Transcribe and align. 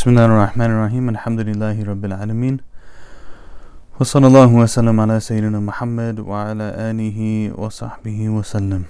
بسم 0.00 0.10
الله 0.10 0.24
الرحمن 0.24 0.66
الرحيم 0.66 1.08
الحمد 1.08 1.40
لله 1.40 1.76
رب 1.84 2.04
العالمين 2.04 2.56
وصلى 4.00 4.26
الله 4.26 4.46
وسلم 4.46 5.00
على 5.00 5.20
سيدنا 5.20 5.60
محمد 5.60 6.20
وعلى 6.20 6.66
آله 6.88 7.20
وصحبه 7.60 8.28
وسلم 8.28 8.82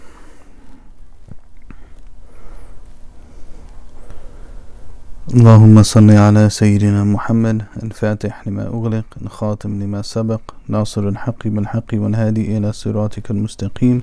اللهم 5.35 5.83
صل 5.83 6.11
على 6.11 6.51
سيدنا 6.51 7.05
محمد 7.05 7.63
الفاتح 7.83 8.49
لما 8.49 8.67
أغلق 8.67 9.07
الخاتم 9.23 9.83
لما 9.83 10.03
سبق 10.03 10.41
ناصر 10.69 11.09
الحق 11.09 11.43
بالحق 11.47 11.91
والهادي 11.95 12.57
إلى 12.59 12.73
صراطك 12.73 13.31
المستقيم 13.31 14.03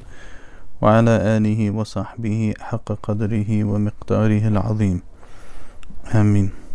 وعلى 0.82 1.16
آله 1.38 1.72
وصحبه 1.72 2.54
حق 2.60 2.88
قدره 3.04 3.64
ومقداره 3.64 4.48
العظيم 4.48 5.02
آمين 6.16 6.67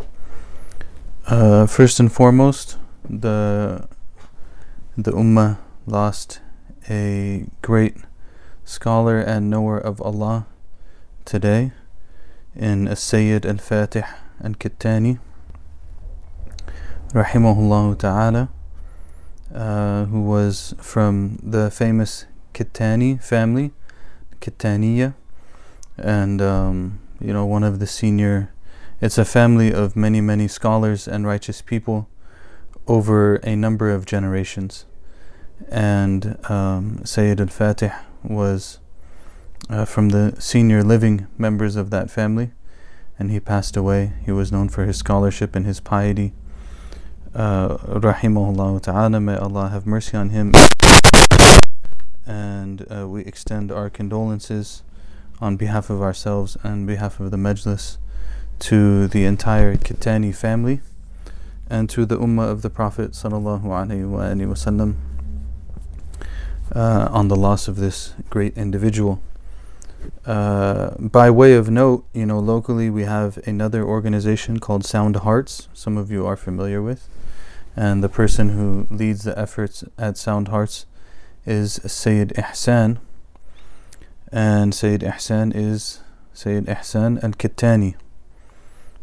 uh, 1.27 1.67
First 1.67 2.01
and 2.01 2.13
foremost 2.13 2.79
the 3.09 3.87
the 4.97 5.13
Ummah 5.13 5.59
lost 5.87 6.41
a 6.91 7.47
great 7.63 7.97
scholar 8.65 9.21
and 9.21 9.49
knower 9.49 9.79
of 9.79 10.01
Allah 10.03 10.47
today 11.25 11.73
in 12.55 12.95
Sayyid 12.95 13.47
al-Fatih 13.47 14.07
al-Kittani 14.43 15.19
rahimahullah 17.15 17.99
ta'ala 17.99 18.49
uh, 19.55 20.05
who 20.07 20.23
was 20.23 20.75
from 20.79 21.39
the 21.43 21.71
famous 21.71 22.27
Kittani 22.53 23.23
family 23.23 23.73
Kittaniya 24.41 25.15
and 25.97 26.43
um, 26.43 27.01
you 27.21 27.33
know 27.33 27.47
one 27.47 27.63
of 27.63 27.79
the 27.79 27.87
senior 27.87 28.53
it's 29.03 29.19
a 29.19 29.25
family 29.25 29.73
of 29.75 29.97
many 29.97 30.21
many 30.21 30.47
scholars 30.47 31.09
and 31.09 31.27
righteous 31.27 31.61
people 31.61 32.09
over 32.87 33.37
a 33.37 33.57
number 33.57 33.91
of 33.91 34.07
generations. 34.07 34.87
And 35.69 36.39
um, 36.49 37.05
Sayyid 37.05 37.41
al-Fatih 37.41 37.95
was 38.23 38.79
uh, 39.69 39.85
from 39.85 40.11
the 40.11 40.37
senior 40.39 40.85
living 40.85 41.27
members 41.37 41.75
of 41.75 41.91
that 41.91 42.11
family 42.11 42.53
and 43.19 43.31
he 43.33 43.41
passed 43.41 43.77
away. 43.77 44.13
He 44.25 44.31
was 44.31 44.53
known 44.53 44.69
for 44.69 44.85
his 44.85 44.99
scholarship 44.99 45.57
and 45.57 45.67
his 45.67 45.81
piety. 45.81 46.33
Uh, 47.35 47.79
rahimahullah 47.79 48.83
ta'ala 48.83 49.19
may 49.21 49.37
Allah 49.37 49.69
have 49.71 49.85
mercy 49.85 50.17
on 50.17 50.31
him. 50.31 50.53
And 52.25 52.87
uh, 52.89 53.09
we 53.09 53.23
extend 53.23 53.73
our 53.73 53.91
condolences 53.91 54.85
on 55.41 55.57
behalf 55.57 55.91
of 55.91 56.01
ourselves 56.01 56.57
and 56.63 56.87
behalf 56.87 57.19
of 57.19 57.33
the 57.33 57.37
Majlis 57.37 57.99
to 58.63 59.09
the 59.09 59.25
entire 59.25 59.75
Kittani 59.75 60.33
family 60.33 60.81
and 61.69 61.91
to 61.91 62.07
the 62.07 62.17
Ummah 62.17 62.49
of 62.49 62.63
the 62.63 62.71
Prophet 62.71 63.11
wasallam 63.11 64.95
uh, 66.73 67.09
on 67.11 67.27
the 67.27 67.35
loss 67.35 67.67
of 67.67 67.75
this 67.75 68.15
great 68.31 68.57
individual. 68.57 69.21
Uh, 70.25 70.91
by 70.97 71.29
way 71.29 71.55
of 71.55 71.71
note, 71.71 72.05
you 72.13 72.25
know, 72.25 72.39
locally 72.39 72.89
we 72.89 73.03
have 73.03 73.37
another 73.49 73.83
organization 73.83 74.61
called 74.61 74.85
Sound 74.85 75.17
Hearts. 75.17 75.67
Some 75.75 75.97
of 75.97 76.13
you 76.13 76.25
are 76.25 76.37
familiar 76.37 76.81
with, 76.81 77.09
and 77.75 78.01
the 78.03 78.09
person 78.09 78.51
who 78.51 78.87
leads 78.95 79.25
the 79.25 79.37
efforts 79.37 79.83
at 79.99 80.17
Sound 80.17 80.49
Hearts 80.49 80.87
is 81.45 81.81
Sayyid 81.85 82.33
Ihsan, 82.37 82.99
and 84.31 84.73
Sayyid 84.73 85.01
Ihsan 85.01 85.53
is 85.53 85.99
Sayyid 86.33 86.67
Ihsan 86.67 87.23
al 87.25 87.33
Kittani. 87.33 87.97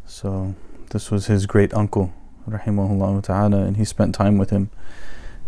So 0.10 0.56
this 0.90 1.12
was 1.12 1.28
his 1.28 1.46
great 1.46 1.72
uncle, 1.74 2.12
rahimahullah 2.50 3.22
ta'ala, 3.24 3.62
and 3.62 3.78
he 3.78 3.86
spent 3.86 4.16
time 4.16 4.40
with 4.40 4.50
him 4.50 4.72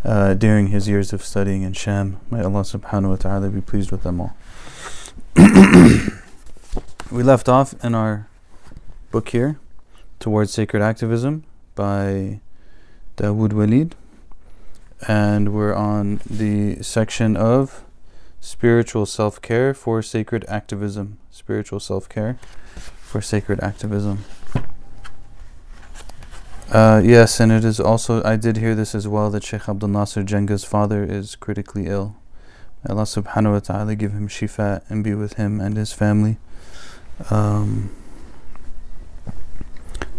uh, 0.06 0.36
during 0.36 0.68
his 0.68 0.88
years 0.88 1.12
of 1.14 1.24
studying 1.24 1.64
in 1.64 1.74
Sham. 1.74 2.20
May 2.30 2.44
Allah 2.44 2.62
subhanahu 2.62 3.10
wa 3.10 3.16
ta'ala 3.16 3.50
be 3.50 3.62
pleased 3.62 3.92
with 3.92 4.04
them 4.04 4.22
all. 4.22 4.38
we 7.12 7.24
left 7.24 7.50
off 7.50 7.74
in 7.84 7.96
our 7.96 8.28
book 9.10 9.30
here, 9.30 9.60
Towards 10.20 10.54
Sacred 10.54 10.84
Activism 10.84 11.44
by 11.74 12.40
Dawood 13.18 13.54
Walid 13.54 13.96
and 15.08 15.54
we're 15.54 15.74
on 15.74 16.22
the 16.30 16.82
section 16.84 17.36
of 17.36 17.84
spiritual 18.40 19.08
self 19.08 19.42
care 19.42 19.74
for 19.74 20.04
sacred 20.04 20.46
activism. 20.48 21.18
Spiritual 21.32 21.80
self 21.80 22.08
care 22.08 22.38
for 23.02 23.22
sacred 23.22 23.60
activism. 23.62 24.24
Uh, 26.72 27.02
yes, 27.04 27.42
and 27.42 27.52
it 27.52 27.66
is 27.66 27.82
also, 27.82 28.24
I 28.24 28.38
did 28.38 28.56
hear 28.56 28.76
this 28.76 28.96
as 28.96 29.06
well 29.06 29.30
that 29.32 29.44
Sheikh 29.44 29.68
Abdul 29.68 29.90
Nasir 29.90 30.24
Jangda's 30.24 30.64
father 30.64 31.04
is 31.04 31.36
critically 31.36 31.88
ill. 31.88 32.16
May 32.84 32.94
Allah 32.94 33.04
subhanahu 33.04 33.52
wa 33.52 33.60
ta'ala 33.60 33.96
give 33.96 34.14
him 34.14 34.30
shifa 34.30 34.82
and 34.88 35.04
be 35.04 35.14
with 35.14 35.34
him 35.34 35.60
and 35.60 35.76
his 35.76 35.92
family. 35.92 36.38
Um, 37.30 37.92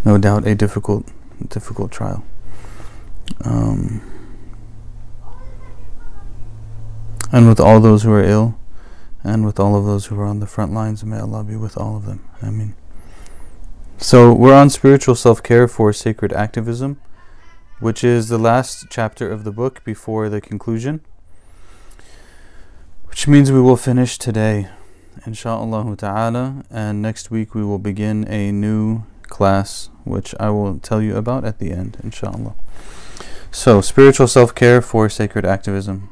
no 0.05 0.19
doubt 0.19 0.47
a 0.47 0.55
difficult, 0.55 1.07
difficult 1.49 1.91
trial. 1.91 2.23
Um, 3.47 4.03
and 7.33 7.49
with 7.49 7.61
all 7.61 7.81
those 7.81 8.03
who 8.03 8.13
are 8.13 8.23
ill, 8.23 8.59
and 9.25 9.47
with 9.47 9.59
all 9.59 9.75
of 9.75 9.87
those 9.87 10.07
who 10.07 10.21
are 10.21 10.27
on 10.27 10.41
the 10.41 10.47
front 10.47 10.75
lines, 10.75 11.03
may 11.03 11.19
Allah 11.19 11.45
be 11.45 11.57
with 11.57 11.79
all 11.79 11.97
of 11.97 12.05
them. 12.05 12.29
I 12.43 12.51
mean. 12.51 12.75
So 14.02 14.32
we're 14.34 14.54
on 14.54 14.70
spiritual 14.70 15.16
self-care 15.16 15.68
for 15.68 15.92
sacred 15.92 16.32
activism, 16.32 17.00
which 17.80 18.04
is 18.04 18.30
the 18.30 18.38
last 18.38 18.86
chapter 18.90 19.30
of 19.30 19.44
the 19.44 19.52
book 19.52 19.84
before 19.84 20.30
the 20.30 20.40
conclusion, 20.40 21.02
which 23.10 23.28
means 23.28 23.52
we 23.52 23.62
will 23.62 23.76
finish 23.76 24.18
today, 24.18 24.70
inshallah 25.26 25.96
ta'ala, 25.96 26.64
and 26.70 27.02
next 27.02 27.32
week 27.32 27.56
we 27.56 27.64
will 27.64 27.80
begin 27.80 28.28
a 28.28 28.52
new 28.52 29.04
class, 29.24 29.90
which 30.04 30.36
I 30.40 30.50
will 30.52 30.80
tell 30.80 31.02
you 31.02 31.16
about 31.16 31.44
at 31.44 31.60
the 31.60 31.72
end, 31.72 31.98
inshallah. 32.04 32.56
So, 33.52 33.82
spiritual 33.82 34.28
self-care 34.28 34.82
for 34.82 35.10
sacred 35.10 35.46
activism. 35.46 36.10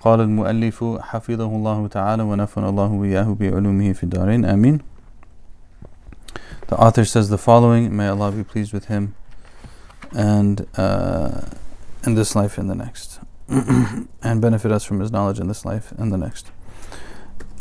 قال 0.00 0.20
المؤلف 0.20 0.84
حفظه 1.00 1.56
الله 1.56 1.88
تعالى 1.88 2.22
ونفعنا 2.22 2.68
الله 2.68 2.90
وإياه 2.92 3.36
بعلومه 3.40 3.92
في 3.92 4.02
الدارين 4.04 4.44
آمين 4.44 4.80
the 6.71 6.77
author 6.77 7.03
says 7.03 7.27
the 7.27 7.37
following 7.37 7.93
May 7.93 8.07
Allah 8.07 8.31
be 8.31 8.45
pleased 8.45 8.71
with 8.71 8.85
him 8.85 9.13
and 10.13 10.65
uh, 10.77 11.41
in 12.05 12.15
this 12.15 12.33
life 12.33 12.57
and 12.57 12.69
the 12.69 12.75
next 12.75 13.19
and 13.49 14.41
benefit 14.41 14.71
us 14.71 14.85
from 14.85 15.01
his 15.01 15.11
knowledge 15.11 15.37
in 15.37 15.49
this 15.49 15.65
life 15.65 15.91
and 15.97 16.13
the 16.13 16.17
next 16.17 16.49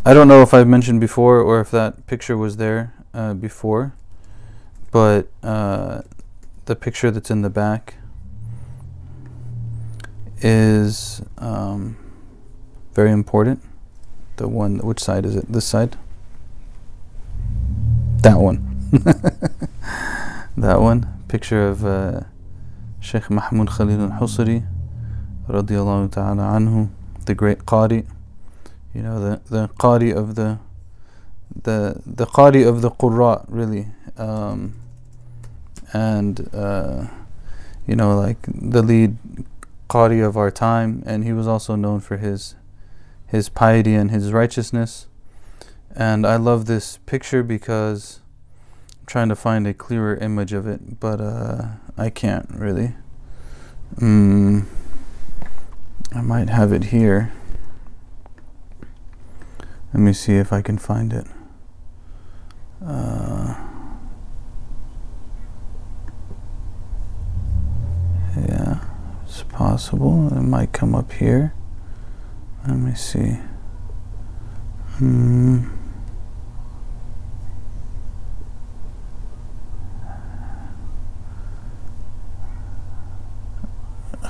I 0.07 0.15
don't 0.15 0.29
know 0.29 0.43
if 0.43 0.55
I've 0.55 0.69
mentioned 0.69 1.01
before 1.01 1.41
or 1.41 1.59
if 1.59 1.73
that 1.73 2.07
picture 2.07 2.37
was 2.37 2.57
there 2.57 2.95
uh, 3.13 3.35
before 3.35 3.95
but 4.93 5.27
uh, 5.43 6.03
the 6.67 6.77
picture 6.77 7.11
that's 7.11 7.33
in 7.33 7.43
the 7.43 7.51
back 7.51 7.97
is 10.41 11.21
um, 11.37 11.97
very 12.95 13.11
important. 13.11 13.61
The 14.37 14.47
one, 14.47 14.79
which 14.79 15.01
side 15.01 15.27
is 15.27 15.35
it? 15.35 15.51
This 15.51 15.67
side? 15.67 15.99
That 18.23 18.39
one. 18.39 18.70
that 20.57 20.81
one. 20.81 21.07
Picture 21.29 21.69
of 21.69 21.85
uh, 21.85 22.23
Sheikh 22.99 23.31
Mahmoud 23.31 23.71
Khalil 23.71 24.01
al 24.01 24.19
Husri, 24.19 24.67
radiallahu 25.49 26.11
ta'ala 26.11 26.43
anhu, 26.43 26.89
the 27.25 27.37
great 27.37 27.61
Qari. 27.61 28.05
You 28.93 29.03
know, 29.03 29.21
the, 29.21 29.41
the 29.49 29.69
Qari 29.69 30.13
of 30.13 30.35
the 30.35 30.59
the 31.63 32.03
the 32.05 32.27
Qari 32.27 32.67
of 32.67 32.83
the 32.83 32.91
Qurra, 32.91 33.45
really. 33.49 33.87
Um, 34.17 34.75
and, 35.93 36.49
uh, 36.53 37.07
you 37.87 37.95
know, 37.95 38.17
like 38.17 38.39
the 38.49 38.83
lead 38.83 39.17
Qari 39.89 40.25
of 40.27 40.37
our 40.37 40.51
time, 40.51 41.05
and 41.07 41.23
he 41.23 41.33
was 41.33 41.47
also 41.47 41.77
known 41.77 42.01
for 42.01 42.17
his 42.17 42.57
his 43.27 43.49
piety 43.49 43.95
and 43.95 44.11
his 44.11 44.33
righteousness. 44.33 45.07
And 45.95 46.27
I 46.27 46.37
love 46.37 46.67
this 46.67 46.99
picture 47.07 47.45
because 47.45 48.21
trying 49.11 49.29
to 49.29 49.35
find 49.35 49.67
a 49.67 49.75
clearer 49.75 50.15
image 50.19 50.53
of 50.53 50.69
it, 50.69 51.01
but 51.01 51.21
uh, 51.21 51.63
I 51.99 52.11
can't 52.11 52.49
really. 52.51 52.95
Mm, 53.97 54.67
I 56.15 56.21
might 56.21 56.49
have 56.49 56.73
it 56.73 56.85
here. 56.85 57.33
Let 59.93 60.01
me 60.01 60.13
see 60.13 60.35
if 60.35 60.53
I 60.53 60.63
can 60.63 60.79
find 60.79 61.13
it. 61.13 61.27
Uh, 62.87 63.57
yeah, 68.37 68.79
it's 69.25 69.43
possible. 69.43 70.29
It 70.29 70.43
might 70.43 70.73
come 70.73 70.95
up 70.95 71.11
here. 71.11 71.53
Let 72.65 72.77
me 72.77 72.95
see. 72.95 73.41
Hmm. 74.99 75.80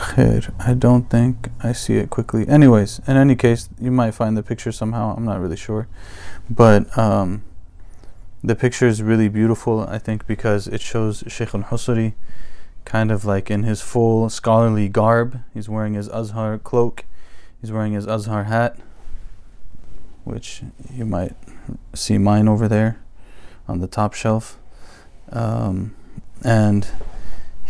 Khair. 0.00 0.52
I 0.58 0.74
don't 0.74 1.08
think 1.10 1.50
I 1.62 1.72
see 1.72 1.96
it 1.96 2.10
quickly. 2.10 2.48
Anyways, 2.48 3.00
in 3.06 3.16
any 3.16 3.36
case, 3.36 3.68
you 3.80 3.90
might 3.90 4.12
find 4.12 4.36
the 4.36 4.42
picture 4.42 4.72
somehow. 4.72 5.14
I'm 5.16 5.24
not 5.24 5.40
really 5.40 5.56
sure. 5.56 5.88
But 6.48 6.96
um, 6.98 7.42
the 8.42 8.56
picture 8.56 8.86
is 8.86 9.02
really 9.02 9.28
beautiful, 9.28 9.80
I 9.80 9.98
think, 9.98 10.26
because 10.26 10.66
it 10.66 10.80
shows 10.80 11.22
Sheikh 11.28 11.54
al 11.54 11.62
Husari 11.64 12.14
kind 12.84 13.10
of 13.10 13.24
like 13.24 13.50
in 13.50 13.62
his 13.62 13.80
full 13.82 14.30
scholarly 14.30 14.88
garb. 14.88 15.40
He's 15.54 15.68
wearing 15.68 15.94
his 15.94 16.08
Azhar 16.08 16.58
cloak, 16.58 17.04
he's 17.60 17.70
wearing 17.70 17.92
his 17.92 18.06
Azhar 18.06 18.44
hat, 18.44 18.76
which 20.24 20.62
you 20.92 21.04
might 21.04 21.36
see 21.94 22.18
mine 22.18 22.48
over 22.48 22.66
there 22.68 22.98
on 23.68 23.80
the 23.80 23.86
top 23.86 24.14
shelf. 24.14 24.58
Um, 25.30 25.94
and 26.42 26.88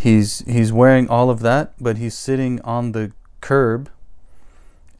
he's 0.01 0.39
he's 0.47 0.73
wearing 0.73 1.07
all 1.07 1.29
of 1.29 1.41
that, 1.41 1.73
but 1.79 1.97
he's 1.97 2.17
sitting 2.17 2.59
on 2.61 2.91
the 2.91 3.11
curb 3.39 3.89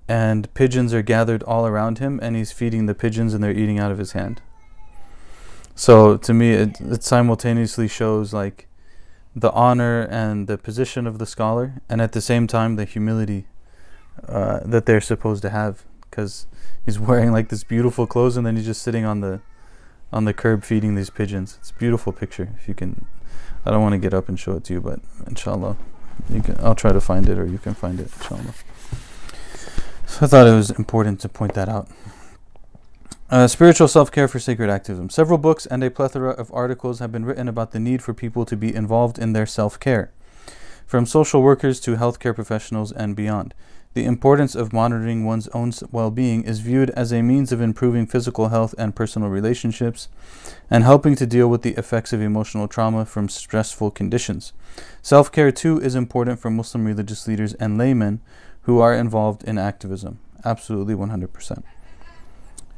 and 0.07 0.53
pigeons 0.53 0.93
are 0.93 1.01
gathered 1.01 1.41
all 1.43 1.65
around 1.65 1.97
him 1.97 2.19
and 2.21 2.35
he's 2.35 2.51
feeding 2.51 2.85
the 2.85 2.93
pigeons 2.93 3.33
and 3.33 3.43
they're 3.43 3.57
eating 3.57 3.79
out 3.79 3.91
of 3.91 3.97
his 3.97 4.11
hand. 4.11 4.41
So 5.75 6.17
to 6.17 6.33
me 6.33 6.51
it, 6.51 6.79
it 6.81 7.03
simultaneously 7.03 7.87
shows 7.87 8.33
like 8.33 8.67
the 9.35 9.51
honor 9.51 10.01
and 10.01 10.47
the 10.47 10.57
position 10.57 11.07
of 11.07 11.17
the 11.17 11.25
scholar 11.25 11.81
and 11.89 12.01
at 12.01 12.11
the 12.11 12.21
same 12.21 12.45
time 12.45 12.75
the 12.75 12.85
humility 12.85 13.47
uh, 14.27 14.59
that 14.65 14.85
they're 14.85 15.01
supposed 15.01 15.41
to 15.43 15.49
have 15.49 15.83
because 16.01 16.45
he's 16.85 16.99
wearing 17.07 17.31
like 17.31 17.49
this 17.49 17.63
beautiful 17.63 18.05
clothes 18.05 18.37
and 18.37 18.45
then 18.45 18.55
he's 18.55 18.65
just 18.65 18.83
sitting 18.83 19.05
on 19.05 19.21
the 19.21 19.41
on 20.13 20.25
the 20.25 20.33
curb 20.33 20.63
feeding 20.63 20.95
these 20.95 21.09
pigeons. 21.09 21.57
It's 21.61 21.71
a 21.71 21.75
beautiful 21.75 22.11
picture. 22.11 22.49
If 22.59 22.67
you 22.67 22.73
can, 22.73 23.05
I 23.65 23.71
don't 23.71 23.81
want 23.81 23.93
to 23.93 23.99
get 23.99 24.13
up 24.13 24.27
and 24.27 24.39
show 24.39 24.53
it 24.53 24.63
to 24.65 24.73
you, 24.73 24.81
but 24.81 24.99
inshallah, 25.27 25.77
you 26.29 26.41
can. 26.41 26.57
I'll 26.59 26.75
try 26.75 26.91
to 26.91 27.01
find 27.01 27.29
it, 27.29 27.37
or 27.37 27.45
you 27.45 27.57
can 27.57 27.73
find 27.73 27.99
it, 27.99 28.11
inshallah. 28.17 28.53
So 30.07 30.25
I 30.25 30.27
thought 30.27 30.47
it 30.47 30.55
was 30.55 30.71
important 30.71 31.19
to 31.21 31.29
point 31.29 31.53
that 31.53 31.69
out. 31.69 31.87
Uh, 33.29 33.47
spiritual 33.47 33.87
self 33.87 34.11
care 34.11 34.27
for 34.27 34.39
sacred 34.39 34.69
activism. 34.69 35.09
Several 35.09 35.37
books 35.37 35.65
and 35.65 35.83
a 35.83 35.89
plethora 35.89 36.31
of 36.31 36.51
articles 36.53 36.99
have 36.99 37.11
been 37.11 37.23
written 37.23 37.47
about 37.47 37.71
the 37.71 37.79
need 37.79 38.01
for 38.01 38.13
people 38.13 38.45
to 38.45 38.57
be 38.57 38.75
involved 38.75 39.17
in 39.17 39.33
their 39.33 39.45
self 39.45 39.79
care, 39.79 40.11
from 40.85 41.05
social 41.05 41.41
workers 41.41 41.79
to 41.81 41.95
healthcare 41.95 42.35
professionals 42.35 42.91
and 42.91 43.15
beyond. 43.15 43.53
The 43.93 44.05
importance 44.05 44.55
of 44.55 44.71
monitoring 44.71 45.25
one's 45.25 45.49
own 45.49 45.73
well 45.91 46.11
being 46.11 46.43
is 46.43 46.61
viewed 46.61 46.91
as 46.91 47.11
a 47.11 47.21
means 47.21 47.51
of 47.51 47.59
improving 47.59 48.05
physical 48.07 48.47
health 48.47 48.73
and 48.77 48.95
personal 48.95 49.27
relationships, 49.27 50.07
and 50.69 50.85
helping 50.85 51.15
to 51.15 51.25
deal 51.25 51.49
with 51.49 51.61
the 51.61 51.77
effects 51.77 52.13
of 52.13 52.21
emotional 52.21 52.69
trauma 52.69 53.05
from 53.05 53.27
stressful 53.27 53.91
conditions. 53.91 54.53
Self 55.01 55.31
care, 55.31 55.51
too, 55.51 55.79
is 55.81 55.95
important 55.95 56.39
for 56.39 56.49
Muslim 56.49 56.85
religious 56.85 57.27
leaders 57.27 57.53
and 57.55 57.77
laymen 57.77 58.21
who 58.61 58.79
are 58.79 58.93
involved 58.93 59.43
in 59.43 59.57
activism. 59.57 60.19
Absolutely 60.45 60.95
100%. 60.95 61.63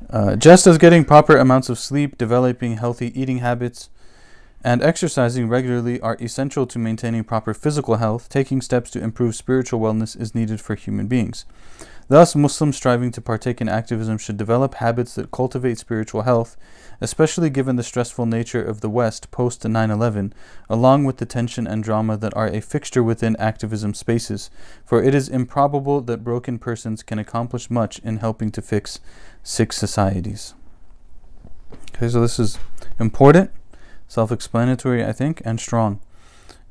Uh, 0.09 0.35
just 0.35 0.67
as 0.67 0.77
getting 0.77 1.05
proper 1.05 1.37
amounts 1.37 1.69
of 1.69 1.79
sleep, 1.79 2.17
developing 2.17 2.77
healthy 2.77 3.17
eating 3.19 3.37
habits, 3.37 3.89
and 4.63 4.81
exercising 4.81 5.49
regularly 5.49 5.99
are 5.99 6.17
essential 6.21 6.65
to 6.67 6.79
maintaining 6.79 7.23
proper 7.25 7.53
physical 7.53 7.97
health, 7.97 8.29
taking 8.29 8.61
steps 8.61 8.89
to 8.91 9.03
improve 9.03 9.35
spiritual 9.35 9.81
wellness 9.81 10.19
is 10.19 10.33
needed 10.33 10.61
for 10.61 10.75
human 10.75 11.07
beings. 11.07 11.45
Thus, 12.07 12.35
Muslims 12.35 12.75
striving 12.75 13.11
to 13.11 13.21
partake 13.21 13.61
in 13.61 13.69
activism 13.69 14.17
should 14.17 14.37
develop 14.37 14.75
habits 14.75 15.15
that 15.15 15.31
cultivate 15.31 15.77
spiritual 15.77 16.23
health, 16.23 16.57
especially 17.01 17.49
given 17.49 17.75
the 17.75 17.83
stressful 17.83 18.25
nature 18.25 18.63
of 18.63 18.81
the 18.81 18.89
West 18.89 19.31
post 19.31 19.65
9 19.65 19.91
11, 19.91 20.33
along 20.69 21.05
with 21.05 21.17
the 21.17 21.25
tension 21.25 21.65
and 21.65 21.83
drama 21.83 22.17
that 22.17 22.35
are 22.35 22.47
a 22.47 22.61
fixture 22.61 23.03
within 23.03 23.35
activism 23.37 23.93
spaces, 23.93 24.49
for 24.85 25.01
it 25.01 25.15
is 25.15 25.29
improbable 25.29 26.01
that 26.01 26.23
broken 26.23 26.59
persons 26.59 27.03
can 27.03 27.19
accomplish 27.19 27.69
much 27.69 27.99
in 27.99 28.17
helping 28.17 28.51
to 28.51 28.61
fix 28.61 28.99
sick 29.41 29.71
societies. 29.71 30.53
Okay, 31.95 32.09
so 32.09 32.21
this 32.21 32.37
is 32.37 32.59
important 32.99 33.49
self 34.12 34.32
explanatory, 34.32 35.04
I 35.04 35.12
think, 35.12 35.42
and 35.44 35.60
strong. 35.60 36.00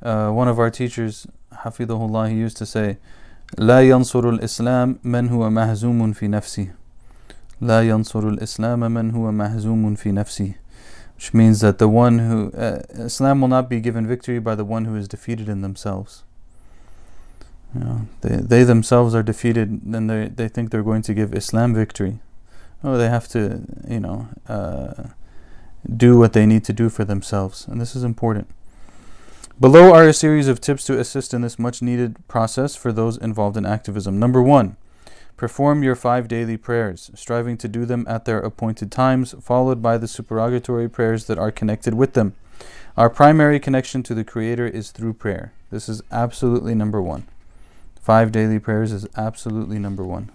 Uh, 0.01 0.29
one 0.29 0.47
of 0.47 0.59
our 0.59 0.69
teachers, 0.69 1.27
Hafidahullah, 1.53 2.29
he 2.29 2.35
used 2.35 2.57
to 2.57 2.65
say, 2.65 2.97
لا 3.57 3.81
ينصر 3.81 4.29
الإسلام 4.29 4.99
من 5.03 5.29
هو 5.29 5.49
مهزوم 5.49 6.13
في 6.13 6.27
نفسه 6.27 6.67
لا 7.61 7.81
ينصر 7.81 8.27
الإسلام 8.29 8.79
من 8.91 9.11
هو 9.11 9.31
مهزوم 9.31 9.95
في 9.95 10.11
نفسه 10.11 10.53
which 11.17 11.33
means 11.33 11.61
that 11.61 11.79
the 11.79 11.87
one 11.87 12.19
who 12.19 12.51
uh, 12.51 12.83
Islam 12.89 13.41
will 13.41 13.47
not 13.47 13.67
be 13.69 13.79
given 13.79 14.05
victory 14.05 14.37
by 14.37 14.53
the 14.53 14.63
one 14.63 14.85
who 14.85 14.95
is 14.95 15.07
defeated 15.07 15.49
in 15.49 15.63
themselves. 15.63 16.23
You 17.73 17.79
know, 17.81 18.01
they, 18.21 18.35
they 18.35 18.63
themselves 18.63 19.15
are 19.15 19.23
defeated 19.23 19.81
and 19.91 20.07
they, 20.07 20.27
they 20.27 20.47
think 20.47 20.69
they're 20.69 20.83
going 20.83 21.01
to 21.01 21.15
give 21.15 21.33
Islam 21.33 21.73
victory. 21.73 22.19
Oh, 22.83 22.97
they 22.99 23.09
have 23.09 23.27
to, 23.29 23.63
you 23.89 23.99
know, 23.99 24.27
uh, 24.47 25.05
do 25.88 26.18
what 26.18 26.32
they 26.32 26.46
need 26.46 26.64
to 26.64 26.72
do 26.72 26.88
for 26.88 27.04
themselves, 27.04 27.66
and 27.66 27.80
this 27.80 27.96
is 27.96 28.04
important. 28.04 28.48
Below 29.60 29.92
are 29.92 30.08
a 30.08 30.12
series 30.12 30.48
of 30.48 30.60
tips 30.60 30.84
to 30.86 30.98
assist 30.98 31.32
in 31.32 31.42
this 31.42 31.58
much 31.58 31.82
needed 31.82 32.16
process 32.26 32.74
for 32.74 32.92
those 32.92 33.16
involved 33.16 33.56
in 33.56 33.66
activism. 33.66 34.18
Number 34.18 34.42
one, 34.42 34.76
perform 35.36 35.82
your 35.82 35.94
five 35.94 36.26
daily 36.26 36.56
prayers, 36.56 37.10
striving 37.14 37.56
to 37.58 37.68
do 37.68 37.84
them 37.84 38.04
at 38.08 38.24
their 38.24 38.38
appointed 38.38 38.90
times, 38.90 39.34
followed 39.40 39.82
by 39.82 39.98
the 39.98 40.08
supererogatory 40.08 40.88
prayers 40.88 41.26
that 41.26 41.38
are 41.38 41.50
connected 41.50 41.94
with 41.94 42.14
them. 42.14 42.34
Our 42.96 43.08
primary 43.08 43.58
connection 43.58 44.02
to 44.04 44.14
the 44.14 44.24
Creator 44.24 44.66
is 44.66 44.90
through 44.90 45.14
prayer. 45.14 45.52
This 45.70 45.88
is 45.88 46.02
absolutely 46.10 46.74
number 46.74 47.00
one. 47.00 47.26
Five 48.00 48.32
daily 48.32 48.58
prayers 48.58 48.92
is 48.92 49.06
absolutely 49.16 49.78
number 49.78 50.02
one. 50.02 50.30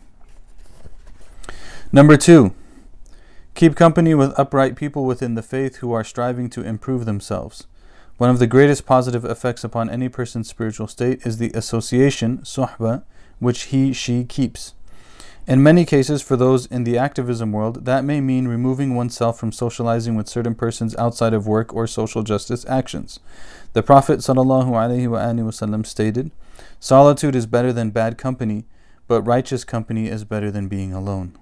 Number 1.91 2.17
two, 2.17 2.53
Keep 3.57 3.75
company 3.75 4.13
with 4.13 4.37
upright 4.37 4.75
people 4.75 5.03
within 5.03 5.33
the 5.33 5.41
faith 5.41 5.77
who 5.77 5.91
are 5.91 6.03
striving 6.03 6.47
to 6.51 6.61
improve 6.61 7.05
themselves. 7.05 7.65
One 8.17 8.29
of 8.29 8.37
the 8.37 8.45
greatest 8.45 8.85
positive 8.85 9.25
effects 9.25 9.63
upon 9.63 9.89
any 9.89 10.09
person's 10.09 10.47
spiritual 10.47 10.87
state 10.87 11.25
is 11.25 11.39
the 11.39 11.49
association, 11.55 12.37
suhba, 12.43 13.01
which 13.39 13.63
he, 13.63 13.93
she 13.93 14.25
keeps. 14.25 14.75
In 15.47 15.63
many 15.63 15.85
cases, 15.85 16.21
for 16.21 16.37
those 16.37 16.67
in 16.67 16.83
the 16.83 16.99
activism 16.99 17.51
world, 17.51 17.85
that 17.85 18.05
may 18.05 18.21
mean 18.21 18.47
removing 18.47 18.93
oneself 18.93 19.39
from 19.39 19.51
socializing 19.51 20.15
with 20.15 20.29
certain 20.29 20.53
persons 20.53 20.95
outside 20.97 21.33
of 21.33 21.47
work 21.47 21.73
or 21.73 21.87
social 21.87 22.21
justice 22.21 22.63
actions. 22.69 23.19
The 23.73 23.81
Prophet 23.81 24.19
ﷺ 24.19 25.85
stated, 25.87 26.29
Solitude 26.79 27.35
is 27.35 27.47
better 27.47 27.73
than 27.73 27.89
bad 27.89 28.19
company, 28.19 28.65
but 29.07 29.23
righteous 29.23 29.63
company 29.63 30.09
is 30.09 30.25
better 30.25 30.51
than 30.51 30.67
being 30.67 30.93
alone. 30.93 31.35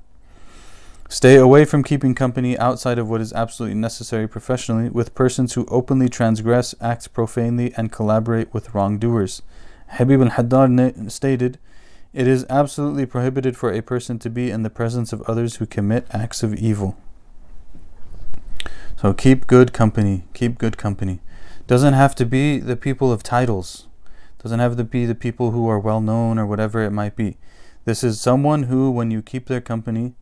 Stay 1.08 1.36
away 1.36 1.66
from 1.66 1.84
keeping 1.84 2.16
company 2.16 2.58
outside 2.58 2.98
of 2.98 3.08
what 3.08 3.22
is 3.22 3.32
absolutely 3.34 3.78
necessary 3.78 4.28
professionally 4.28 4.90
with 4.90 5.14
persons 5.14 5.54
who 5.54 5.68
openly 5.68 6.10
transgress, 6.10 6.74
act 6.82 7.14
profanely, 7.14 7.72
and 7.78 7.92
collaborate 7.92 8.52
with 8.54 8.74
wrongdoers. 8.74 9.44
Habib 9.90 10.20
al 10.20 10.30
Haddad 10.30 11.12
stated, 11.12 11.60
It 12.12 12.28
is 12.28 12.44
absolutely 12.50 13.06
prohibited 13.06 13.56
for 13.56 13.72
a 13.72 13.84
person 13.84 14.18
to 14.20 14.32
be 14.32 14.50
in 14.50 14.64
the 14.64 14.72
presence 14.72 15.14
of 15.14 15.22
others 15.24 15.58
who 15.58 15.68
commit 15.68 16.08
acts 16.10 16.42
of 16.42 16.56
evil. 16.56 16.98
So 19.00 19.14
keep 19.14 19.46
good 19.46 19.74
company. 19.74 20.24
Keep 20.34 20.58
good 20.58 20.76
company. 20.76 21.20
Doesn't 21.68 21.94
have 21.94 22.16
to 22.16 22.26
be 22.26 22.58
the 22.58 22.76
people 22.76 23.12
of 23.12 23.22
titles. 23.22 23.88
Doesn't 24.42 24.60
have 24.60 24.76
to 24.78 24.84
be 24.84 25.06
the 25.06 25.14
people 25.14 25.52
who 25.52 25.68
are 25.70 25.80
well 25.80 26.02
known 26.02 26.40
or 26.40 26.48
whatever 26.48 26.82
it 26.82 26.92
might 26.92 27.16
be. 27.16 27.38
This 27.86 28.04
is 28.04 28.20
someone 28.20 28.64
who, 28.64 28.90
when 28.90 29.12
you 29.12 29.22
keep 29.22 29.46
their 29.46 29.62
company, 29.62 30.16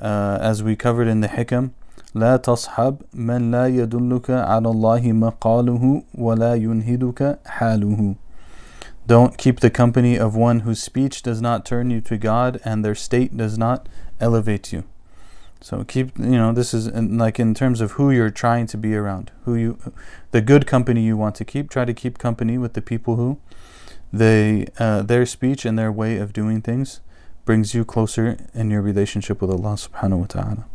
uh, 0.00 0.38
as 0.40 0.62
we 0.62 0.76
covered 0.76 1.08
in 1.08 1.20
the 1.20 1.28
Hikam, 1.28 1.72
لا 2.14 2.36
تصحب 2.36 3.02
من 3.14 3.50
لا 3.50 3.66
يدلك 3.66 4.30
على 4.30 4.70
الله 4.70 5.12
مقاله 5.12 6.02
ولا 6.14 6.54
ينهدك 6.54 7.38
حاله. 7.44 8.16
Don't 9.06 9.36
keep 9.36 9.60
the 9.60 9.70
company 9.70 10.18
of 10.18 10.34
one 10.34 10.60
whose 10.60 10.82
speech 10.82 11.22
does 11.22 11.42
not 11.42 11.66
turn 11.66 11.90
you 11.90 12.00
to 12.00 12.16
God 12.16 12.58
and 12.64 12.84
their 12.84 12.94
state 12.94 13.36
does 13.36 13.58
not 13.58 13.88
elevate 14.18 14.72
you. 14.72 14.84
So 15.60 15.84
keep, 15.84 16.18
you 16.18 16.38
know, 16.38 16.52
this 16.52 16.72
is 16.72 16.86
in, 16.86 17.18
like 17.18 17.38
in 17.38 17.54
terms 17.54 17.80
of 17.80 17.92
who 17.92 18.10
you're 18.10 18.30
trying 18.30 18.66
to 18.68 18.78
be 18.78 18.96
around, 18.96 19.30
who 19.44 19.54
you, 19.54 19.78
the 20.30 20.40
good 20.40 20.66
company 20.66 21.02
you 21.02 21.16
want 21.16 21.34
to 21.36 21.44
keep. 21.44 21.68
Try 21.68 21.84
to 21.84 21.94
keep 21.94 22.18
company 22.18 22.56
with 22.56 22.72
the 22.72 22.82
people 22.82 23.16
who, 23.16 23.38
they, 24.12 24.66
uh, 24.78 25.02
their 25.02 25.26
speech 25.26 25.64
and 25.64 25.78
their 25.78 25.92
way 25.92 26.16
of 26.16 26.32
doing 26.32 26.62
things 26.62 27.00
brings 27.45 27.73
you 27.73 27.83
closer 27.83 28.37
in 28.53 28.71
your 28.71 28.81
relationship 28.81 29.41
with 29.41 29.49
Allah 29.49 29.75
subhanahu 29.75 30.19
wa 30.19 30.25
ta'ala. 30.25 30.65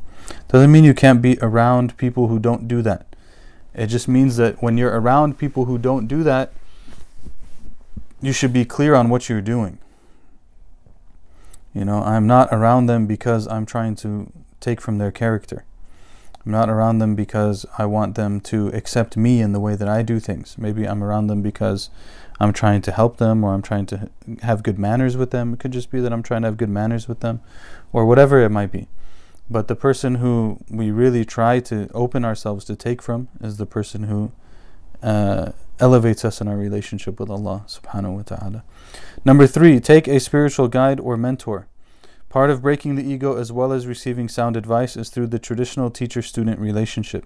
Doesn't 0.48 0.72
mean 0.72 0.84
you 0.84 0.94
can't 0.94 1.22
be 1.22 1.38
around 1.40 1.96
people 1.96 2.28
who 2.28 2.38
don't 2.38 2.66
do 2.66 2.82
that. 2.82 3.06
It 3.74 3.88
just 3.88 4.08
means 4.08 4.36
that 4.36 4.62
when 4.62 4.78
you're 4.78 4.98
around 4.98 5.38
people 5.38 5.66
who 5.66 5.78
don't 5.78 6.06
do 6.08 6.22
that, 6.22 6.52
you 8.20 8.32
should 8.32 8.52
be 8.52 8.64
clear 8.64 8.94
on 8.94 9.08
what 9.10 9.28
you're 9.28 9.42
doing. 9.42 9.78
You 11.74 11.84
know, 11.84 12.02
I'm 12.02 12.26
not 12.26 12.48
around 12.50 12.86
them 12.86 13.06
because 13.06 13.46
I'm 13.48 13.66
trying 13.66 13.96
to 13.96 14.32
take 14.60 14.80
from 14.80 14.96
their 14.96 15.10
character. 15.10 15.64
I'm 16.44 16.52
not 16.52 16.70
around 16.70 16.98
them 16.98 17.14
because 17.14 17.66
I 17.76 17.86
want 17.86 18.14
them 18.14 18.40
to 18.42 18.68
accept 18.68 19.16
me 19.16 19.42
in 19.42 19.52
the 19.52 19.60
way 19.60 19.76
that 19.76 19.88
I 19.88 20.02
do 20.02 20.18
things. 20.18 20.56
Maybe 20.56 20.88
I'm 20.88 21.04
around 21.04 21.26
them 21.26 21.42
because 21.42 21.90
I'm 22.38 22.52
trying 22.52 22.82
to 22.82 22.92
help 22.92 23.16
them 23.16 23.44
or 23.44 23.54
I'm 23.54 23.62
trying 23.62 23.86
to 23.86 24.10
have 24.42 24.62
good 24.62 24.78
manners 24.78 25.16
with 25.16 25.30
them. 25.30 25.54
It 25.54 25.60
could 25.60 25.72
just 25.72 25.90
be 25.90 26.00
that 26.00 26.12
I'm 26.12 26.22
trying 26.22 26.42
to 26.42 26.48
have 26.48 26.56
good 26.56 26.68
manners 26.68 27.08
with 27.08 27.20
them 27.20 27.40
or 27.92 28.04
whatever 28.04 28.40
it 28.40 28.50
might 28.50 28.72
be. 28.72 28.88
But 29.48 29.68
the 29.68 29.76
person 29.76 30.16
who 30.16 30.58
we 30.68 30.90
really 30.90 31.24
try 31.24 31.60
to 31.60 31.88
open 31.94 32.24
ourselves 32.24 32.64
to 32.66 32.76
take 32.76 33.00
from 33.00 33.28
is 33.40 33.56
the 33.56 33.66
person 33.66 34.04
who 34.04 34.32
uh, 35.02 35.52
elevates 35.78 36.24
us 36.24 36.40
in 36.40 36.48
our 36.48 36.56
relationship 36.56 37.20
with 37.20 37.30
Allah 37.30 37.64
subhanahu 37.68 38.16
wa 38.16 38.22
ta'ala. 38.22 38.64
Number 39.24 39.46
three, 39.46 39.78
take 39.78 40.08
a 40.08 40.18
spiritual 40.18 40.68
guide 40.68 40.98
or 40.98 41.16
mentor. 41.16 41.68
Part 42.28 42.50
of 42.50 42.62
breaking 42.62 42.96
the 42.96 43.04
ego 43.04 43.36
as 43.36 43.52
well 43.52 43.72
as 43.72 43.86
receiving 43.86 44.28
sound 44.28 44.56
advice 44.56 44.96
is 44.96 45.10
through 45.10 45.28
the 45.28 45.38
traditional 45.38 45.90
teacher 45.90 46.22
student 46.22 46.58
relationship. 46.58 47.24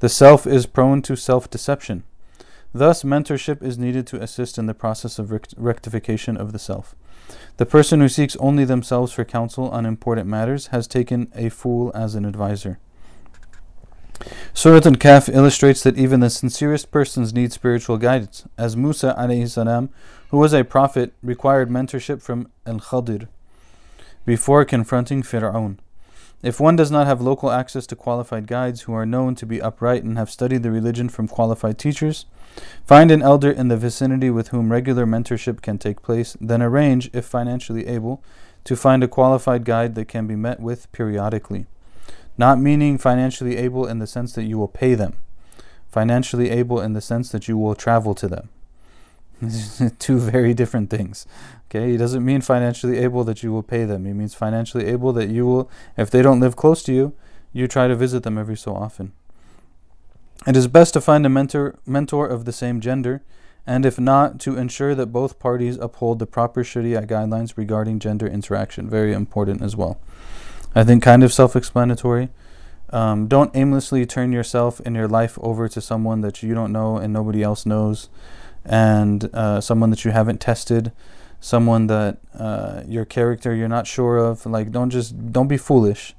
The 0.00 0.08
self 0.08 0.46
is 0.46 0.66
prone 0.66 1.02
to 1.02 1.16
self 1.16 1.48
deception. 1.48 2.04
Thus, 2.76 3.04
mentorship 3.04 3.62
is 3.62 3.78
needed 3.78 4.06
to 4.08 4.20
assist 4.20 4.58
in 4.58 4.66
the 4.66 4.74
process 4.74 5.18
of 5.18 5.32
rectification 5.56 6.36
of 6.36 6.52
the 6.52 6.58
self. 6.58 6.94
The 7.56 7.64
person 7.64 8.00
who 8.00 8.08
seeks 8.10 8.36
only 8.36 8.66
themselves 8.66 9.14
for 9.14 9.24
counsel 9.24 9.70
on 9.70 9.86
important 9.86 10.28
matters 10.28 10.66
has 10.66 10.86
taken 10.86 11.32
a 11.34 11.48
fool 11.48 11.90
as 11.94 12.14
an 12.14 12.26
advisor. 12.26 12.78
Surah 14.52 14.82
Al-Kahf 14.84 15.34
illustrates 15.34 15.82
that 15.84 15.96
even 15.96 16.20
the 16.20 16.28
sincerest 16.28 16.90
persons 16.90 17.32
need 17.32 17.50
spiritual 17.50 17.96
guidance, 17.96 18.46
as 18.58 18.76
Musa 18.76 19.14
salam, 19.46 19.88
who 20.28 20.36
was 20.36 20.52
a 20.52 20.62
prophet, 20.62 21.14
required 21.22 21.70
mentorship 21.70 22.20
from 22.20 22.50
Al-Khadir 22.66 23.28
before 24.26 24.66
confronting 24.66 25.22
Fir'aun. 25.22 25.78
If 26.42 26.60
one 26.60 26.76
does 26.76 26.90
not 26.90 27.06
have 27.06 27.20
local 27.20 27.50
access 27.50 27.86
to 27.88 27.96
qualified 27.96 28.46
guides 28.46 28.82
who 28.82 28.92
are 28.92 29.06
known 29.06 29.34
to 29.36 29.46
be 29.46 29.60
upright 29.60 30.04
and 30.04 30.18
have 30.18 30.30
studied 30.30 30.62
the 30.62 30.70
religion 30.70 31.08
from 31.08 31.28
qualified 31.28 31.78
teachers, 31.78 32.26
find 32.84 33.10
an 33.10 33.22
elder 33.22 33.50
in 33.50 33.68
the 33.68 33.76
vicinity 33.76 34.30
with 34.30 34.48
whom 34.48 34.70
regular 34.70 35.06
mentorship 35.06 35.62
can 35.62 35.78
take 35.78 36.02
place, 36.02 36.36
then 36.40 36.62
arrange, 36.62 37.10
if 37.12 37.24
financially 37.24 37.86
able, 37.86 38.22
to 38.64 38.76
find 38.76 39.02
a 39.02 39.08
qualified 39.08 39.64
guide 39.64 39.94
that 39.94 40.08
can 40.08 40.26
be 40.26 40.36
met 40.36 40.60
with 40.60 40.90
periodically. 40.92 41.66
Not 42.36 42.60
meaning 42.60 42.98
financially 42.98 43.56
able 43.56 43.86
in 43.86 43.98
the 43.98 44.06
sense 44.06 44.32
that 44.34 44.44
you 44.44 44.58
will 44.58 44.68
pay 44.68 44.94
them, 44.94 45.14
financially 45.88 46.50
able 46.50 46.80
in 46.80 46.92
the 46.92 47.00
sense 47.00 47.30
that 47.30 47.48
you 47.48 47.56
will 47.56 47.74
travel 47.74 48.14
to 48.14 48.28
them. 48.28 48.48
Two 49.98 50.18
very 50.18 50.52
different 50.52 50.90
things. 50.90 51.26
Okay, 51.68 51.90
he 51.90 51.96
doesn't 51.96 52.24
mean 52.24 52.40
financially 52.40 52.98
able 52.98 53.24
that 53.24 53.42
you 53.42 53.52
will 53.52 53.62
pay 53.62 53.84
them. 53.84 54.04
He 54.04 54.12
means 54.12 54.34
financially 54.34 54.86
able 54.86 55.12
that 55.14 55.28
you 55.28 55.46
will, 55.46 55.70
if 55.96 56.10
they 56.10 56.22
don't 56.22 56.40
live 56.40 56.54
close 56.54 56.82
to 56.84 56.92
you, 56.92 57.12
you 57.52 57.66
try 57.66 57.88
to 57.88 57.96
visit 57.96 58.22
them 58.22 58.38
every 58.38 58.56
so 58.56 58.74
often. 58.74 59.12
It 60.46 60.56
is 60.56 60.68
best 60.68 60.94
to 60.94 61.00
find 61.00 61.26
a 61.26 61.28
mentor, 61.28 61.78
mentor 61.84 62.28
of 62.28 62.44
the 62.44 62.52
same 62.52 62.80
gender, 62.80 63.22
and 63.66 63.84
if 63.84 63.98
not, 63.98 64.38
to 64.40 64.56
ensure 64.56 64.94
that 64.94 65.06
both 65.06 65.40
parties 65.40 65.76
uphold 65.76 66.20
the 66.20 66.26
proper 66.26 66.62
Sharia 66.62 67.02
guidelines 67.02 67.56
regarding 67.56 67.98
gender 67.98 68.28
interaction. 68.28 68.88
Very 68.88 69.12
important 69.12 69.60
as 69.60 69.74
well. 69.74 69.98
I 70.72 70.84
think 70.84 71.02
kind 71.02 71.24
of 71.24 71.32
self 71.32 71.56
explanatory. 71.56 72.28
Um, 72.90 73.26
don't 73.26 73.50
aimlessly 73.56 74.06
turn 74.06 74.30
yourself 74.30 74.80
and 74.84 74.94
your 74.94 75.08
life 75.08 75.36
over 75.40 75.68
to 75.68 75.80
someone 75.80 76.20
that 76.20 76.44
you 76.44 76.54
don't 76.54 76.70
know 76.70 76.96
and 76.96 77.12
nobody 77.12 77.42
else 77.42 77.66
knows, 77.66 78.08
and 78.64 79.28
uh, 79.34 79.60
someone 79.60 79.90
that 79.90 80.04
you 80.04 80.12
haven't 80.12 80.40
tested 80.40 80.92
someone 81.46 81.86
that 81.86 82.18
uh, 82.36 82.82
your 82.88 83.04
character 83.04 83.54
you're 83.54 83.68
not 83.68 83.86
sure 83.86 84.16
of 84.16 84.44
like 84.46 84.72
don't 84.72 84.90
just 84.90 85.32
don't 85.32 85.46
be 85.46 85.56
foolish. 85.56 86.12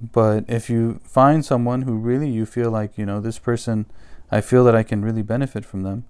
But 0.00 0.44
if 0.48 0.70
you 0.70 1.00
find 1.04 1.44
someone 1.44 1.82
who 1.82 1.96
really 1.96 2.30
you 2.30 2.46
feel 2.46 2.70
like 2.70 2.96
you 2.96 3.04
know 3.04 3.20
this 3.20 3.38
person 3.38 3.86
i 4.30 4.40
feel 4.40 4.64
that 4.64 4.74
i 4.74 4.82
can 4.82 5.04
really 5.04 5.22
benefit 5.22 5.64
from 5.64 5.82
them 5.82 6.04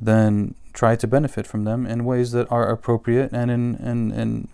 then 0.00 0.54
try 0.72 0.96
to 0.96 1.06
benefit 1.06 1.46
from 1.46 1.62
them 1.64 1.86
in 1.86 2.04
ways 2.04 2.32
that 2.32 2.50
are 2.50 2.68
appropriate 2.68 3.30
and 3.32 3.50
in, 3.50 3.76
in, 3.76 4.10
in 4.12 4.48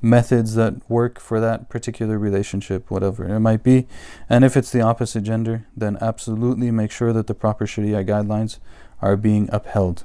methods 0.00 0.54
that 0.54 0.74
work 0.88 1.18
for 1.18 1.40
that 1.40 1.68
particular 1.68 2.16
relationship 2.18 2.88
whatever 2.88 3.24
it 3.28 3.40
might 3.40 3.64
be. 3.64 3.86
And 4.28 4.44
if 4.44 4.56
it's 4.56 4.70
the 4.70 4.80
opposite 4.80 5.24
gender 5.24 5.66
then 5.76 5.98
absolutely 6.00 6.70
make 6.70 6.92
sure 6.92 7.12
that 7.12 7.26
the 7.26 7.34
proper 7.34 7.66
sharia 7.66 8.04
guidelines 8.04 8.58
are 9.00 9.16
being 9.16 9.48
upheld. 9.52 10.04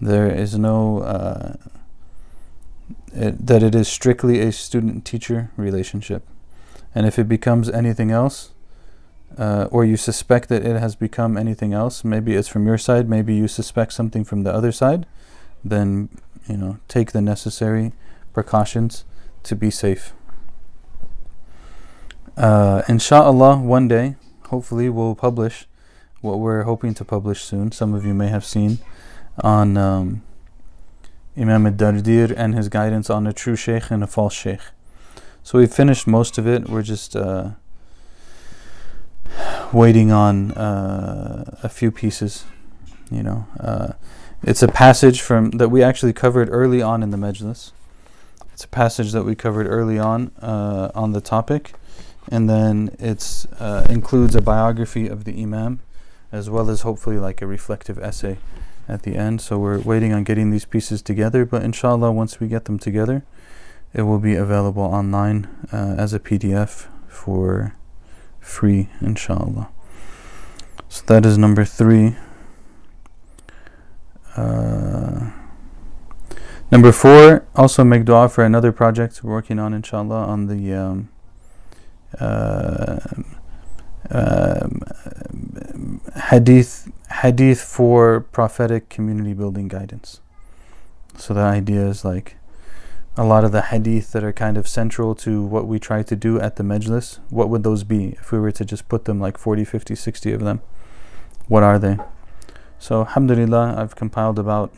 There 0.00 0.30
is 0.30 0.58
no 0.58 1.00
uh, 1.00 1.54
it, 3.12 3.46
that 3.46 3.62
it 3.62 3.74
is 3.74 3.88
strictly 3.88 4.40
a 4.40 4.52
student 4.52 5.04
teacher 5.04 5.50
relationship. 5.56 6.26
And 6.94 7.06
if 7.06 7.18
it 7.18 7.28
becomes 7.28 7.68
anything 7.68 8.10
else, 8.10 8.52
uh, 9.38 9.66
or 9.70 9.84
you 9.84 9.96
suspect 9.96 10.48
that 10.48 10.64
it 10.64 10.78
has 10.78 10.94
become 10.94 11.36
anything 11.36 11.72
else, 11.72 12.04
maybe 12.04 12.34
it's 12.34 12.48
from 12.48 12.66
your 12.66 12.78
side, 12.78 13.08
maybe 13.08 13.34
you 13.34 13.48
suspect 13.48 13.92
something 13.92 14.24
from 14.24 14.42
the 14.42 14.52
other 14.52 14.72
side, 14.72 15.06
then 15.64 16.08
you 16.48 16.56
know 16.56 16.78
take 16.88 17.12
the 17.12 17.22
necessary 17.22 17.92
precautions 18.34 19.04
to 19.42 19.56
be 19.56 19.70
safe. 19.70 20.12
Uh, 22.36 22.82
inshallah, 22.88 23.58
one 23.58 23.88
day, 23.88 24.16
hopefully, 24.48 24.88
we'll 24.88 25.14
publish 25.14 25.66
what 26.20 26.38
we're 26.38 26.62
hoping 26.62 26.94
to 26.94 27.04
publish 27.04 27.42
soon. 27.42 27.72
Some 27.72 27.94
of 27.94 28.04
you 28.04 28.14
may 28.14 28.28
have 28.28 28.44
seen 28.44 28.78
on. 29.42 29.76
Um, 29.76 30.22
Imam 31.36 31.66
al-Dardir 31.66 32.34
and 32.36 32.54
his 32.54 32.68
guidance 32.68 33.08
on 33.08 33.26
a 33.26 33.32
true 33.32 33.56
sheikh 33.56 33.90
and 33.90 34.02
a 34.02 34.06
false 34.06 34.34
sheikh. 34.34 34.60
So 35.42 35.58
we 35.58 35.66
finished 35.66 36.06
most 36.06 36.38
of 36.38 36.46
it. 36.46 36.68
We're 36.68 36.82
just 36.82 37.16
uh, 37.16 37.50
waiting 39.72 40.12
on 40.12 40.52
uh, 40.52 41.58
a 41.62 41.68
few 41.68 41.90
pieces. 41.90 42.44
You 43.10 43.22
know, 43.22 43.46
uh, 43.58 43.92
it's 44.42 44.62
a 44.62 44.68
passage 44.68 45.20
from 45.20 45.50
that 45.52 45.70
we 45.70 45.82
actually 45.82 46.12
covered 46.12 46.48
early 46.50 46.82
on 46.82 47.02
in 47.02 47.10
the 47.10 47.16
Majlis. 47.16 47.72
It's 48.52 48.64
a 48.64 48.68
passage 48.68 49.12
that 49.12 49.24
we 49.24 49.34
covered 49.34 49.66
early 49.66 49.98
on 49.98 50.30
uh, 50.40 50.90
on 50.94 51.12
the 51.12 51.20
topic, 51.20 51.72
and 52.30 52.48
then 52.48 52.94
it 52.98 53.46
uh, 53.58 53.86
includes 53.88 54.34
a 54.34 54.42
biography 54.42 55.08
of 55.08 55.24
the 55.24 55.42
Imam, 55.42 55.80
as 56.30 56.48
well 56.48 56.70
as 56.70 56.82
hopefully 56.82 57.18
like 57.18 57.42
a 57.42 57.46
reflective 57.46 57.98
essay 57.98 58.38
at 58.88 59.02
the 59.02 59.16
end. 59.16 59.40
So 59.40 59.58
we're 59.58 59.80
waiting 59.80 60.12
on 60.12 60.24
getting 60.24 60.50
these 60.50 60.64
pieces 60.64 61.02
together, 61.02 61.44
but 61.44 61.62
inshallah, 61.62 62.12
once 62.12 62.40
we 62.40 62.48
get 62.48 62.64
them 62.64 62.78
together, 62.78 63.24
it 63.94 64.02
will 64.02 64.18
be 64.18 64.34
available 64.34 64.82
online 64.82 65.48
uh, 65.72 65.94
as 65.98 66.14
a 66.14 66.20
PDF 66.20 66.86
for 67.08 67.74
free, 68.40 68.88
inshallah. 69.00 69.68
So 70.88 71.04
that 71.06 71.24
is 71.24 71.38
number 71.38 71.64
three. 71.64 72.16
Uh, 74.36 75.30
number 76.70 76.92
four, 76.92 77.46
also 77.54 77.84
make 77.84 78.04
dua 78.04 78.28
for 78.28 78.44
another 78.44 78.72
project 78.72 79.22
we're 79.22 79.32
working 79.32 79.58
on, 79.58 79.74
inshallah, 79.74 80.24
on 80.24 80.46
the 80.46 80.72
um, 80.72 81.08
uh, 82.18 82.98
um, 84.10 86.00
hadith 86.28 86.90
hadith 87.20 87.60
for 87.60 88.20
prophetic 88.20 88.88
community 88.88 89.34
building 89.34 89.68
guidance. 89.68 90.20
So 91.16 91.34
the 91.34 91.40
idea 91.40 91.86
is 91.86 92.04
like 92.04 92.36
a 93.16 93.24
lot 93.24 93.44
of 93.44 93.52
the 93.52 93.62
hadith 93.62 94.12
that 94.12 94.24
are 94.24 94.32
kind 94.32 94.56
of 94.56 94.66
central 94.66 95.14
to 95.16 95.42
what 95.42 95.66
we 95.66 95.78
try 95.78 96.02
to 96.02 96.16
do 96.16 96.40
at 96.40 96.56
the 96.56 96.62
majlis, 96.62 97.18
what 97.28 97.50
would 97.50 97.62
those 97.62 97.84
be 97.84 98.16
if 98.20 98.32
we 98.32 98.38
were 98.38 98.52
to 98.52 98.64
just 98.64 98.88
put 98.88 99.04
them 99.04 99.20
like 99.20 99.36
40, 99.36 99.64
50, 99.64 99.94
60 99.94 100.32
of 100.32 100.40
them? 100.40 100.62
What 101.48 101.62
are 101.62 101.78
they? 101.78 101.98
So 102.78 103.00
alhamdulillah, 103.00 103.74
I've 103.76 103.94
compiled 103.94 104.38
about, 104.38 104.72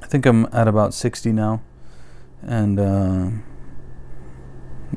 I 0.00 0.06
think 0.06 0.24
I'm 0.26 0.46
at 0.52 0.68
about 0.68 0.94
60 0.94 1.32
now. 1.32 1.62
And, 2.42 2.78
uh, 2.78 3.30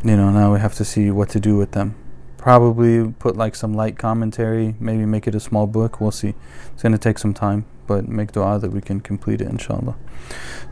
you 0.03 0.15
know, 0.15 0.29
now 0.29 0.53
we 0.53 0.59
have 0.59 0.75
to 0.75 0.85
see 0.85 1.09
what 1.09 1.29
to 1.29 1.39
do 1.39 1.57
with 1.57 1.71
them 1.71 1.95
probably 2.41 3.13
put 3.13 3.37
like 3.37 3.55
some 3.55 3.73
light 3.73 3.97
commentary, 3.97 4.75
maybe 4.79 5.05
make 5.05 5.27
it 5.27 5.35
a 5.35 5.39
small 5.39 5.67
book. 5.67 6.01
We'll 6.01 6.11
see. 6.11 6.33
It's 6.73 6.81
going 6.81 6.91
to 6.91 6.97
take 6.97 7.19
some 7.19 7.33
time, 7.33 7.65
but 7.87 8.07
make 8.07 8.31
dua 8.31 8.59
that 8.59 8.71
we 8.71 8.81
can 8.81 8.99
complete 8.99 9.41
it, 9.41 9.47
inshallah. 9.47 9.95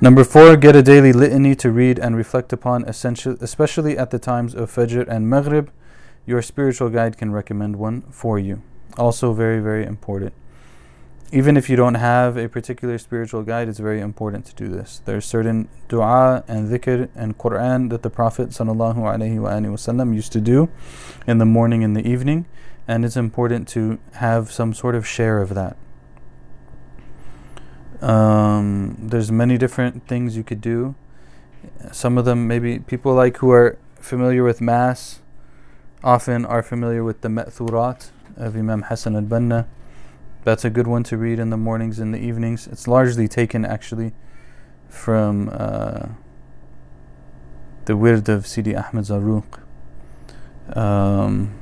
Number 0.01 0.23
four, 0.23 0.57
get 0.57 0.75
a 0.75 0.81
daily 0.81 1.13
litany 1.13 1.55
to 1.55 1.71
read 1.71 1.99
and 1.99 2.17
reflect 2.17 2.51
upon, 2.51 2.83
especially 2.85 3.97
at 3.97 4.09
the 4.09 4.19
times 4.19 4.55
of 4.55 4.73
Fajr 4.73 5.07
and 5.07 5.29
Maghrib. 5.29 5.69
Your 6.25 6.41
spiritual 6.41 6.89
guide 6.89 7.17
can 7.17 7.31
recommend 7.31 7.75
one 7.77 8.01
for 8.09 8.37
you. 8.37 8.61
Also, 8.97 9.33
very, 9.33 9.59
very 9.59 9.85
important 9.85 10.33
even 11.31 11.57
if 11.57 11.69
you 11.69 11.75
don't 11.75 11.95
have 11.95 12.37
a 12.37 12.49
particular 12.49 12.97
spiritual 12.97 13.43
guide, 13.43 13.69
it's 13.69 13.79
very 13.79 14.01
important 14.01 14.45
to 14.45 14.55
do 14.55 14.67
this. 14.67 15.01
There's 15.05 15.25
certain 15.25 15.69
dua 15.87 16.43
and 16.47 16.69
dhikr 16.69 17.09
and 17.15 17.37
Quran 17.37 17.89
that 17.91 18.01
the 18.01 18.09
Prophet 18.09 18.49
wasallam 18.49 20.15
used 20.15 20.31
to 20.31 20.41
do 20.41 20.69
in 21.27 21.37
the 21.37 21.45
morning 21.45 21.83
and 21.83 21.95
the 21.95 22.07
evening, 22.07 22.47
and 22.87 23.05
it's 23.05 23.15
important 23.15 23.67
to 23.69 23.99
have 24.13 24.51
some 24.51 24.73
sort 24.73 24.95
of 24.95 25.05
share 25.05 25.39
of 25.39 25.53
that. 25.53 25.77
Um, 28.01 28.95
there's 28.97 29.31
many 29.31 29.57
different 29.57 30.07
things 30.07 30.35
you 30.35 30.43
could 30.43 30.61
do. 30.61 30.95
Some 31.91 32.17
of 32.17 32.25
them, 32.25 32.47
maybe 32.47 32.79
people 32.79 33.13
like 33.13 33.37
who 33.37 33.51
are 33.51 33.77
familiar 33.99 34.43
with 34.43 34.61
MAS, 34.61 35.19
often 36.03 36.45
are 36.45 36.63
familiar 36.63 37.03
with 37.03 37.21
the 37.21 37.27
Ma'thurat 37.27 38.09
of 38.37 38.55
Imam 38.55 38.83
Hassan 38.83 39.15
al 39.15 39.23
Banna. 39.23 39.67
That's 40.43 40.63
a 40.63 40.69
good 40.69 40.87
one 40.87 41.03
to 41.03 41.17
read 41.17 41.39
in 41.39 41.49
the 41.49 41.57
mornings 41.57 41.99
and 41.99 42.13
the 42.13 42.19
evenings. 42.19 42.67
It's 42.67 42.87
largely 42.87 43.27
taken 43.27 43.65
actually 43.65 44.13
from 44.87 45.49
uh, 45.51 46.07
the 47.85 47.95
Wird 47.95 48.29
of 48.29 48.47
Sidi 48.47 48.75
Ahmed 48.75 49.05
Zarruq, 49.05 49.59
um, 50.75 51.53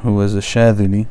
who 0.00 0.14
was 0.14 0.34
a 0.34 0.38
Shadhili. 0.40 1.06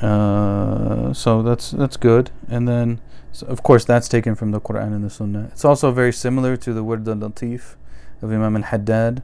Uh, 0.00 1.12
so 1.12 1.42
that's 1.42 1.72
that's 1.72 1.96
good. 1.96 2.30
And 2.48 2.68
then, 2.68 3.00
so 3.32 3.46
of 3.46 3.62
course, 3.62 3.84
that's 3.84 4.08
taken 4.08 4.34
from 4.34 4.52
the 4.52 4.60
Quran 4.60 4.94
and 4.94 5.04
the 5.04 5.10
Sunnah. 5.10 5.48
It's 5.52 5.64
also 5.64 5.90
very 5.90 6.12
similar 6.12 6.56
to 6.58 6.72
the 6.72 6.84
Wird 6.84 7.06
al 7.08 7.16
Latif 7.16 7.74
of 8.20 8.30
Imam 8.30 8.56
al 8.56 8.62
Haddad 8.62 9.22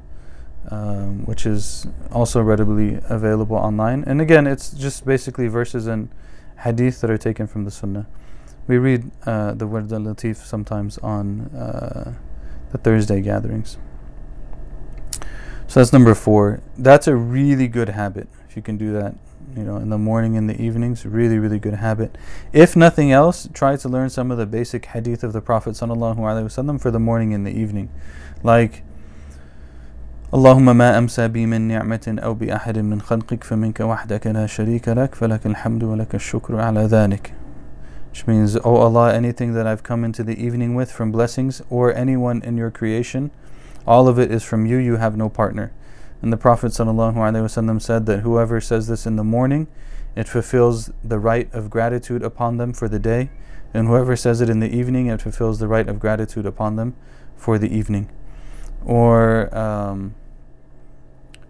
um, 0.71 1.25
which 1.25 1.47
is 1.47 1.87
also 2.13 2.43
readily 2.43 3.01
available 3.09 3.57
online. 3.57 4.05
And 4.07 4.21
again, 4.21 4.47
it's 4.47 4.71
just 4.71 5.07
basically 5.07 5.49
verses 5.49 5.87
and 5.87 6.09
hadith 6.61 7.01
that 7.01 7.11
are 7.11 7.19
taken 7.19 7.47
from 7.47 7.65
the 7.65 7.71
Sunnah. 7.71 8.07
We 8.67 8.77
read 8.77 9.11
uh, 9.25 9.55
the 9.55 9.67
Wird 9.67 9.93
al 9.93 10.01
Latif 10.01 10.37
sometimes 10.37 10.99
on 10.99 11.43
uh, 11.57 12.15
the 12.71 12.79
Thursday 12.79 13.21
gatherings. 13.23 13.79
So 15.69 15.81
that's 15.81 15.93
number 15.93 16.15
four. 16.15 16.61
That's 16.77 17.07
a 17.07 17.15
really 17.15 17.69
good 17.69 17.91
habit 17.91 18.29
if 18.49 18.57
you 18.57 18.63
can 18.63 18.77
do 18.77 18.93
that. 18.93 19.15
You 19.57 19.65
know, 19.65 19.77
in 19.77 19.89
the 19.89 19.99
morning 19.99 20.37
and 20.37 20.49
the 20.49 20.61
evenings, 20.61 21.07
really, 21.07 21.39
really 21.39 21.59
good 21.59 21.75
habit. 21.75 22.17
If 22.53 22.77
nothing 22.77 23.11
else, 23.11 23.49
try 23.55 23.77
to 23.77 23.89
learn 23.89 24.11
some 24.11 24.31
of 24.31 24.37
the 24.37 24.47
basic 24.47 24.85
hadith 24.87 25.25
of 25.25 25.33
the 25.33 25.41
Prophet 25.41 25.71
ﷺ 25.71 26.81
for 26.81 26.91
the 26.91 27.01
morning 27.01 27.33
and 27.33 27.47
the 27.47 27.51
evening. 27.51 27.91
Like, 28.43 28.83
اللهم 30.34 30.78
ما 30.78 30.98
أمسى 30.98 31.28
بي 31.28 31.46
من 31.46 31.68
نعمة 31.68 32.16
أو 32.24 32.34
بأحد 32.34 32.80
من 32.80 33.02
خلقك 33.02 33.44
فمنك 33.44 33.80
وحدك 33.80 34.28
لا 34.28 34.46
شريك 34.46 34.90
لك 34.90 35.16
فلك 35.16 35.46
الحمد 35.46 35.84
ولك 35.84 36.16
الشكر 36.16 36.60
على 36.60 36.86
ذلك 36.86 37.34
which 38.14 38.28
means, 38.28 38.56
O 38.58 38.62
oh 38.66 38.76
Allah, 38.76 39.12
anything 39.12 39.54
that 39.56 39.66
I've 39.66 39.82
come 39.82 40.04
into 40.04 40.24
the 40.24 40.40
evening 40.40 40.76
with 40.76 40.92
from 40.92 41.12
blessings 41.12 41.64
or 41.72 41.92
anyone 41.96 42.44
in 42.44 42.58
your 42.58 42.70
creation, 42.70 43.32
all 43.88 44.08
of 44.08 44.20
it 44.20 44.32
is 44.32 44.44
from 44.44 44.68
you, 44.68 44.78
you 44.78 44.98
have 44.98 45.18
no 45.18 45.30
partner. 45.30 45.72
And 46.22 46.32
the 46.32 46.38
Prophet 46.38 46.74
ﷺ 46.74 47.82
said 47.82 48.06
that 48.06 48.20
whoever 48.20 48.62
says 48.62 48.86
this 48.86 49.08
in 49.08 49.16
the 49.16 49.24
morning, 49.24 49.66
it 50.16 50.28
fulfills 50.28 50.92
the 51.04 51.18
right 51.18 51.52
of 51.56 51.72
gratitude 51.72 52.22
upon 52.22 52.58
them 52.58 52.72
for 52.72 52.88
the 52.88 53.00
day, 53.00 53.32
and 53.74 53.88
whoever 53.88 54.16
says 54.16 54.42
it 54.42 54.50
in 54.50 54.60
the 54.60 54.70
evening, 54.70 55.08
it 55.08 55.20
fulfills 55.20 55.58
the 55.58 55.68
right 55.68 55.90
of 55.90 56.00
gratitude 56.00 56.46
upon 56.46 56.76
them 56.76 56.96
for 57.36 57.58
the 57.58 57.76
evening. 57.76 58.12
or 58.85 59.57
um, 59.57 60.15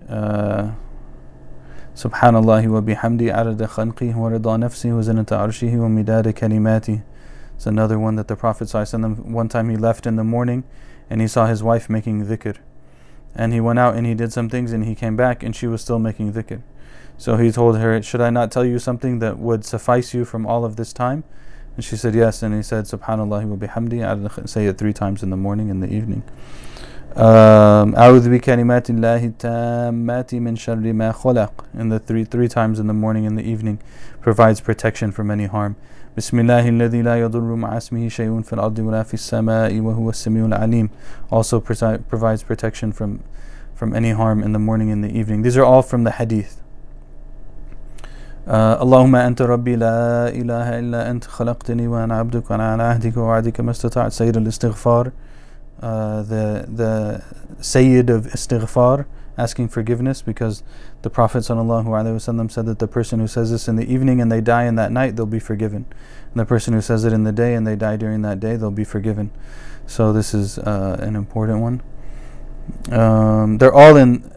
uh, 0.08 0.73
Subhanallah 1.94 2.64
wa 2.68 2.80
bihamdi 2.80 3.32
adada 3.35 3.68
khalqihi 3.68 4.14
wa 4.14 4.30
rida 4.30 4.56
nafsihi 4.56 4.94
wa 4.94 5.02
zinata 5.02 5.37
arshihi 5.37 5.76
wa 5.78 5.88
midada 5.88 6.32
kalimati. 6.32 7.02
It's 7.56 7.66
another 7.66 7.99
one 7.99 8.14
that 8.14 8.28
the 8.28 8.37
Prophet 8.37 8.70
one 8.73 9.49
time 9.49 9.68
he 9.68 9.76
left 9.76 10.06
in 10.06 10.14
the 10.14 10.23
morning 10.23 10.62
and 11.11 11.20
he 11.20 11.26
saw 11.26 11.47
his 11.47 11.61
wife 11.61 11.90
making 11.90 12.26
dhikr. 12.26 12.58
And 13.35 13.52
he 13.52 13.61
went 13.61 13.80
out 13.80 13.97
and 13.97 14.06
he 14.06 14.14
did 14.14 14.32
some 14.32 14.49
things 14.49 14.73
and 14.73 14.85
he 14.85 14.94
came 14.94 15.16
back 15.16 15.42
and 15.42 15.56
she 15.56 15.66
was 15.66 15.80
still 15.82 15.99
making 15.99 16.35
dhikr. 16.35 16.62
So 17.16 17.37
he 17.37 17.50
told 17.50 17.78
her, 17.78 18.00
Should 18.00 18.20
I 18.20 18.30
not 18.30 18.52
tell 18.52 18.64
you 18.64 18.78
something 18.78 19.18
that 19.18 19.38
would 19.38 19.64
suffice 19.64 20.14
you 20.14 20.25
from 20.25 20.47
all 20.47 20.64
of 20.64 20.76
this 20.76 20.92
time? 20.92 21.25
And 21.75 21.85
she 21.85 21.97
said, 21.97 22.14
Yes. 22.14 22.44
And 22.44 22.54
he 22.54 22.62
said, 22.62 22.85
Subhanallah 22.85 23.44
wa 23.44 23.56
bihamdi. 23.56 24.49
Say 24.49 24.66
it 24.66 24.78
three 24.78 24.92
times 24.92 25.25
in 25.25 25.30
the 25.30 25.37
morning 25.37 25.68
and 25.68 25.82
the 25.82 25.92
evening. 25.92 26.23
أعوذ 27.18 28.30
بكلمات 28.30 28.89
الله 28.89 29.25
التامات 29.25 30.36
من 30.36 30.56
شر 30.56 30.94
ما 30.94 31.12
خلق 31.12 31.65
in 31.77 31.89
the 31.89 32.00
three 32.00 32.24
three 32.24 32.48
times 32.48 32.80
in 32.80 32.88
the 32.88 32.94
morning 32.94 33.27
and 33.27 33.38
the 33.38 33.44
evening 33.44 33.77
provides 34.22 34.60
protection 34.62 35.12
from 35.12 35.30
any 35.30 35.46
harm 35.46 35.75
بسم 36.18 36.39
الله 36.39 36.70
الذي 36.70 37.01
لا 37.01 37.20
يضر 37.22 37.56
مع 37.56 37.77
اسمه 37.77 38.08
شيء 38.08 38.42
في 38.42 38.53
الأرض 38.53 38.80
ولا 38.80 39.03
في 39.03 39.13
السماء 39.13 39.80
وهو 39.80 40.10
السميع 40.10 40.46
العليم 40.46 40.90
also 41.31 41.59
provides 41.59 42.44
protection 42.44 42.92
from 42.92 43.20
from 43.75 43.96
any 43.96 44.12
harm 44.12 44.44
in 44.44 44.53
the 44.53 44.59
morning 44.59 44.92
and 44.92 45.03
the 45.03 45.20
evening 45.20 45.42
these 45.42 45.57
are 45.57 45.66
all 45.66 45.81
from 45.81 46.03
the 46.03 46.12
hadith 46.12 46.62
uh, 48.48 48.81
اللهم 48.81 49.16
أنت 49.16 49.42
ربي 49.42 49.75
لا 49.75 50.29
إله 50.29 50.79
إلا 50.79 51.12
أنت 51.12 51.24
خلقتني 51.24 51.88
وأنا 51.88 52.18
عبدك 52.18 52.51
وأنا 52.51 52.72
على 52.72 52.83
عهدك 52.83 53.18
ووعدك 53.18 53.59
ما 53.62 53.72
استطعت 53.72 54.12
سيد 54.12 54.38
الاستغفار 54.38 55.12
uh, 55.80 56.23
the 56.23 56.67
the 56.69 57.25
Sayyid 57.60 58.10
of 58.10 58.26
istighfar, 58.26 59.06
asking 59.36 59.69
forgiveness, 59.69 60.23
because 60.23 60.62
the 61.02 61.10
Prophet 61.10 61.38
ﷺ 61.38 62.50
said 62.50 62.67
that 62.67 62.78
the 62.80 62.88
person 62.88 63.21
who 63.21 63.28
says 63.28 63.50
this 63.50 63.69
in 63.69 63.76
the 63.76 63.93
evening 63.93 64.21
and 64.21 64.30
they 64.30 64.41
die 64.41 64.64
in 64.64 64.75
that 64.75 64.91
night, 64.91 65.17
they'll 65.17 65.26
be 65.26 65.38
forgiven. 65.38 65.86
And 66.30 66.41
the 66.41 66.45
person 66.45 66.75
who 66.75 66.80
says 66.80 67.04
it 67.04 67.12
in 67.12 67.25
the 67.25 67.32
day 67.32 67.54
and 67.54 67.67
they 67.67 67.76
die 67.76 67.97
during 67.97 68.23
that 68.23 68.41
day, 68.41 68.56
they'll 68.56 68.71
be 68.71 68.84
forgiven. 68.84 69.30
So 69.86 70.12
this 70.12 70.34
is 70.34 70.58
uh, 70.58 70.99
an 71.00 71.14
important 71.17 71.60
one. 71.60 71.82
Um, 72.91 73.58
they're 73.58 73.73
all 73.73 73.97
in 73.97 74.30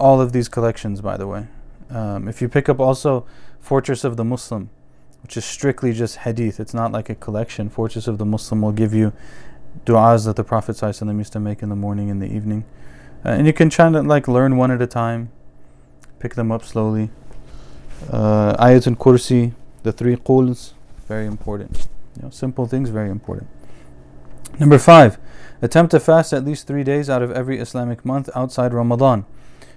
all 0.00 0.20
of 0.20 0.32
these 0.32 0.48
collections, 0.48 1.00
by 1.00 1.16
the 1.16 1.26
way. 1.26 1.46
Um, 1.90 2.26
if 2.26 2.40
you 2.40 2.48
pick 2.48 2.68
up 2.68 2.80
also 2.80 3.26
Fortress 3.60 4.04
of 4.04 4.16
the 4.16 4.24
Muslim, 4.24 4.70
which 5.22 5.36
is 5.36 5.44
strictly 5.44 5.92
just 5.92 6.18
hadith, 6.18 6.58
it's 6.60 6.74
not 6.74 6.92
like 6.92 7.10
a 7.10 7.14
collection. 7.14 7.68
Fortress 7.68 8.08
of 8.08 8.18
the 8.18 8.24
Muslim 8.24 8.62
will 8.62 8.72
give 8.72 8.94
you 8.94 9.12
du'as 9.84 10.24
that 10.24 10.36
the 10.36 10.44
Prophet 10.44 10.76
ﷺ 10.76 11.18
used 11.18 11.32
to 11.32 11.40
make 11.40 11.62
in 11.62 11.68
the 11.68 11.76
morning 11.76 12.10
and 12.10 12.20
the 12.22 12.26
evening. 12.26 12.64
Uh, 13.24 13.30
and 13.30 13.46
you 13.46 13.52
can 13.52 13.70
try 13.70 13.90
to 13.90 14.02
like 14.02 14.28
learn 14.28 14.56
one 14.56 14.70
at 14.70 14.80
a 14.80 14.86
time, 14.86 15.30
pick 16.18 16.34
them 16.34 16.52
up 16.52 16.64
slowly. 16.64 17.10
Uh, 18.10 18.54
Ayatul 18.56 18.96
Kursi, 18.96 19.52
the 19.82 19.92
three 19.92 20.16
quls, 20.16 20.72
very 21.06 21.26
important. 21.26 21.88
You 22.16 22.22
know, 22.22 22.30
simple 22.30 22.66
things, 22.66 22.90
very 22.90 23.10
important. 23.10 23.48
Number 24.58 24.78
five, 24.78 25.18
attempt 25.60 25.90
to 25.90 26.00
fast 26.00 26.32
at 26.32 26.44
least 26.44 26.66
three 26.66 26.84
days 26.84 27.10
out 27.10 27.22
of 27.22 27.30
every 27.30 27.58
Islamic 27.58 28.04
month 28.04 28.30
outside 28.34 28.72
Ramadan. 28.72 29.26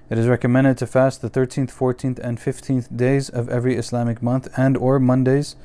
It 0.09 0.17
is 0.17 0.27
recommended 0.27 0.77
to 0.79 0.87
fast 0.87 1.21
the 1.21 1.29
13th, 1.29 1.71
14th, 1.71 2.17
and 2.19 2.39
15th 2.39 2.95
days 2.95 3.29
of 3.29 3.47
every 3.49 3.75
Islamic 3.75 4.23
month 4.23 4.47
and 4.57 4.75
or 4.75 4.99
Mondays 4.99 5.55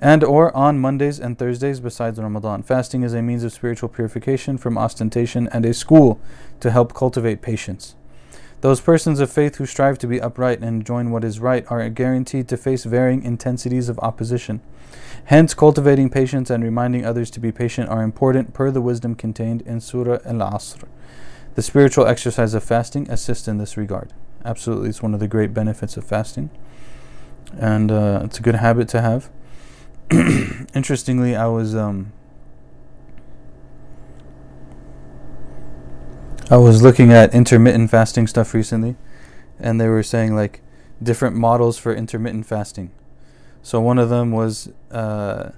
and 0.00 0.22
or 0.22 0.54
on 0.56 0.78
Mondays 0.78 1.18
and 1.18 1.38
Thursdays 1.38 1.80
besides 1.80 2.18
Ramadan. 2.18 2.62
Fasting 2.62 3.02
is 3.02 3.14
a 3.14 3.22
means 3.22 3.44
of 3.44 3.52
spiritual 3.52 3.88
purification 3.88 4.58
from 4.58 4.76
ostentation 4.76 5.48
and 5.52 5.64
a 5.64 5.72
school 5.72 6.20
to 6.60 6.70
help 6.70 6.94
cultivate 6.94 7.42
patience. 7.42 7.94
Those 8.62 8.80
persons 8.80 9.20
of 9.20 9.30
faith 9.30 9.56
who 9.56 9.66
strive 9.66 9.98
to 9.98 10.06
be 10.06 10.20
upright 10.20 10.60
and 10.60 10.84
join 10.84 11.10
what 11.10 11.24
is 11.24 11.40
right 11.40 11.64
are 11.68 11.88
guaranteed 11.88 12.48
to 12.48 12.56
face 12.56 12.84
varying 12.84 13.22
intensities 13.22 13.88
of 13.88 13.98
opposition. 14.00 14.60
Hence, 15.26 15.54
cultivating 15.54 16.08
patience 16.08 16.50
and 16.50 16.64
reminding 16.64 17.04
others 17.04 17.30
to 17.32 17.40
be 17.40 17.52
patient 17.52 17.88
are 17.90 18.02
important 18.02 18.54
per 18.54 18.70
the 18.70 18.80
wisdom 18.80 19.14
contained 19.14 19.62
in 19.62 19.80
Surah 19.80 20.18
Al 20.24 20.38
Asr. 20.38 20.84
The 21.54 21.62
spiritual 21.62 22.06
exercise 22.06 22.54
of 22.54 22.64
fasting 22.64 23.10
assists 23.10 23.48
in 23.48 23.58
this 23.58 23.76
regard. 23.76 24.12
Absolutely, 24.44 24.90
it's 24.90 25.02
one 25.02 25.14
of 25.14 25.20
the 25.20 25.28
great 25.28 25.52
benefits 25.52 25.96
of 25.96 26.04
fasting, 26.04 26.50
and 27.58 27.90
uh, 27.90 28.22
it's 28.24 28.38
a 28.38 28.42
good 28.42 28.56
habit 28.56 28.88
to 28.90 29.00
have. 29.00 29.30
interestingly, 30.74 31.34
I 31.34 31.46
was 31.46 31.74
um, 31.74 32.12
I 36.48 36.56
was 36.56 36.82
looking 36.82 37.12
at 37.12 37.34
intermittent 37.34 37.90
fasting 37.90 38.26
stuff 38.26 38.54
recently, 38.54 38.96
and 39.58 39.80
they 39.80 39.88
were 39.88 40.04
saying 40.04 40.36
like 40.36 40.60
different 41.02 41.34
models 41.34 41.76
for 41.76 41.92
intermittent 41.92 42.46
fasting. 42.46 42.92
So 43.62 43.80
one 43.80 43.98
of 43.98 44.10
them 44.10 44.30
was 44.30 44.70
uh, 44.92 45.50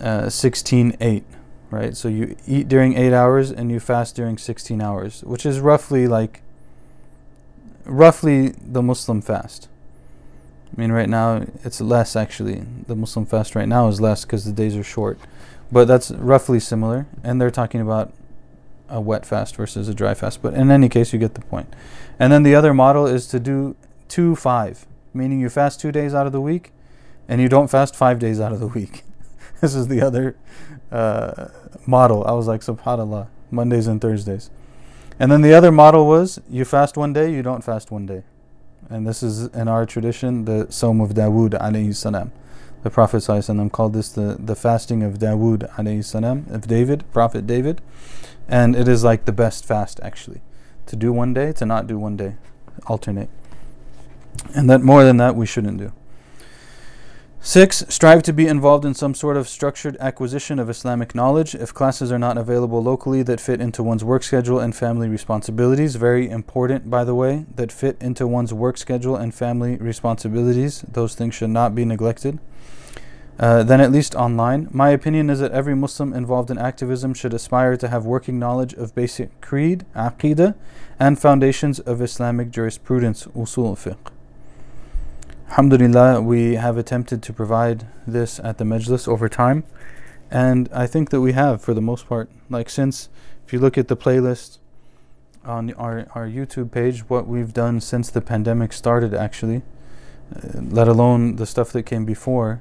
uh, 0.00 0.28
16 0.28 0.98
8, 1.00 1.24
right? 1.70 1.96
So 1.96 2.08
you 2.08 2.36
eat 2.46 2.68
during 2.68 2.94
8 2.94 3.14
hours 3.14 3.50
and 3.50 3.70
you 3.70 3.80
fast 3.80 4.14
during 4.14 4.36
16 4.36 4.82
hours, 4.82 5.24
which 5.24 5.46
is 5.46 5.60
roughly 5.60 6.06
like 6.06 6.42
roughly 7.86 8.48
the 8.60 8.82
Muslim 8.82 9.22
fast. 9.22 9.68
I 10.76 10.80
mean, 10.80 10.92
right 10.92 11.08
now 11.08 11.46
it's 11.64 11.80
less 11.80 12.16
actually. 12.16 12.64
The 12.86 12.94
Muslim 12.94 13.24
fast 13.24 13.54
right 13.54 13.68
now 13.68 13.88
is 13.88 14.00
less 14.00 14.24
because 14.24 14.44
the 14.44 14.52
days 14.52 14.76
are 14.76 14.84
short, 14.84 15.18
but 15.72 15.88
that's 15.88 16.10
roughly 16.10 16.60
similar. 16.60 17.06
And 17.24 17.40
they're 17.40 17.50
talking 17.50 17.80
about 17.80 18.12
a 18.88 19.00
wet 19.00 19.24
fast 19.24 19.56
versus 19.56 19.88
a 19.88 19.94
dry 19.94 20.12
fast. 20.12 20.42
But 20.42 20.52
in 20.54 20.70
any 20.70 20.88
case, 20.90 21.12
you 21.12 21.18
get 21.18 21.34
the 21.34 21.40
point. 21.40 21.74
And 22.18 22.32
then 22.32 22.42
the 22.42 22.54
other 22.54 22.74
model 22.74 23.06
is 23.06 23.26
to 23.28 23.40
do 23.40 23.74
two 24.08 24.36
five, 24.36 24.86
meaning 25.14 25.40
you 25.40 25.48
fast 25.48 25.80
two 25.80 25.92
days 25.92 26.14
out 26.14 26.26
of 26.26 26.32
the 26.32 26.42
week, 26.42 26.72
and 27.26 27.40
you 27.40 27.48
don't 27.48 27.68
fast 27.68 27.96
five 27.96 28.18
days 28.18 28.38
out 28.38 28.52
of 28.52 28.60
the 28.60 28.68
week. 28.68 29.02
this 29.62 29.74
is 29.74 29.88
the 29.88 30.02
other 30.02 30.36
uh, 30.92 31.48
model. 31.86 32.22
I 32.26 32.32
was 32.32 32.46
like, 32.46 32.60
Subhanallah, 32.60 33.28
Mondays 33.50 33.86
and 33.86 33.98
Thursdays. 33.98 34.50
And 35.18 35.32
then 35.32 35.40
the 35.40 35.54
other 35.54 35.72
model 35.72 36.06
was 36.06 36.38
you 36.50 36.66
fast 36.66 36.98
one 36.98 37.14
day, 37.14 37.32
you 37.32 37.42
don't 37.42 37.64
fast 37.64 37.90
one 37.90 38.04
day 38.04 38.24
and 38.90 39.06
this 39.06 39.22
is 39.22 39.46
in 39.48 39.68
our 39.68 39.86
tradition 39.86 40.44
the 40.44 40.66
Sawm 40.70 41.00
of 41.02 41.10
Dawood 41.10 41.50
alayhi 41.60 41.94
salam. 41.94 42.32
The 42.82 42.90
Prophet 42.90 43.18
ﷺ 43.18 43.72
called 43.72 43.94
this 43.94 44.08
the, 44.10 44.36
the 44.38 44.54
fasting 44.54 45.02
of 45.02 45.18
Dawood 45.18 45.68
alayhi 45.74 46.04
salam, 46.04 46.46
of 46.50 46.68
David, 46.68 47.04
Prophet 47.12 47.46
David, 47.46 47.80
and 48.48 48.76
it 48.76 48.86
is 48.86 49.02
like 49.02 49.24
the 49.24 49.32
best 49.32 49.64
fast 49.64 49.98
actually. 50.02 50.40
To 50.86 50.96
do 50.96 51.12
one 51.12 51.34
day, 51.34 51.52
to 51.52 51.66
not 51.66 51.86
do 51.86 51.98
one 51.98 52.16
day. 52.16 52.36
alternate. 52.86 53.28
And 54.54 54.68
that 54.70 54.82
more 54.82 55.04
than 55.04 55.16
that, 55.16 55.34
we 55.34 55.46
shouldn't 55.46 55.78
do. 55.78 55.92
Six, 57.40 57.84
strive 57.88 58.22
to 58.24 58.32
be 58.32 58.48
involved 58.48 58.84
in 58.84 58.94
some 58.94 59.14
sort 59.14 59.36
of 59.36 59.48
structured 59.48 59.96
acquisition 60.00 60.58
of 60.58 60.68
Islamic 60.68 61.14
knowledge. 61.14 61.54
If 61.54 61.72
classes 61.72 62.10
are 62.10 62.18
not 62.18 62.36
available 62.36 62.82
locally 62.82 63.22
that 63.22 63.40
fit 63.40 63.60
into 63.60 63.84
one's 63.84 64.02
work 64.02 64.24
schedule 64.24 64.58
and 64.58 64.74
family 64.74 65.08
responsibilities, 65.08 65.94
very 65.94 66.28
important, 66.28 66.90
by 66.90 67.04
the 67.04 67.14
way, 67.14 67.46
that 67.54 67.70
fit 67.70 67.96
into 68.00 68.26
one's 68.26 68.52
work 68.52 68.76
schedule 68.76 69.14
and 69.14 69.32
family 69.32 69.76
responsibilities, 69.76 70.82
those 70.82 71.14
things 71.14 71.34
should 71.34 71.50
not 71.50 71.74
be 71.74 71.84
neglected. 71.84 72.40
Uh, 73.38 73.62
then 73.62 73.80
at 73.80 73.92
least 73.92 74.14
online. 74.14 74.66
My 74.72 74.90
opinion 74.90 75.28
is 75.28 75.40
that 75.40 75.52
every 75.52 75.76
Muslim 75.76 76.14
involved 76.14 76.50
in 76.50 76.58
activism 76.58 77.12
should 77.12 77.34
aspire 77.34 77.76
to 77.76 77.88
have 77.88 78.06
working 78.06 78.38
knowledge 78.38 78.72
of 78.74 78.94
basic 78.94 79.40
creed, 79.42 79.84
aqidah, 79.94 80.54
and 80.98 81.18
foundations 81.18 81.78
of 81.78 82.00
Islamic 82.00 82.50
jurisprudence, 82.50 83.26
usul 83.26 83.76
fiqh. 83.76 84.15
Alhamdulillah, 85.48 86.20
we 86.20 86.56
have 86.56 86.76
attempted 86.76 87.22
to 87.22 87.32
provide 87.32 87.86
this 88.06 88.40
at 88.40 88.58
the 88.58 88.64
Majlis 88.64 89.06
over 89.06 89.28
time, 89.28 89.62
and 90.28 90.68
I 90.72 90.86
think 90.88 91.10
that 91.10 91.20
we 91.20 91.32
have 91.32 91.62
for 91.62 91.72
the 91.72 91.80
most 91.80 92.08
part. 92.08 92.28
Like, 92.50 92.68
since, 92.68 93.08
if 93.46 93.52
you 93.52 93.60
look 93.60 93.78
at 93.78 93.86
the 93.86 93.96
playlist 93.96 94.58
on 95.44 95.72
our, 95.74 96.08
our 96.14 96.26
YouTube 96.26 96.72
page, 96.72 97.08
what 97.08 97.28
we've 97.28 97.54
done 97.54 97.80
since 97.80 98.10
the 98.10 98.20
pandemic 98.20 98.72
started, 98.72 99.14
actually, 99.14 99.62
uh, 100.34 100.60
let 100.60 100.88
alone 100.88 101.36
the 101.36 101.46
stuff 101.46 101.70
that 101.72 101.84
came 101.84 102.04
before, 102.04 102.60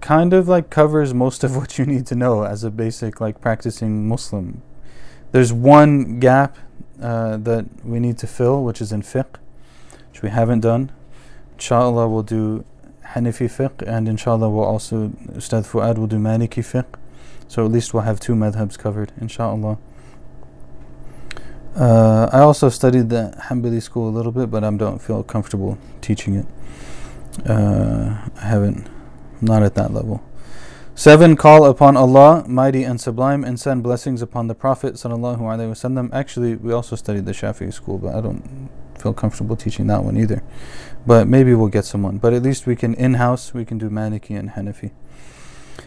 kind 0.00 0.32
of 0.32 0.48
like 0.48 0.70
covers 0.70 1.12
most 1.12 1.44
of 1.44 1.54
what 1.58 1.78
you 1.78 1.84
need 1.84 2.06
to 2.06 2.16
know 2.16 2.44
as 2.44 2.64
a 2.64 2.70
basic, 2.70 3.20
like, 3.20 3.42
practicing 3.42 4.08
Muslim. 4.08 4.62
There's 5.32 5.52
one 5.52 6.18
gap 6.18 6.56
uh, 7.00 7.36
that 7.36 7.84
we 7.84 8.00
need 8.00 8.16
to 8.18 8.26
fill, 8.26 8.64
which 8.64 8.80
is 8.80 8.90
in 8.90 9.02
fiqh, 9.02 9.36
which 10.10 10.22
we 10.22 10.30
haven't 10.30 10.60
done 10.60 10.90
inshallah 11.54 12.08
we'll 12.08 12.22
do 12.22 12.64
Hanafi 13.08 13.48
fiqh 13.48 13.86
and 13.86 14.08
inshallah 14.08 14.48
we'll 14.48 14.64
also 14.64 15.08
Ustad 15.36 15.66
Fuad 15.66 15.98
will 15.98 16.06
do 16.06 16.16
Maliki 16.16 16.62
fiqh 16.62 16.86
so 17.48 17.64
at 17.64 17.70
least 17.70 17.94
we'll 17.94 18.02
have 18.02 18.20
two 18.20 18.34
madhabs 18.34 18.78
covered 18.78 19.12
inshallah 19.20 19.78
uh, 21.76 22.28
I 22.32 22.40
also 22.40 22.68
studied 22.68 23.10
the 23.10 23.34
Hanbali 23.48 23.82
school 23.82 24.08
a 24.08 24.14
little 24.14 24.32
bit 24.32 24.50
but 24.50 24.64
I 24.64 24.70
don't 24.70 25.00
feel 25.00 25.22
comfortable 25.22 25.78
teaching 26.00 26.34
it 26.34 26.46
uh, 27.48 28.28
I 28.36 28.46
haven't 28.46 28.88
not 29.40 29.62
at 29.62 29.74
that 29.74 29.92
level 29.92 30.22
Seven, 30.96 31.34
call 31.34 31.64
upon 31.64 31.96
Allah, 31.96 32.44
mighty 32.46 32.84
and 32.84 33.00
sublime, 33.00 33.42
and 33.42 33.58
send 33.58 33.82
blessings 33.82 34.22
upon 34.22 34.46
the 34.46 34.54
Prophet 34.54 34.94
wasallam. 34.94 36.08
Actually, 36.12 36.54
we 36.54 36.72
also 36.72 36.94
studied 36.94 37.24
the 37.24 37.32
Shafi'i 37.32 37.72
school, 37.72 37.98
but 37.98 38.14
I 38.14 38.20
don't 38.20 38.70
feel 38.96 39.12
comfortable 39.12 39.56
teaching 39.56 39.88
that 39.88 40.04
one 40.04 40.16
either. 40.16 40.44
But 41.05 41.27
maybe 41.27 41.53
we'll 41.53 41.67
get 41.67 41.85
someone. 41.85 42.17
But 42.17 42.33
at 42.33 42.43
least 42.43 42.65
we 42.65 42.75
can 42.75 42.93
in 42.93 43.15
house, 43.15 43.53
we 43.53 43.65
can 43.65 43.77
do 43.77 43.89
Maliki 43.89 44.37
and 44.37 44.51
Hanafi. 44.51 44.91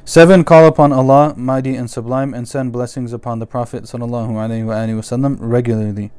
Seven, 0.04 0.42
call 0.42 0.66
upon 0.66 0.92
Allah, 0.92 1.34
mighty 1.36 1.76
and 1.76 1.88
sublime, 1.90 2.34
and 2.34 2.48
send 2.48 2.72
blessings 2.72 3.12
upon 3.12 3.38
the 3.38 3.46
Prophet 3.46 3.84
وسلم, 3.84 5.36
regularly, 5.40 6.10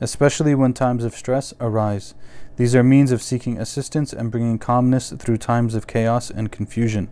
especially 0.00 0.54
when 0.54 0.72
times 0.72 1.04
of 1.04 1.14
stress 1.14 1.54
arise. 1.60 2.14
These 2.56 2.74
are 2.74 2.82
means 2.82 3.12
of 3.12 3.22
seeking 3.22 3.56
assistance 3.58 4.12
and 4.12 4.32
bringing 4.32 4.58
calmness 4.58 5.10
through 5.10 5.36
times 5.36 5.76
of 5.76 5.86
chaos 5.86 6.30
and 6.30 6.50
confusion. 6.50 7.08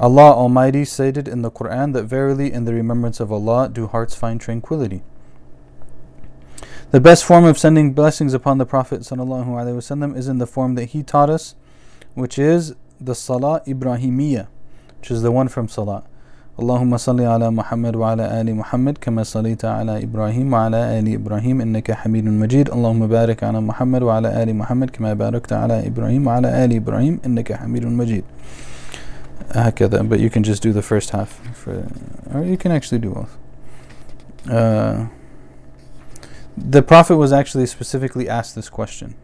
Allah 0.00 0.32
Almighty 0.32 0.84
stated 0.84 1.28
in 1.28 1.42
the 1.42 1.52
Quran 1.52 1.92
that 1.92 2.02
verily 2.04 2.52
in 2.52 2.64
the 2.64 2.74
remembrance 2.74 3.20
of 3.20 3.30
Allah 3.30 3.68
do 3.72 3.86
hearts 3.86 4.16
find 4.16 4.40
tranquility. 4.40 5.04
The 6.90 7.00
best 7.00 7.24
form 7.24 7.44
of 7.44 7.58
sending 7.58 7.92
blessings 7.92 8.34
upon 8.34 8.58
the 8.58 8.66
Prophet 8.66 9.00
ﷺ 9.00 10.16
is 10.16 10.28
in 10.28 10.38
the 10.38 10.46
form 10.46 10.74
that 10.76 10.86
he 10.86 11.02
taught 11.02 11.30
us, 11.30 11.54
which 12.14 12.38
is 12.38 12.74
the 13.00 13.14
Salah 13.14 13.62
Ibrahimiyya, 13.66 14.46
which 15.00 15.10
is 15.10 15.22
the 15.22 15.32
one 15.32 15.48
from 15.48 15.68
Salah. 15.68 16.04
اللهم 16.58 16.96
صل 16.96 17.20
على 17.20 17.50
محمد 17.50 17.96
وعلى 17.96 18.40
آل 18.40 18.54
محمد 18.54 18.98
كما 18.98 19.22
صليت 19.22 19.64
على 19.64 20.04
إبراهيم 20.04 20.52
وعلى 20.52 20.98
آل 20.98 21.14
إبراهيم 21.14 21.60
إنك 21.60 21.92
حميد 21.92 22.24
مجيد 22.24 22.70
اللهم 22.70 23.06
بارك 23.06 23.44
على 23.44 23.60
محمد 23.60 24.02
وعلى 24.02 24.42
آل 24.42 24.56
محمد 24.56 24.90
كما 24.90 25.14
باركت 25.14 25.52
على 25.52 25.86
إبراهيم 25.86 26.26
وعلى 26.26 26.64
آل 26.64 26.72
إبراهيم 26.72 27.20
إنك 27.26 27.52
حميد 27.52 27.86
مجيد 27.86 28.24
هكذا 29.50 30.08
but 30.08 30.20
you 30.20 30.30
can 30.30 30.44
just 30.44 30.62
do 30.62 30.72
the 30.72 30.82
first 30.82 31.10
half 31.10 31.40
for, 31.54 31.88
or 32.32 32.44
you 32.44 32.56
can 32.56 32.70
actually 32.70 33.00
do 33.00 33.10
both 33.10 33.36
uh, 34.48 35.06
the 36.59 36.81
Prophet 36.81 37.17
was 37.17 37.31
actually 37.31 37.65
specifically 37.65 38.27
asked 38.29 38.55
this 38.55 38.69
question. 38.69 39.15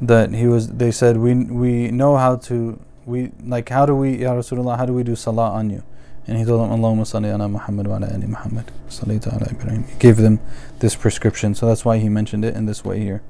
That 0.00 0.32
he 0.32 0.46
was, 0.46 0.68
they 0.68 0.90
said, 0.90 1.16
we 1.16 1.34
we 1.34 1.90
know 1.90 2.16
how 2.16 2.36
to, 2.36 2.80
we 3.04 3.32
like, 3.42 3.68
how 3.68 3.84
do 3.86 3.94
we, 3.94 4.18
Ya 4.18 4.32
Rasulullah, 4.32 4.76
how 4.76 4.86
do 4.86 4.92
we 4.92 5.02
do 5.02 5.16
salah 5.16 5.50
on 5.50 5.70
you? 5.70 5.82
And 6.26 6.38
he 6.38 6.44
told 6.44 6.60
them, 6.60 6.78
Allahumma 6.78 7.02
salli 7.02 7.32
ala 7.34 7.48
Muhammad 7.48 7.86
wa 7.86 7.96
ala 7.96 8.08
ali 8.12 8.26
Muhammad. 8.26 8.70
ala 9.02 9.46
Ibrahim. 9.50 9.84
He 9.84 9.98
gave 9.98 10.18
them 10.18 10.40
this 10.78 10.94
prescription, 10.94 11.54
so 11.54 11.66
that's 11.66 11.84
why 11.84 11.98
he 11.98 12.08
mentioned 12.08 12.44
it 12.44 12.54
in 12.54 12.66
this 12.66 12.84
way 12.84 13.00
here. 13.00 13.22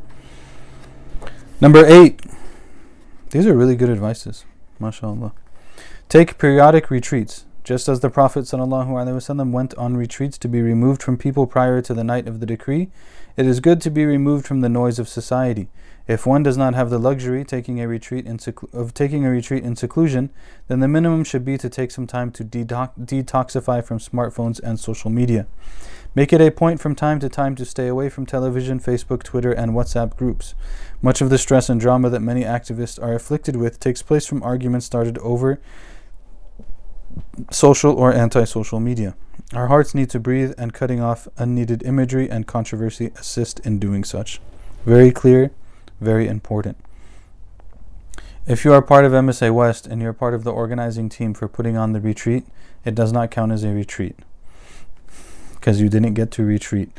Number 1.60 1.84
eight. 1.86 2.20
These 3.30 3.46
are 3.46 3.54
really 3.54 3.76
good 3.76 3.90
advices. 3.90 4.44
MashaAllah. 4.80 5.32
Take 6.08 6.38
periodic 6.38 6.90
retreats. 6.90 7.44
Just 7.68 7.86
as 7.86 8.00
the 8.00 8.08
Prophet 8.08 8.46
ﷺ 8.46 9.50
went 9.50 9.74
on 9.74 9.94
retreats 9.94 10.38
to 10.38 10.48
be 10.48 10.62
removed 10.62 11.02
from 11.02 11.18
people 11.18 11.46
prior 11.46 11.82
to 11.82 11.92
the 11.92 12.02
night 12.02 12.26
of 12.26 12.40
the 12.40 12.46
decree, 12.46 12.88
it 13.36 13.44
is 13.44 13.60
good 13.60 13.82
to 13.82 13.90
be 13.90 14.06
removed 14.06 14.46
from 14.46 14.62
the 14.62 14.70
noise 14.70 14.98
of 14.98 15.06
society. 15.06 15.68
If 16.06 16.24
one 16.24 16.42
does 16.42 16.56
not 16.56 16.74
have 16.74 16.88
the 16.88 16.98
luxury 16.98 17.44
taking 17.44 17.78
a 17.78 17.86
retreat 17.86 18.24
seclu- 18.24 18.72
of 18.72 18.94
taking 18.94 19.26
a 19.26 19.30
retreat 19.30 19.64
in 19.64 19.76
seclusion, 19.76 20.30
then 20.68 20.80
the 20.80 20.88
minimum 20.88 21.24
should 21.24 21.44
be 21.44 21.58
to 21.58 21.68
take 21.68 21.90
some 21.90 22.06
time 22.06 22.30
to 22.30 22.42
detoxify 22.42 23.84
from 23.84 23.98
smartphones 23.98 24.60
and 24.60 24.80
social 24.80 25.10
media. 25.10 25.46
Make 26.14 26.32
it 26.32 26.40
a 26.40 26.50
point 26.50 26.80
from 26.80 26.94
time 26.94 27.20
to 27.20 27.28
time 27.28 27.54
to 27.56 27.66
stay 27.66 27.86
away 27.86 28.08
from 28.08 28.24
television, 28.24 28.80
Facebook, 28.80 29.22
Twitter, 29.22 29.52
and 29.52 29.72
WhatsApp 29.72 30.16
groups. 30.16 30.54
Much 31.02 31.20
of 31.20 31.28
the 31.28 31.36
stress 31.36 31.68
and 31.68 31.78
drama 31.78 32.08
that 32.08 32.20
many 32.20 32.44
activists 32.44 32.98
are 33.02 33.12
afflicted 33.12 33.56
with 33.56 33.78
takes 33.78 34.00
place 34.00 34.24
from 34.24 34.42
arguments 34.42 34.86
started 34.86 35.18
over 35.18 35.60
social 37.50 37.92
or 37.92 38.12
anti-social 38.12 38.80
media. 38.80 39.14
Our 39.52 39.68
hearts 39.68 39.94
need 39.94 40.10
to 40.10 40.20
breathe, 40.20 40.52
and 40.58 40.74
cutting 40.74 41.00
off 41.00 41.28
unneeded 41.38 41.82
imagery 41.82 42.30
and 42.30 42.46
controversy 42.46 43.10
assist 43.16 43.60
in 43.60 43.78
doing 43.78 44.04
such. 44.04 44.40
Very 44.84 45.10
clear, 45.10 45.50
very 46.00 46.28
important. 46.28 46.76
If 48.46 48.64
you 48.64 48.72
are 48.72 48.82
part 48.82 49.04
of 49.04 49.12
MSA 49.12 49.52
West 49.54 49.86
and 49.86 50.00
you're 50.00 50.12
part 50.12 50.34
of 50.34 50.44
the 50.44 50.52
organizing 50.52 51.08
team 51.08 51.34
for 51.34 51.48
putting 51.48 51.76
on 51.76 51.92
the 51.92 52.00
retreat, 52.00 52.46
it 52.84 52.94
does 52.94 53.12
not 53.12 53.30
count 53.30 53.52
as 53.52 53.64
a 53.64 53.68
retreat 53.68 54.16
because 55.54 55.80
you 55.80 55.88
didn't 55.88 56.14
get 56.14 56.30
to 56.32 56.44
retreat. 56.44 56.90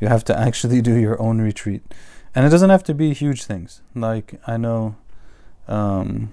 You 0.00 0.08
have 0.08 0.24
to 0.24 0.38
actually 0.38 0.80
do 0.80 0.94
your 0.94 1.20
own 1.20 1.40
retreat. 1.40 1.82
And 2.34 2.46
it 2.46 2.50
doesn't 2.50 2.70
have 2.70 2.84
to 2.84 2.94
be 2.94 3.12
huge 3.12 3.44
things. 3.44 3.82
Like, 3.94 4.40
I 4.46 4.56
know. 4.56 4.96
Um, 5.68 6.30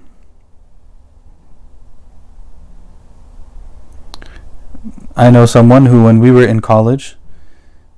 I 5.16 5.30
know 5.30 5.46
someone 5.46 5.86
who, 5.86 6.04
when 6.04 6.20
we 6.20 6.32
were 6.32 6.46
in 6.46 6.60
college, 6.60 7.16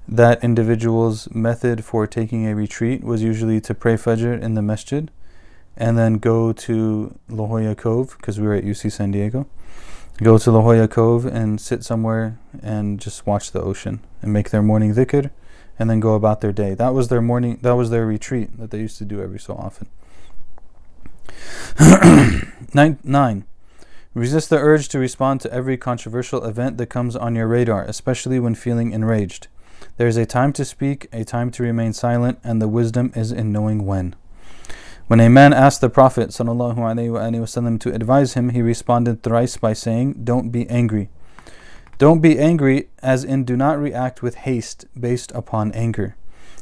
that 0.07 0.43
individual's 0.43 1.29
method 1.33 1.83
for 1.83 2.05
taking 2.05 2.47
a 2.47 2.55
retreat 2.55 3.03
was 3.03 3.23
usually 3.23 3.59
to 3.61 3.73
pray 3.73 3.95
Fajr 3.95 4.39
in 4.39 4.53
the 4.53 4.61
masjid 4.61 5.09
and 5.75 5.97
then 5.97 6.15
go 6.15 6.53
to 6.53 7.17
La 7.27 7.47
Jolla 7.47 7.75
Cove, 7.75 8.15
because 8.17 8.39
we 8.39 8.47
were 8.47 8.53
at 8.53 8.63
UC 8.63 8.91
San 8.91 9.11
Diego. 9.11 9.47
Go 10.21 10.37
to 10.37 10.51
La 10.51 10.61
Jolla 10.61 10.87
Cove 10.87 11.25
and 11.25 11.59
sit 11.59 11.83
somewhere 11.83 12.39
and 12.61 12.99
just 12.99 13.25
watch 13.25 13.51
the 13.51 13.61
ocean 13.61 13.99
and 14.21 14.31
make 14.31 14.51
their 14.51 14.61
morning 14.61 14.93
dhikr 14.93 15.31
and 15.77 15.89
then 15.89 15.99
go 15.99 16.13
about 16.13 16.39
their 16.41 16.53
day. 16.53 16.73
That 16.73 16.93
was 16.93 17.09
their 17.09 17.21
morning, 17.21 17.59
that 17.61 17.73
was 17.73 17.89
their 17.89 18.05
retreat 18.05 18.57
that 18.57 18.71
they 18.71 18.79
used 18.79 18.97
to 18.99 19.05
do 19.05 19.21
every 19.21 19.39
so 19.39 19.55
often. 19.55 19.87
nine, 22.73 22.99
nine. 23.03 23.45
Resist 24.15 24.49
the 24.49 24.57
urge 24.57 24.87
to 24.89 24.97
respond 24.97 25.41
to 25.41 25.51
every 25.51 25.75
controversial 25.75 26.45
event 26.45 26.77
that 26.77 26.85
comes 26.85 27.17
on 27.17 27.35
your 27.35 27.49
radar, 27.49 27.83
especially 27.83 28.39
when 28.39 28.55
feeling 28.55 28.93
enraged. 28.93 29.49
There 29.97 30.07
is 30.07 30.15
a 30.15 30.25
time 30.25 30.53
to 30.53 30.63
speak, 30.63 31.09
a 31.11 31.25
time 31.25 31.51
to 31.51 31.63
remain 31.63 31.91
silent, 31.91 32.39
and 32.41 32.61
the 32.61 32.69
wisdom 32.69 33.11
is 33.13 33.33
in 33.33 33.51
knowing 33.51 33.85
when. 33.85 34.15
When 35.07 35.19
a 35.19 35.29
man 35.29 35.51
asked 35.51 35.81
the 35.81 35.89
Prophet 35.89 36.29
ﷺ 36.29 37.79
to 37.81 37.93
advise 37.93 38.35
him, 38.35 38.49
he 38.51 38.61
responded 38.61 39.21
thrice 39.21 39.57
by 39.57 39.73
saying, 39.73 40.21
Don't 40.23 40.49
be 40.49 40.65
angry. 40.69 41.09
Don't 41.97 42.21
be 42.21 42.39
angry, 42.39 42.87
as 43.03 43.25
in 43.25 43.43
do 43.43 43.57
not 43.57 43.77
react 43.77 44.23
with 44.23 44.35
haste 44.35 44.85
based 44.97 45.33
upon 45.33 45.73
anger. 45.73 46.15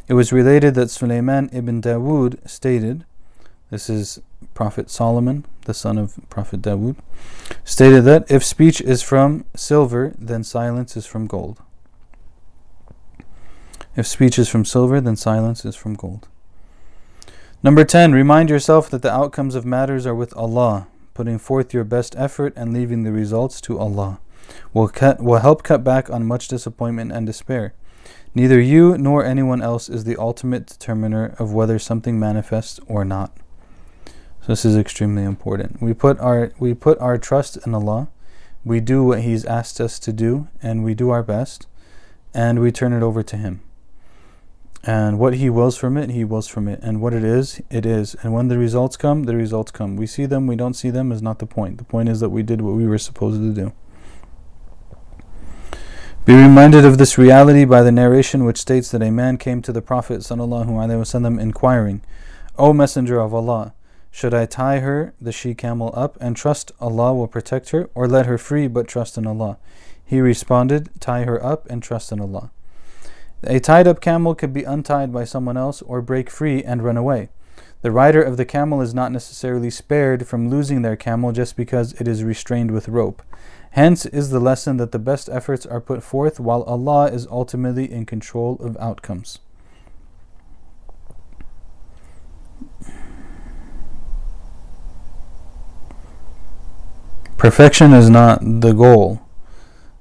It 0.08 0.16
was 0.16 0.34
related 0.34 0.74
that 0.74 0.89
Sulaiman 0.89 1.52
ibn 1.54 1.84
Dawood 1.84 2.50
stated, 2.50 3.06
this 3.73 3.89
is 3.89 4.21
Prophet 4.53 4.91
Solomon, 4.91 5.45
the 5.65 5.73
son 5.73 5.97
of 5.97 6.13
Prophet 6.29 6.62
Dawood, 6.62 6.95
stated 7.63 8.03
that 8.05 8.29
if 8.29 8.43
speech 8.43 8.79
is 8.79 9.01
from 9.01 9.45
silver, 9.55 10.13
then 10.15 10.43
silence 10.43 10.95
is 10.95 11.07
from 11.07 11.25
gold. 11.25 11.59
If 13.95 14.05
speech 14.05 14.38
is 14.38 14.47
from 14.47 14.63
silver, 14.63 15.01
then 15.01 15.15
silence 15.15 15.65
is 15.65 15.75
from 15.75 15.95
gold. 15.95 16.27
Number 17.63 17.83
10, 17.83 18.12
remind 18.12 18.51
yourself 18.51 18.91
that 18.91 19.01
the 19.01 19.12
outcomes 19.12 19.55
of 19.55 19.65
matters 19.65 20.05
are 20.05 20.13
with 20.13 20.38
Allah. 20.38 20.86
Putting 21.15 21.39
forth 21.39 21.73
your 21.73 21.83
best 21.83 22.15
effort 22.15 22.53
and 22.55 22.73
leaving 22.73 23.01
the 23.01 23.12
results 23.12 23.59
to 23.62 23.79
Allah 23.79 24.19
will, 24.71 24.88
cut, 24.88 25.19
will 25.19 25.39
help 25.39 25.63
cut 25.63 25.83
back 25.83 26.12
on 26.12 26.27
much 26.27 26.47
disappointment 26.47 27.12
and 27.12 27.25
despair. 27.25 27.73
Neither 28.36 28.62
you 28.62 28.99
nor 28.99 29.25
anyone 29.25 29.63
else 29.63 29.89
is 29.89 30.03
the 30.03 30.17
ultimate 30.17 30.67
determiner 30.67 31.33
of 31.39 31.53
whether 31.53 31.79
something 31.79 32.19
manifests 32.19 32.79
or 32.88 33.03
not. 33.03 33.36
So 34.43 34.47
this 34.47 34.65
is 34.65 34.75
extremely 34.75 35.23
important. 35.23 35.82
We 35.82 35.93
put 35.93 36.19
our 36.19 36.51
we 36.60 36.73
put 36.73 36.99
our 36.99 37.17
trust 37.17 37.58
in 37.65 37.73
Allah. 37.73 38.10
We 38.65 38.82
do 38.82 39.01
what 39.06 39.21
He's 39.21 39.45
asked 39.45 39.79
us 39.79 39.97
to 39.99 40.12
do, 40.12 40.49
and 40.62 40.84
we 40.84 40.93
do 40.93 41.12
our 41.12 41.23
best, 41.23 41.65
and 42.34 42.60
we 42.60 42.69
turn 42.69 42.91
it 42.91 43.01
over 43.01 43.23
to 43.23 43.38
Him. 43.38 43.62
And 44.84 45.17
what 45.17 45.36
He 45.36 45.49
wills 45.49 45.77
from 45.77 45.95
it, 45.95 46.10
He 46.10 46.25
wills 46.25 46.49
from 46.49 46.67
it. 46.67 46.82
And 46.84 46.99
what 46.99 47.13
it 47.13 47.23
is, 47.23 47.62
it 47.69 47.86
is. 47.86 48.15
And 48.15 48.34
when 48.34 48.49
the 48.49 48.58
results 48.58 48.97
come, 48.97 49.23
the 49.23 49.38
results 49.38 49.71
come. 49.71 49.95
We 49.95 50.08
see 50.08 50.25
them, 50.25 50.45
we 50.45 50.58
don't 50.58 50.73
see 50.73 50.89
them 50.89 51.13
is 51.13 51.21
not 51.21 51.39
the 51.39 51.45
point. 51.45 51.77
The 51.77 51.86
point 51.86 52.10
is 52.10 52.19
that 52.19 52.29
we 52.29 52.43
did 52.43 52.60
what 52.60 52.75
we 52.75 52.86
were 52.86 52.97
supposed 52.97 53.39
to 53.39 53.53
do. 53.53 53.71
Be 56.25 56.36
reminded 56.36 56.84
of 56.84 56.97
this 56.97 57.17
reality 57.17 57.63
by 57.63 57.82
the 57.82 57.93
narration 57.93 58.43
which 58.43 58.58
states 58.58 58.91
that 58.91 59.01
a 59.01 59.10
man 59.10 59.38
came 59.38 59.62
to 59.62 59.71
the 59.71 59.82
Prophet 59.82 60.19
sallallahu 60.19 60.67
alaihi 60.67 60.99
wasallam, 60.99 61.39
inquiring, 61.39 62.01
O 62.58 62.73
Messenger 62.73 63.21
of 63.21 63.34
Allah, 63.34 63.73
should 64.15 64.36
I 64.36 64.45
tie 64.45 64.78
her, 64.78 65.15
the 65.19 65.32
she 65.32 65.56
camel, 65.56 65.91
up 65.95 66.19
and 66.21 66.38
trust 66.38 66.71
Allah 66.80 67.15
will 67.15 67.28
protect 67.28 67.71
her, 67.71 67.89
or 67.95 68.08
let 68.08 68.28
her 68.28 68.38
free 68.38 68.67
but 68.67 68.88
trust 68.88 69.17
in 69.17 69.26
Allah? 69.26 69.58
He 70.06 70.21
responded, 70.21 70.91
Tie 70.99 71.23
her 71.23 71.43
up 71.43 71.67
and 71.67 71.82
trust 71.82 72.12
in 72.12 72.21
Allah. 72.21 72.52
A 73.43 73.60
tied 73.60 73.88
up 73.88 74.02
camel 74.02 74.36
could 74.36 74.54
be 74.54 74.65
untied 74.65 75.12
by 75.12 75.23
someone 75.23 75.58
else 75.58 75.82
or 75.82 75.99
break 76.04 76.30
free 76.30 76.63
and 76.63 76.84
run 76.84 76.95
away. 76.95 77.30
The 77.82 77.89
rider 77.89 78.21
of 78.21 78.38
the 78.38 78.45
camel 78.45 78.82
is 78.82 78.93
not 78.93 79.12
necessarily 79.12 79.71
spared 79.71 80.28
from 80.28 80.47
losing 80.47 80.84
their 80.84 80.95
camel 80.95 81.32
just 81.32 81.58
because 81.58 81.93
it 81.93 82.08
is 82.08 82.23
restrained 82.23 82.69
with 82.69 82.89
rope. 82.89 83.23
Hence 83.71 84.06
is 84.06 84.30
the 84.30 84.39
lesson 84.39 84.78
that 84.78 84.91
the 84.91 84.99
best 84.99 85.28
efforts 85.28 85.65
are 85.65 85.82
put 85.82 86.04
forth 86.04 86.39
while 86.39 86.62
Allah 86.63 87.08
is 87.08 87.26
ultimately 87.32 87.91
in 87.91 88.06
control 88.06 88.58
of 88.62 88.78
outcomes. 88.78 89.39
Perfection 97.43 97.91
is 97.91 98.10
not 98.10 98.39
the 98.41 98.71
goal. 98.71 99.21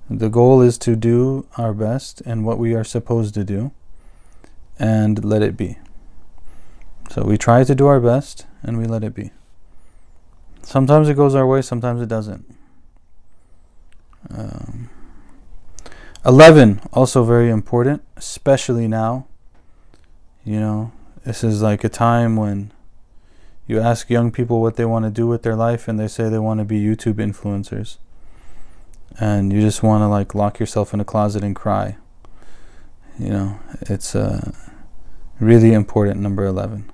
The 0.09 0.29
goal 0.29 0.63
is 0.63 0.79
to 0.79 0.95
do 0.95 1.45
our 1.57 1.75
best 1.75 2.21
and 2.21 2.45
what 2.45 2.57
we 2.57 2.73
are 2.73 2.85
supposed 2.85 3.35
to 3.35 3.43
do 3.43 3.73
and 4.79 5.25
let 5.25 5.43
it 5.43 5.57
be. 5.57 5.77
So 7.11 7.25
we 7.25 7.37
try 7.37 7.65
to 7.65 7.75
do 7.75 7.89
our 7.89 7.99
best 7.99 8.47
and 8.63 8.79
we 8.79 8.85
let 8.85 9.03
it 9.03 9.13
be. 9.13 9.33
Sometimes 10.63 11.09
it 11.09 11.15
goes 11.15 11.35
our 11.35 11.45
way, 11.45 11.63
sometimes 11.63 12.01
it 12.01 12.09
doesn't. 12.09 12.45
Um, 14.31 14.89
11, 16.25 16.81
also 16.93 17.25
very 17.25 17.51
important, 17.51 18.05
especially 18.17 18.87
now. 18.87 19.27
You 20.45 20.61
know, 20.61 20.93
this 21.25 21.43
is 21.43 21.61
like 21.61 21.83
a 21.83 21.89
time 21.89 22.37
when 22.37 22.71
you 23.67 23.81
ask 23.81 24.11
young 24.11 24.31
people 24.31 24.61
what 24.61 24.77
they 24.77 24.85
want 24.85 25.05
to 25.05 25.11
do 25.11 25.27
with 25.27 25.43
their 25.43 25.57
life 25.57 25.89
and 25.89 25.99
they 25.99 26.09
say 26.09 26.29
they 26.29 26.39
want 26.39 26.59
to 26.59 26.65
be 26.65 26.81
YouTube 26.81 27.15
influencers. 27.15 27.99
And 29.19 29.53
you 29.53 29.61
just 29.61 29.83
want 29.83 30.03
to 30.03 30.09
like 30.09 30.35
lock 30.35 30.59
yourself 30.59 30.95
in 30.95 31.01
a 31.01 31.05
closet 31.05 31.45
and 31.45 31.55
cry. 31.55 31.97
You 33.19 33.29
know, 33.29 33.61
it's 33.83 34.17
uh, 34.17 34.53
really 35.39 35.73
important, 35.75 36.21
number 36.21 36.45
11. 36.45 36.91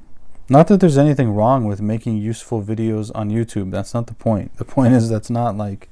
Not 0.49 0.69
that 0.69 0.81
there's 0.81 0.99
anything 0.99 1.31
wrong 1.31 1.65
with 1.65 1.81
making 1.81 2.17
useful 2.19 2.63
videos 2.63 3.11
on 3.15 3.31
YouTube. 3.31 3.71
That's 3.71 3.93
not 3.95 4.07
the 4.07 4.15
point. 4.15 4.57
The 4.57 4.65
point 4.65 4.95
is 4.95 5.09
that's 5.09 5.31
not 5.31 5.57
like 5.57 5.89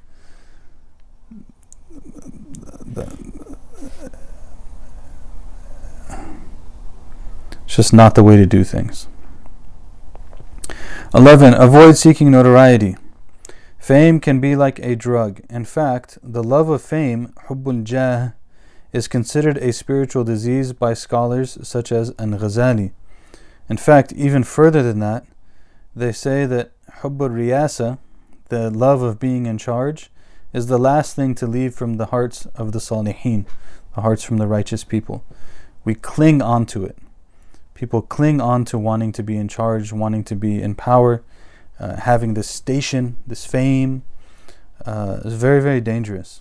it's 7.67 7.77
just 7.77 7.93
not 7.93 8.15
the 8.15 8.23
way 8.23 8.37
to 8.37 8.47
do 8.47 8.65
things. 8.65 9.09
11. 11.15 11.55
Avoid 11.55 11.97
seeking 11.97 12.33
notoriety. 12.33 12.97
Fame 13.79 14.19
can 14.19 14.41
be 14.41 14.57
like 14.57 14.81
a 14.81 14.97
drug. 14.97 15.41
In 15.49 15.65
fact, 15.65 16.19
the 16.21 16.43
love 16.43 16.69
of 16.69 16.83
fame, 16.83 17.33
hubbul 17.49 17.85
jah, 17.85 18.35
is 18.93 19.07
considered 19.07 19.57
a 19.59 19.73
spiritual 19.73 20.25
disease 20.25 20.73
by 20.73 20.95
scholars 20.95 21.59
such 21.63 21.93
as 21.93 22.11
al 22.19 22.31
Ghazali. 22.31 22.91
In 23.69 23.77
fact, 23.77 24.13
even 24.15 24.43
further 24.43 24.83
than 24.83 24.99
that, 24.99 25.25
they 25.95 26.11
say 26.11 26.45
that 26.45 26.73
hubbul 27.01 27.31
riyasa, 27.31 27.99
the 28.49 28.69
love 28.71 29.03
of 29.03 29.21
being 29.21 29.47
in 29.47 29.59
charge, 29.59 30.11
is 30.53 30.67
the 30.67 30.79
last 30.79 31.15
thing 31.15 31.37
to 31.37 31.47
leave 31.47 31.75
from 31.75 31.99
the 31.99 32.07
hearts 32.07 32.47
of 32.57 32.73
the 32.73 32.81
salihin, 32.81 33.47
the 33.95 34.01
hearts 34.01 34.25
from 34.25 34.39
the 34.39 34.49
righteous 34.49 34.83
people. 34.83 35.25
We 35.85 35.95
cling 35.95 36.43
onto 36.43 36.83
it. 36.83 36.99
People 37.77 38.01
cling 38.01 38.41
on 38.41 38.65
to 38.65 38.79
wanting 38.79 39.13
to 39.13 39.23
be 39.23 39.37
in 39.37 39.49
charge, 39.49 39.93
wanting 39.93 40.25
to 40.25 40.35
be 40.35 40.63
in 40.63 40.75
power, 40.75 41.23
uh, 41.79 41.97
having 41.97 42.33
this 42.33 42.49
station, 42.49 43.19
this 43.27 43.45
fame. 43.45 44.03
Uh, 44.87 45.21
is 45.25 45.35
very, 45.35 45.61
very 45.61 45.83
dangerous. 45.83 46.41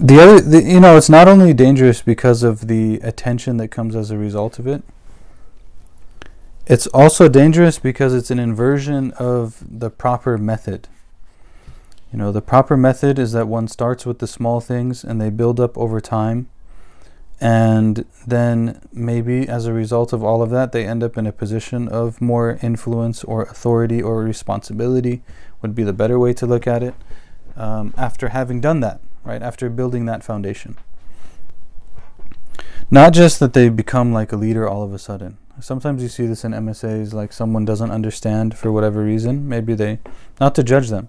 the 0.00 0.20
other 0.20 0.40
the, 0.40 0.62
you 0.62 0.78
know 0.78 0.96
it's 0.96 1.08
not 1.08 1.26
only 1.26 1.52
dangerous 1.52 2.02
because 2.02 2.44
of 2.44 2.68
the 2.68 3.00
attention 3.02 3.56
that 3.56 3.66
comes 3.66 3.96
as 3.96 4.12
a 4.12 4.16
result 4.16 4.60
of 4.60 4.66
it 4.66 4.84
it's 6.68 6.86
also 6.88 7.28
dangerous 7.28 7.78
because 7.78 8.14
it's 8.14 8.30
an 8.30 8.38
inversion 8.38 9.10
of 9.12 9.64
the 9.66 9.90
proper 9.90 10.38
method 10.38 10.88
you 12.12 12.18
know 12.18 12.30
the 12.30 12.42
proper 12.42 12.76
method 12.76 13.18
is 13.18 13.32
that 13.32 13.48
one 13.48 13.66
starts 13.66 14.06
with 14.06 14.18
the 14.18 14.26
small 14.26 14.60
things 14.60 15.02
and 15.02 15.20
they 15.20 15.30
build 15.30 15.58
up 15.58 15.76
over 15.76 16.00
time 16.00 16.48
and 17.40 18.04
then 18.26 18.80
maybe 18.92 19.48
as 19.48 19.66
a 19.66 19.72
result 19.72 20.12
of 20.12 20.22
all 20.22 20.42
of 20.42 20.50
that 20.50 20.72
they 20.72 20.86
end 20.86 21.02
up 21.02 21.16
in 21.16 21.26
a 21.26 21.32
position 21.32 21.88
of 21.88 22.20
more 22.20 22.58
influence 22.62 23.24
or 23.24 23.42
authority 23.42 24.02
or 24.02 24.22
responsibility 24.22 25.22
would 25.62 25.74
be 25.74 25.84
the 25.84 25.92
better 25.92 26.18
way 26.18 26.32
to 26.32 26.46
look 26.46 26.66
at 26.66 26.82
it 26.82 26.94
um, 27.56 27.92
after 27.96 28.28
having 28.28 28.60
done 28.60 28.80
that 28.80 29.00
right? 29.28 29.42
After 29.42 29.68
building 29.68 30.06
that 30.06 30.24
foundation. 30.24 30.76
Not 32.90 33.12
just 33.12 33.38
that 33.40 33.52
they 33.52 33.68
become 33.68 34.12
like 34.12 34.32
a 34.32 34.36
leader 34.36 34.66
all 34.66 34.82
of 34.82 34.94
a 34.94 34.98
sudden. 34.98 35.36
Sometimes 35.60 36.02
you 36.02 36.08
see 36.08 36.26
this 36.26 36.44
in 36.44 36.52
MSAs, 36.52 37.12
like 37.12 37.32
someone 37.32 37.64
doesn't 37.64 37.90
understand 37.90 38.56
for 38.56 38.70
whatever 38.70 39.02
reason. 39.02 39.48
Maybe 39.48 39.74
they, 39.74 39.98
not 40.40 40.54
to 40.56 40.62
judge 40.62 40.88
them, 40.88 41.08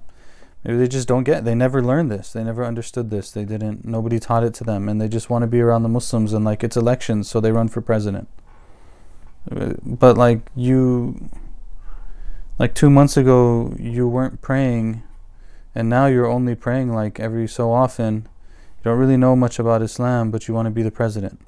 maybe 0.63 0.77
they 0.77 0.87
just 0.87 1.07
don't 1.07 1.23
get. 1.23 1.45
They 1.45 1.55
never 1.55 1.81
learned 1.81 2.11
this. 2.11 2.33
They 2.33 2.43
never 2.43 2.65
understood 2.65 3.09
this. 3.09 3.31
They 3.31 3.45
didn't. 3.45 3.85
Nobody 3.85 4.19
taught 4.19 4.43
it 4.43 4.53
to 4.55 4.63
them, 4.63 4.89
and 4.89 4.99
they 4.99 5.07
just 5.07 5.29
want 5.29 5.43
to 5.43 5.47
be 5.47 5.61
around 5.61 5.83
the 5.83 5.89
Muslims 5.89 6.33
and 6.33 6.43
like 6.43 6.63
it's 6.63 6.77
elections, 6.77 7.29
so 7.29 7.39
they 7.39 7.51
run 7.51 7.67
for 7.67 7.81
president. 7.81 8.27
Uh, 9.49 9.73
but 9.83 10.17
like 10.17 10.41
you, 10.55 11.29
like 12.57 12.73
two 12.73 12.89
months 12.89 13.17
ago, 13.17 13.73
you 13.79 14.07
weren't 14.07 14.41
praying 14.41 15.03
and 15.75 15.89
now 15.89 16.07
you're 16.07 16.25
only 16.25 16.55
praying 16.55 16.93
like 16.93 17.19
every 17.19 17.47
so 17.47 17.71
often. 17.71 18.27
You 18.79 18.83
don't 18.85 18.99
really 18.99 19.17
know 19.17 19.35
much 19.35 19.59
about 19.59 19.81
Islam, 19.81 20.31
but 20.31 20.47
you 20.47 20.53
want 20.53 20.65
to 20.65 20.71
be 20.71 20.83
the 20.83 20.91
president. 20.91 21.39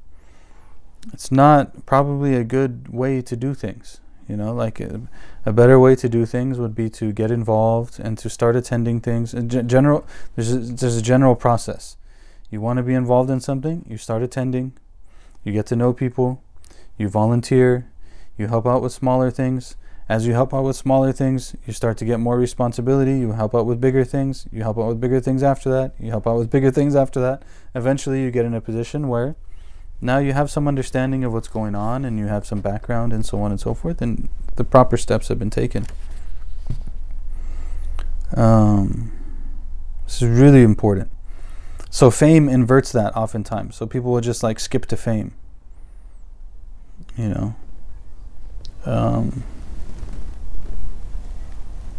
It's 1.13 1.31
not 1.31 1.85
probably 1.85 2.35
a 2.35 2.43
good 2.43 2.89
way 2.89 3.21
to 3.21 3.35
do 3.35 3.53
things. 3.53 3.99
You 4.27 4.37
know, 4.37 4.53
like 4.53 4.79
a, 4.79 5.01
a 5.45 5.51
better 5.51 5.79
way 5.79 5.95
to 5.95 6.07
do 6.07 6.25
things 6.25 6.57
would 6.57 6.75
be 6.75 6.89
to 6.91 7.11
get 7.11 7.31
involved 7.31 7.99
and 7.99 8.17
to 8.19 8.29
start 8.29 8.55
attending 8.55 9.01
things. 9.01 9.33
In 9.33 9.49
g- 9.49 9.63
general, 9.63 10.07
there's 10.35 10.53
a, 10.53 10.59
there's 10.59 10.95
a 10.95 11.01
general 11.01 11.35
process. 11.35 11.97
You 12.49 12.61
want 12.61 12.77
to 12.77 12.83
be 12.83 12.93
involved 12.93 13.29
in 13.29 13.39
something, 13.39 13.85
you 13.89 13.97
start 13.97 14.21
attending, 14.21 14.73
you 15.43 15.51
get 15.53 15.65
to 15.67 15.75
know 15.75 15.93
people, 15.93 16.43
you 16.97 17.09
volunteer, 17.09 17.89
you 18.37 18.47
help 18.47 18.65
out 18.65 18.81
with 18.81 18.93
smaller 18.93 19.31
things, 19.31 19.75
as 20.11 20.27
you 20.27 20.33
help 20.33 20.53
out 20.53 20.65
with 20.65 20.75
smaller 20.75 21.13
things, 21.13 21.55
you 21.65 21.71
start 21.71 21.97
to 21.99 22.03
get 22.03 22.19
more 22.19 22.37
responsibility. 22.37 23.19
You 23.19 23.31
help 23.31 23.55
out 23.55 23.65
with 23.65 23.79
bigger 23.79 24.03
things. 24.03 24.45
You 24.51 24.61
help 24.61 24.77
out 24.77 24.87
with 24.87 24.99
bigger 24.99 25.21
things 25.21 25.41
after 25.41 25.69
that. 25.71 25.93
You 25.97 26.09
help 26.09 26.27
out 26.27 26.37
with 26.37 26.49
bigger 26.49 26.69
things 26.69 26.97
after 26.97 27.21
that. 27.21 27.43
Eventually, 27.75 28.21
you 28.21 28.29
get 28.29 28.43
in 28.43 28.53
a 28.53 28.59
position 28.59 29.07
where 29.07 29.37
now 30.01 30.17
you 30.17 30.33
have 30.33 30.49
some 30.49 30.67
understanding 30.67 31.23
of 31.23 31.31
what's 31.31 31.47
going 31.47 31.75
on 31.75 32.03
and 32.03 32.17
you 32.17 32.25
have 32.27 32.45
some 32.45 32.59
background 32.59 33.13
and 33.13 33.25
so 33.25 33.41
on 33.41 33.51
and 33.51 33.59
so 33.59 33.73
forth, 33.73 34.01
and 34.01 34.27
the 34.55 34.63
proper 34.63 34.97
steps 34.97 35.27
have 35.27 35.39
been 35.39 35.49
taken. 35.49 35.85
Um, 38.35 39.11
this 40.05 40.21
is 40.21 40.27
really 40.27 40.63
important. 40.63 41.09
So, 41.89 42.09
fame 42.09 42.47
inverts 42.49 42.91
that 42.93 43.15
oftentimes. 43.15 43.75
So, 43.75 43.85
people 43.85 44.11
will 44.11 44.21
just 44.21 44.43
like 44.43 44.59
skip 44.59 44.85
to 44.87 44.97
fame. 44.97 45.33
You 47.17 47.29
know. 47.29 47.55
Um, 48.85 49.43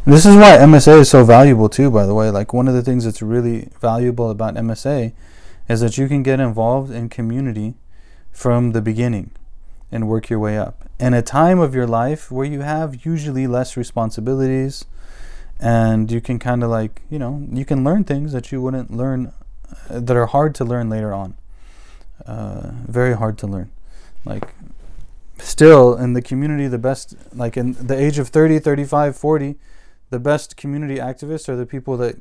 This 0.04 0.26
is 0.26 0.34
why 0.34 0.56
MSA 0.58 0.98
is 0.98 1.10
so 1.10 1.24
valuable 1.24 1.68
too, 1.68 1.88
by 1.88 2.06
the 2.06 2.14
way. 2.14 2.28
Like 2.28 2.52
one 2.52 2.66
of 2.66 2.74
the 2.74 2.82
things 2.82 3.04
that's 3.04 3.22
really 3.22 3.68
valuable 3.80 4.30
about 4.30 4.54
MSA 4.54 5.12
is 5.68 5.80
that 5.80 5.96
you 5.96 6.08
can 6.08 6.24
get 6.24 6.40
involved 6.40 6.90
in 6.90 7.08
community 7.08 7.74
from 8.32 8.72
the 8.72 8.82
beginning 8.82 9.30
and 9.92 10.08
work 10.08 10.30
your 10.30 10.38
way 10.38 10.58
up. 10.58 10.88
In 10.98 11.14
a 11.14 11.22
time 11.22 11.58
of 11.58 11.74
your 11.74 11.86
life 11.86 12.32
where 12.32 12.46
you 12.46 12.60
have 12.60 13.04
usually 13.04 13.46
less 13.46 13.76
responsibilities 13.76 14.86
and 15.60 16.10
you 16.10 16.20
can 16.20 16.38
kind 16.38 16.64
of 16.64 16.70
like, 16.70 17.02
you 17.10 17.18
know, 17.18 17.46
you 17.52 17.64
can 17.64 17.84
learn 17.84 18.04
things 18.04 18.32
that 18.32 18.50
you 18.50 18.60
wouldn't 18.60 18.90
learn 18.90 19.32
uh, 19.90 20.00
that 20.00 20.16
are 20.16 20.26
hard 20.26 20.54
to 20.56 20.64
learn 20.64 20.88
later 20.88 21.12
on. 21.12 21.36
Uh, 22.26 22.70
very 22.86 23.14
hard 23.14 23.36
to 23.38 23.46
learn. 23.46 23.70
Like 24.24 24.48
still 25.38 25.96
in 25.96 26.12
the 26.12 26.22
community 26.22 26.68
the 26.68 26.78
best 26.78 27.16
like 27.34 27.56
in 27.56 27.72
the 27.72 27.98
age 27.98 28.18
of 28.18 28.28
30, 28.28 28.60
35, 28.60 29.16
40 29.16 29.56
the 30.10 30.20
best 30.20 30.56
community 30.56 30.96
activists 30.96 31.48
are 31.48 31.56
the 31.56 31.66
people 31.66 31.96
that 31.96 32.16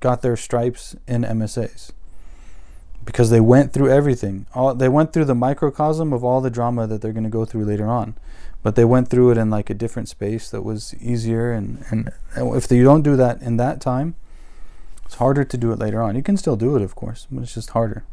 got 0.00 0.22
their 0.22 0.36
stripes 0.36 0.96
in 1.06 1.22
MSAs 1.22 1.92
because 3.04 3.30
they 3.30 3.40
went 3.40 3.72
through 3.72 3.90
everything. 3.90 4.46
All 4.54 4.74
they 4.74 4.88
went 4.88 5.12
through 5.12 5.26
the 5.26 5.34
microcosm 5.34 6.12
of 6.12 6.24
all 6.24 6.40
the 6.40 6.50
drama 6.50 6.86
that 6.86 7.00
they're 7.00 7.12
going 7.12 7.24
to 7.24 7.30
go 7.30 7.44
through 7.44 7.64
later 7.64 7.86
on, 7.86 8.14
but 8.62 8.76
they 8.76 8.84
went 8.84 9.08
through 9.08 9.30
it 9.30 9.38
in 9.38 9.50
like 9.50 9.70
a 9.70 9.74
different 9.74 10.08
space 10.08 10.50
that 10.50 10.62
was 10.62 10.94
easier. 11.00 11.52
And 11.52 11.84
and 11.90 12.10
if 12.36 12.70
you 12.70 12.84
don't 12.84 13.02
do 13.02 13.16
that 13.16 13.42
in 13.42 13.56
that 13.56 13.80
time, 13.80 14.14
it's 15.04 15.16
harder 15.16 15.44
to 15.44 15.56
do 15.56 15.72
it 15.72 15.78
later 15.78 16.02
on. 16.02 16.16
You 16.16 16.22
can 16.22 16.36
still 16.36 16.56
do 16.56 16.76
it, 16.76 16.82
of 16.82 16.94
course, 16.94 17.26
but 17.30 17.42
it's 17.42 17.54
just 17.54 17.70
harder. 17.70 18.04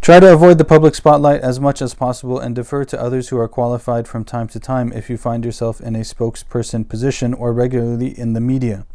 Try 0.00 0.20
to 0.20 0.32
avoid 0.32 0.58
the 0.58 0.64
public 0.64 0.94
spotlight 0.94 1.40
as 1.40 1.58
much 1.58 1.82
as 1.82 1.92
possible 1.92 2.38
and 2.38 2.54
defer 2.54 2.84
to 2.84 3.00
others 3.00 3.28
who 3.28 3.38
are 3.38 3.48
qualified 3.48 4.06
from 4.06 4.24
time 4.24 4.48
to 4.48 4.60
time 4.60 4.92
if 4.92 5.10
you 5.10 5.18
find 5.18 5.44
yourself 5.44 5.80
in 5.80 5.96
a 5.96 6.00
spokesperson 6.00 6.88
position 6.88 7.34
or 7.34 7.52
regularly 7.52 8.18
in 8.18 8.32
the 8.32 8.40
media. 8.40 8.86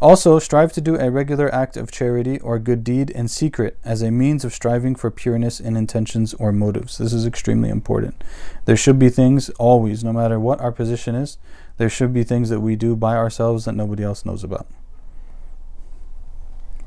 Also, 0.00 0.38
strive 0.38 0.72
to 0.72 0.80
do 0.80 0.96
a 0.96 1.10
regular 1.10 1.52
act 1.52 1.76
of 1.76 1.90
charity 1.90 2.38
or 2.38 2.60
good 2.60 2.84
deed 2.84 3.10
in 3.10 3.26
secret 3.26 3.76
as 3.84 4.00
a 4.00 4.12
means 4.12 4.44
of 4.44 4.54
striving 4.54 4.94
for 4.94 5.10
pureness 5.10 5.58
in 5.58 5.76
intentions 5.76 6.34
or 6.34 6.52
motives. 6.52 6.98
This 6.98 7.12
is 7.12 7.26
extremely 7.26 7.68
important. 7.68 8.22
There 8.64 8.76
should 8.76 9.00
be 9.00 9.10
things 9.10 9.50
always, 9.58 10.04
no 10.04 10.12
matter 10.12 10.38
what 10.38 10.60
our 10.60 10.70
position 10.70 11.16
is, 11.16 11.36
there 11.78 11.88
should 11.88 12.14
be 12.14 12.22
things 12.22 12.48
that 12.48 12.60
we 12.60 12.76
do 12.76 12.94
by 12.94 13.16
ourselves 13.16 13.64
that 13.64 13.74
nobody 13.74 14.04
else 14.04 14.24
knows 14.24 14.44
about. 14.44 14.68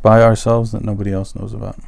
By 0.02 0.24
ourselves 0.24 0.72
that 0.72 0.84
nobody 0.84 1.12
else 1.12 1.36
knows 1.36 1.54
about. 1.54 1.80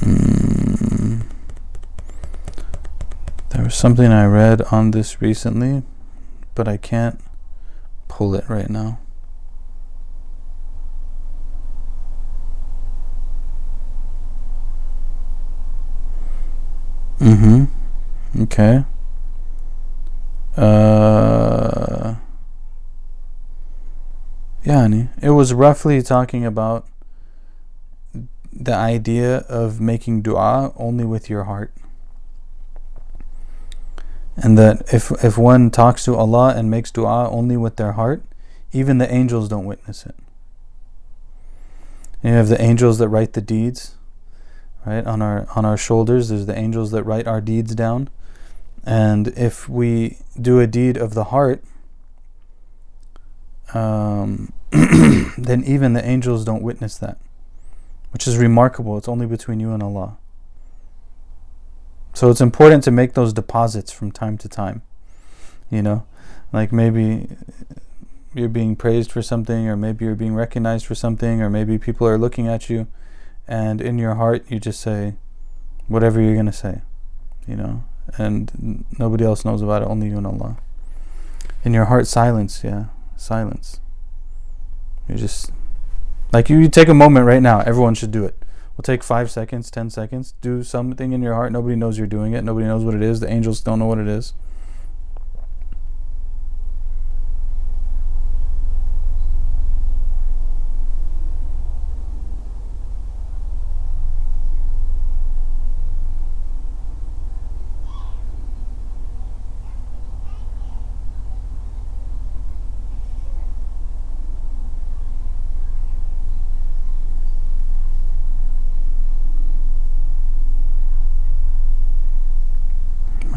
Mm. 0.00 1.26
There 3.50 3.62
was 3.62 3.74
something 3.74 4.10
I 4.10 4.24
read 4.24 4.62
on 4.72 4.92
this 4.92 5.20
recently, 5.20 5.82
but 6.54 6.66
I 6.66 6.78
can't 6.78 7.20
pull 8.16 8.34
it 8.34 8.48
right 8.48 8.70
now. 8.70 8.98
Mm-hmm. 17.20 17.64
Okay. 18.44 18.84
Uh, 20.56 22.14
yeah, 24.64 24.88
it 25.20 25.30
was 25.30 25.52
roughly 25.52 26.00
talking 26.00 26.46
about 26.46 26.86
the 28.50 28.72
idea 28.72 29.40
of 29.40 29.78
making 29.78 30.22
dua 30.22 30.72
only 30.76 31.04
with 31.04 31.28
your 31.28 31.44
heart. 31.44 31.70
And 34.36 34.58
that 34.58 34.82
if, 34.92 35.10
if 35.24 35.38
one 35.38 35.70
talks 35.70 36.04
to 36.04 36.14
Allah 36.14 36.54
and 36.54 36.70
makes 36.70 36.90
dua 36.90 37.30
only 37.30 37.56
with 37.56 37.76
their 37.76 37.92
heart, 37.92 38.22
even 38.72 38.98
the 38.98 39.12
angels 39.12 39.48
don't 39.48 39.64
witness 39.64 40.04
it. 40.04 40.14
you 42.22 42.30
have 42.30 42.48
the 42.48 42.60
angels 42.60 42.98
that 42.98 43.08
write 43.08 43.32
the 43.32 43.40
deeds, 43.40 43.96
right? 44.84 45.06
On 45.06 45.22
our 45.22 45.46
on 45.56 45.64
our 45.64 45.78
shoulders, 45.78 46.28
there's 46.28 46.46
the 46.46 46.58
angels 46.58 46.90
that 46.90 47.04
write 47.04 47.26
our 47.26 47.40
deeds 47.40 47.74
down. 47.74 48.10
And 48.84 49.28
if 49.28 49.68
we 49.68 50.18
do 50.40 50.60
a 50.60 50.66
deed 50.66 50.96
of 50.98 51.14
the 51.14 51.24
heart, 51.24 51.64
um, 53.72 54.52
then 54.70 55.64
even 55.64 55.94
the 55.94 56.04
angels 56.04 56.44
don't 56.44 56.62
witness 56.62 56.98
that 56.98 57.18
which 58.16 58.26
is 58.26 58.38
remarkable. 58.38 58.96
It's 58.96 59.08
only 59.08 59.26
between 59.26 59.60
you 59.60 59.72
and 59.72 59.82
Allah. 59.82 60.16
So 62.16 62.30
it's 62.30 62.40
important 62.40 62.82
to 62.84 62.90
make 62.90 63.12
those 63.12 63.34
deposits 63.34 63.92
from 63.92 64.10
time 64.10 64.38
to 64.38 64.48
time. 64.48 64.80
You 65.68 65.82
know, 65.82 66.06
like 66.50 66.72
maybe 66.72 67.28
you're 68.32 68.48
being 68.48 68.74
praised 68.74 69.12
for 69.12 69.20
something, 69.20 69.68
or 69.68 69.76
maybe 69.76 70.06
you're 70.06 70.14
being 70.14 70.34
recognized 70.34 70.86
for 70.86 70.94
something, 70.94 71.42
or 71.42 71.50
maybe 71.50 71.76
people 71.76 72.08
are 72.08 72.16
looking 72.16 72.48
at 72.48 72.70
you, 72.70 72.86
and 73.46 73.82
in 73.82 73.98
your 73.98 74.14
heart 74.14 74.46
you 74.48 74.58
just 74.58 74.80
say 74.80 75.16
whatever 75.88 76.18
you're 76.18 76.32
going 76.32 76.46
to 76.46 76.52
say, 76.52 76.80
you 77.46 77.54
know, 77.54 77.84
and 78.16 78.86
nobody 78.98 79.22
else 79.22 79.44
knows 79.44 79.60
about 79.60 79.82
it, 79.82 79.88
only 79.88 80.06
you 80.06 80.16
and 80.16 80.26
Allah. 80.26 80.56
In 81.64 81.74
your 81.74 81.84
heart, 81.84 82.06
silence, 82.06 82.62
yeah, 82.64 82.86
silence. 83.16 83.78
You 85.06 85.16
just 85.16 85.52
like 86.32 86.48
you, 86.48 86.56
you 86.56 86.70
take 86.70 86.88
a 86.88 86.94
moment 86.94 87.26
right 87.26 87.42
now. 87.42 87.60
Everyone 87.60 87.94
should 87.94 88.10
do 88.10 88.24
it. 88.24 88.42
We'll 88.76 88.82
take 88.82 89.02
five 89.02 89.30
seconds, 89.30 89.70
ten 89.70 89.88
seconds. 89.88 90.34
Do 90.40 90.62
something 90.62 91.12
in 91.12 91.22
your 91.22 91.34
heart. 91.34 91.50
Nobody 91.52 91.76
knows 91.76 91.96
you're 91.96 92.06
doing 92.06 92.34
it. 92.34 92.44
Nobody 92.44 92.66
knows 92.66 92.84
what 92.84 92.94
it 92.94 93.02
is. 93.02 93.20
The 93.20 93.30
angels 93.30 93.60
don't 93.60 93.78
know 93.78 93.86
what 93.86 93.98
it 93.98 94.08
is. 94.08 94.34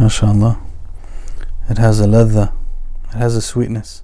MashaAllah. 0.10 0.60
It 1.70 1.78
has 1.78 2.00
a 2.00 2.06
ladha. 2.06 2.52
It 3.12 3.18
has 3.18 3.36
a 3.36 3.42
sweetness. 3.44 4.02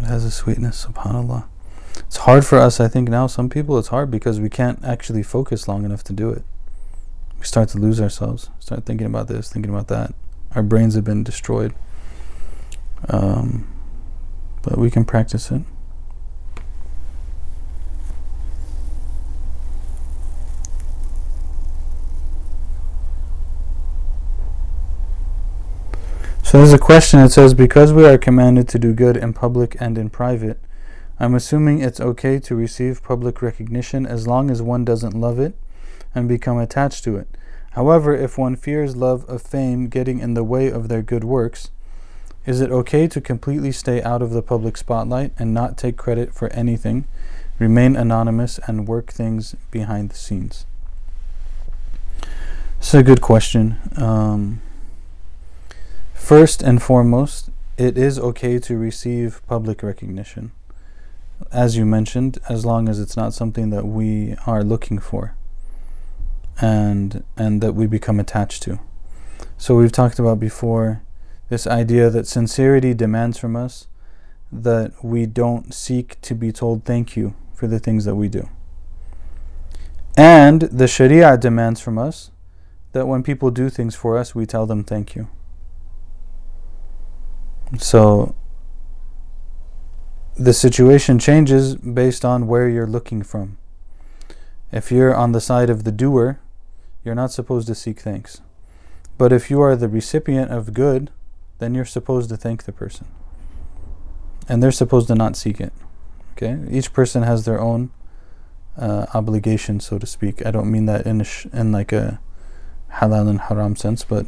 It 0.00 0.04
has 0.04 0.24
a 0.24 0.30
sweetness, 0.30 0.86
subhanAllah. 0.86 1.46
It's 1.98 2.18
hard 2.18 2.46
for 2.46 2.58
us, 2.58 2.78
I 2.78 2.86
think, 2.86 3.08
now. 3.08 3.26
Some 3.26 3.48
people, 3.48 3.76
it's 3.76 3.88
hard 3.88 4.08
because 4.08 4.38
we 4.38 4.48
can't 4.48 4.82
actually 4.84 5.24
focus 5.24 5.66
long 5.66 5.84
enough 5.84 6.04
to 6.04 6.12
do 6.12 6.30
it. 6.30 6.44
We 7.40 7.44
start 7.44 7.70
to 7.70 7.78
lose 7.78 8.00
ourselves, 8.00 8.50
start 8.60 8.84
thinking 8.86 9.08
about 9.08 9.26
this, 9.26 9.52
thinking 9.52 9.72
about 9.72 9.88
that. 9.88 10.14
Our 10.54 10.62
brains 10.62 10.94
have 10.94 11.04
been 11.04 11.24
destroyed. 11.24 11.74
Um, 13.08 13.66
but 14.62 14.78
we 14.78 14.92
can 14.92 15.04
practice 15.04 15.50
it. 15.50 15.62
So 26.52 26.58
there's 26.58 26.74
a 26.74 26.78
question. 26.78 27.18
It 27.20 27.30
says, 27.30 27.54
Because 27.54 27.94
we 27.94 28.04
are 28.04 28.18
commanded 28.18 28.68
to 28.68 28.78
do 28.78 28.92
good 28.92 29.16
in 29.16 29.32
public 29.32 29.74
and 29.80 29.96
in 29.96 30.10
private, 30.10 30.60
I'm 31.18 31.34
assuming 31.34 31.80
it's 31.80 31.98
okay 31.98 32.38
to 32.40 32.54
receive 32.54 33.02
public 33.02 33.40
recognition 33.40 34.04
as 34.04 34.26
long 34.26 34.50
as 34.50 34.60
one 34.60 34.84
doesn't 34.84 35.14
love 35.14 35.38
it 35.38 35.54
and 36.14 36.28
become 36.28 36.58
attached 36.58 37.04
to 37.04 37.16
it. 37.16 37.26
However, 37.70 38.14
if 38.14 38.36
one 38.36 38.56
fears 38.56 38.94
love 38.96 39.24
of 39.30 39.40
fame 39.40 39.88
getting 39.88 40.18
in 40.18 40.34
the 40.34 40.44
way 40.44 40.70
of 40.70 40.88
their 40.88 41.00
good 41.00 41.24
works, 41.24 41.70
is 42.44 42.60
it 42.60 42.70
okay 42.70 43.08
to 43.08 43.20
completely 43.22 43.72
stay 43.72 44.02
out 44.02 44.20
of 44.20 44.32
the 44.32 44.42
public 44.42 44.76
spotlight 44.76 45.32
and 45.38 45.54
not 45.54 45.78
take 45.78 45.96
credit 45.96 46.34
for 46.34 46.52
anything, 46.52 47.06
remain 47.58 47.96
anonymous, 47.96 48.60
and 48.66 48.86
work 48.86 49.10
things 49.10 49.56
behind 49.70 50.10
the 50.10 50.16
scenes? 50.16 50.66
It's 52.78 52.92
a 52.92 53.02
good 53.02 53.22
question. 53.22 53.78
Um, 53.96 54.60
First 56.22 56.62
and 56.62 56.80
foremost, 56.80 57.50
it 57.76 57.98
is 57.98 58.16
okay 58.16 58.60
to 58.60 58.78
receive 58.78 59.42
public 59.48 59.82
recognition. 59.82 60.52
As 61.50 61.76
you 61.76 61.84
mentioned, 61.84 62.38
as 62.48 62.64
long 62.64 62.88
as 62.88 63.00
it's 63.00 63.16
not 63.16 63.34
something 63.34 63.70
that 63.70 63.86
we 63.86 64.36
are 64.46 64.62
looking 64.62 65.00
for 65.00 65.34
and 66.60 67.24
and 67.36 67.60
that 67.60 67.72
we 67.72 67.88
become 67.88 68.20
attached 68.20 68.62
to. 68.62 68.78
So 69.58 69.74
we've 69.74 69.90
talked 69.90 70.20
about 70.20 70.38
before 70.38 71.02
this 71.48 71.66
idea 71.66 72.08
that 72.08 72.28
sincerity 72.28 72.94
demands 72.94 73.36
from 73.36 73.56
us 73.56 73.88
that 74.52 74.92
we 75.02 75.26
don't 75.26 75.74
seek 75.74 76.20
to 76.20 76.36
be 76.36 76.52
told 76.52 76.84
thank 76.84 77.16
you 77.16 77.34
for 77.52 77.66
the 77.66 77.80
things 77.80 78.04
that 78.04 78.14
we 78.14 78.28
do. 78.28 78.48
And 80.16 80.62
the 80.62 80.86
Sharia 80.86 81.36
demands 81.36 81.80
from 81.80 81.98
us 81.98 82.30
that 82.92 83.08
when 83.08 83.24
people 83.24 83.50
do 83.50 83.68
things 83.68 83.96
for 83.96 84.16
us, 84.16 84.36
we 84.36 84.46
tell 84.46 84.66
them 84.66 84.84
thank 84.84 85.16
you. 85.16 85.28
So 87.78 88.34
the 90.36 90.52
situation 90.52 91.18
changes 91.18 91.74
based 91.76 92.24
on 92.24 92.46
where 92.46 92.68
you're 92.68 92.86
looking 92.86 93.22
from. 93.22 93.58
If 94.70 94.90
you're 94.90 95.14
on 95.14 95.32
the 95.32 95.40
side 95.40 95.70
of 95.70 95.84
the 95.84 95.92
doer, 95.92 96.40
you're 97.04 97.14
not 97.14 97.32
supposed 97.32 97.66
to 97.68 97.74
seek 97.74 98.00
thanks. 98.00 98.40
But 99.18 99.32
if 99.32 99.50
you 99.50 99.60
are 99.60 99.76
the 99.76 99.88
recipient 99.88 100.50
of 100.50 100.72
good, 100.72 101.10
then 101.58 101.74
you're 101.74 101.84
supposed 101.84 102.30
to 102.30 102.36
thank 102.36 102.64
the 102.64 102.72
person. 102.72 103.06
And 104.48 104.62
they're 104.62 104.72
supposed 104.72 105.08
to 105.08 105.14
not 105.14 105.36
seek 105.36 105.60
it. 105.60 105.72
Okay? 106.32 106.58
Each 106.70 106.92
person 106.92 107.22
has 107.22 107.44
their 107.44 107.60
own 107.60 107.90
uh, 108.76 109.06
obligation, 109.14 109.80
so 109.80 109.98
to 109.98 110.06
speak. 110.06 110.44
I 110.44 110.50
don't 110.50 110.70
mean 110.70 110.86
that 110.86 111.06
in, 111.06 111.22
sh- 111.22 111.46
in 111.52 111.72
like 111.72 111.92
a 111.92 112.20
halal 112.94 113.28
and 113.28 113.40
haram 113.42 113.76
sense, 113.76 114.02
but 114.04 114.26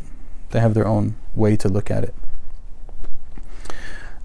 they 0.50 0.60
have 0.60 0.74
their 0.74 0.86
own 0.86 1.16
way 1.34 1.56
to 1.56 1.68
look 1.68 1.90
at 1.90 2.04
it. 2.04 2.14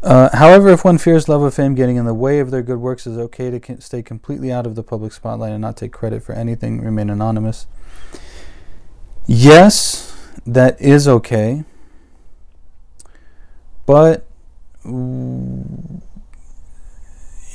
Uh, 0.01 0.35
however, 0.37 0.69
if 0.69 0.85
one 0.85 0.97
fears 0.97 1.27
love 1.27 1.41
of 1.41 1.53
fame 1.53 1.75
getting 1.75 1.97
in 1.97 2.05
the 2.05 2.13
way 2.13 2.39
of 2.39 2.51
their 2.51 2.61
good 2.61 2.79
works, 2.79 3.05
it's 3.05 3.17
okay 3.17 3.57
to 3.57 3.81
stay 3.81 4.01
completely 4.01 4.51
out 4.51 4.65
of 4.65 4.75
the 4.75 4.83
public 4.83 5.11
spotlight 5.11 5.51
and 5.51 5.61
not 5.61 5.75
take 5.75 5.91
credit 5.91 6.23
for 6.23 6.33
anything, 6.33 6.81
remain 6.81 7.09
anonymous. 7.09 7.67
Yes, 9.27 10.15
that 10.45 10.79
is 10.81 11.07
okay, 11.07 11.65
but 13.85 14.25
you 14.85 16.01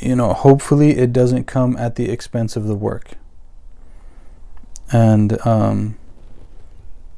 know, 0.03 0.35
hopefully 0.35 0.91
it 0.99 1.13
doesn't 1.13 1.45
come 1.45 1.77
at 1.79 1.95
the 1.97 2.11
expense 2.11 2.57
of 2.57 2.67
the 2.67 2.75
work. 2.75 3.13
And 4.93 5.45
um, 5.47 5.97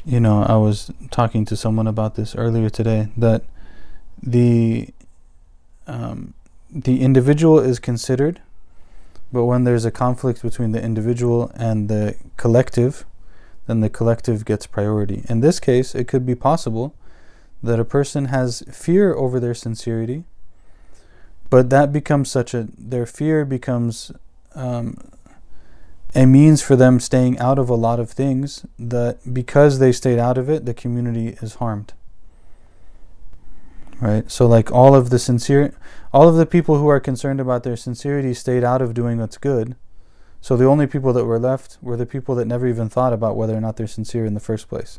you 0.05 0.21
know, 0.21 0.45
I 0.45 0.57
was 0.57 0.93
talking 1.11 1.45
to 1.47 1.57
someone 1.57 1.89
about 1.89 2.15
this 2.15 2.37
earlier 2.37 2.71
today 2.71 3.09
that 3.17 3.43
the 4.23 4.91
um, 5.87 6.35
the 6.71 7.01
individual 7.01 7.59
is 7.59 7.79
considered, 7.79 8.41
but 9.33 9.45
when 9.45 9.65
there's 9.65 9.85
a 9.85 9.91
conflict 9.91 10.43
between 10.43 10.73
the 10.73 10.83
individual 10.83 11.51
and 11.55 11.89
the 11.89 12.17
collective, 12.37 13.05
then 13.67 13.81
the 13.81 13.91
collective 13.91 14.45
gets 14.45 14.67
priority. 14.67 15.25
In 15.29 15.41
this 15.41 15.61
case, 15.61 15.95
it 15.95 16.09
could 16.09 16.25
be 16.25 16.35
possible 16.35 16.95
that 17.63 17.81
a 17.81 17.85
person 17.85 18.27
has 18.27 18.63
fear 18.71 19.15
over 19.15 19.41
their 19.41 19.55
sincerity, 19.55 20.25
but 21.51 21.71
that 21.71 21.93
becomes 21.93 22.31
such 22.31 22.55
a 22.55 22.69
their 22.77 23.07
fear 23.07 23.45
becomes 23.45 24.13
um, 24.55 24.97
a 26.15 26.27
means 26.27 26.63
for 26.63 26.77
them 26.77 26.99
staying 27.01 27.39
out 27.39 27.59
of 27.59 27.69
a 27.69 27.75
lot 27.75 28.01
of 28.01 28.11
things 28.11 28.67
that 28.79 29.19
because 29.33 29.79
they 29.79 29.93
stayed 29.93 30.19
out 30.19 30.39
of 30.39 30.49
it, 30.49 30.65
the 30.65 30.75
community 30.75 31.37
is 31.41 31.55
harmed 31.55 31.93
right? 34.01 34.31
So 34.31 34.47
like 34.47 34.71
all 34.71 34.95
of 34.95 35.11
the 35.11 35.19
sincere 35.19 35.75
all 36.13 36.29
of 36.29 36.37
the 36.37 36.47
people 36.47 36.79
who 36.79 36.89
are 36.89 37.01
concerned 37.01 37.41
about 37.41 37.63
their 37.63 37.77
sincerity 37.77 38.33
stayed 38.33 38.65
out 38.65 38.81
of 38.81 38.95
doing 38.95 39.19
what's 39.19 39.37
good. 39.37 39.77
So 40.41 40.57
the 40.57 40.65
only 40.65 40.87
people 40.87 41.13
that 41.13 41.25
were 41.25 41.39
left 41.39 41.77
were 41.83 41.97
the 41.97 42.07
people 42.07 42.35
that 42.37 42.47
never 42.47 42.67
even 42.67 42.89
thought 42.89 43.13
about 43.13 43.37
whether 43.37 43.57
or 43.57 43.61
not 43.61 43.77
they're 43.77 43.87
sincere 43.87 44.25
in 44.25 44.35
the 44.35 44.41
first 44.41 44.69
place 44.69 44.99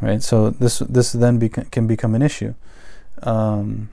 right? 0.00 0.22
So 0.22 0.50
this 0.50 0.78
this 0.80 1.12
then 1.12 1.40
beca- 1.40 1.70
can 1.70 1.86
become 1.86 2.14
an 2.14 2.22
issue. 2.22 2.54
Um, 3.22 3.90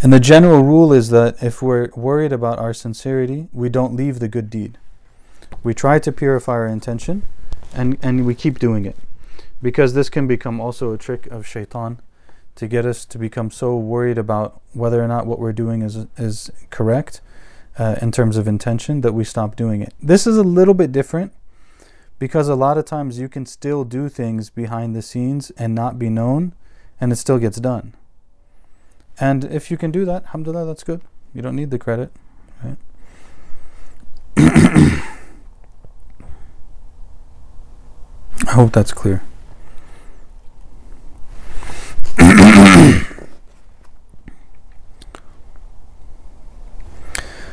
and 0.00 0.12
the 0.12 0.20
general 0.20 0.62
rule 0.62 0.92
is 0.92 1.10
that 1.10 1.42
if 1.42 1.62
we're 1.62 1.88
worried 1.94 2.32
about 2.32 2.58
our 2.58 2.74
sincerity 2.74 3.48
we 3.52 3.68
don't 3.68 3.94
leave 3.94 4.18
the 4.18 4.28
good 4.28 4.50
deed. 4.50 4.78
We 5.62 5.74
try 5.74 5.98
to 6.00 6.12
purify 6.12 6.52
our 6.52 6.66
intention 6.66 7.22
and 7.74 7.98
and 8.02 8.26
we 8.26 8.34
keep 8.34 8.58
doing 8.58 8.84
it 8.84 8.96
because 9.62 9.94
this 9.94 10.08
can 10.08 10.26
become 10.26 10.60
also 10.60 10.92
a 10.92 10.98
trick 10.98 11.26
of 11.28 11.46
shaitan 11.46 12.00
to 12.56 12.68
get 12.68 12.84
us 12.84 13.04
to 13.06 13.18
become 13.18 13.50
so 13.50 13.76
worried 13.76 14.18
about 14.18 14.60
whether 14.72 15.02
or 15.02 15.08
not 15.08 15.26
what 15.26 15.38
we're 15.38 15.52
doing 15.52 15.82
is 15.82 16.06
is 16.16 16.50
correct 16.70 17.20
uh, 17.78 17.96
in 18.02 18.12
terms 18.12 18.36
of 18.36 18.46
intention 18.46 19.00
that 19.00 19.12
we 19.12 19.24
stop 19.24 19.56
doing 19.56 19.82
it. 19.82 19.94
This 20.02 20.26
is 20.26 20.36
a 20.36 20.42
little 20.42 20.74
bit 20.74 20.92
different 20.92 21.32
because 22.18 22.48
a 22.48 22.54
lot 22.54 22.78
of 22.78 22.84
times 22.84 23.18
you 23.18 23.28
can 23.28 23.46
still 23.46 23.84
do 23.84 24.08
things 24.08 24.50
behind 24.50 24.94
the 24.94 25.02
scenes 25.02 25.50
and 25.52 25.74
not 25.74 25.98
be 25.98 26.08
known, 26.08 26.52
and 27.00 27.12
it 27.12 27.16
still 27.16 27.38
gets 27.38 27.58
done. 27.58 27.94
And 29.18 29.44
if 29.44 29.70
you 29.70 29.76
can 29.76 29.90
do 29.90 30.04
that, 30.04 30.24
alhamdulillah, 30.24 30.66
that's 30.66 30.84
good. 30.84 31.00
You 31.34 31.42
don't 31.42 31.56
need 31.56 31.70
the 31.70 31.78
credit, 31.78 32.12
right? 32.62 32.76
I 38.46 38.52
hope 38.52 38.72
that's 38.72 38.92
clear. 38.92 39.22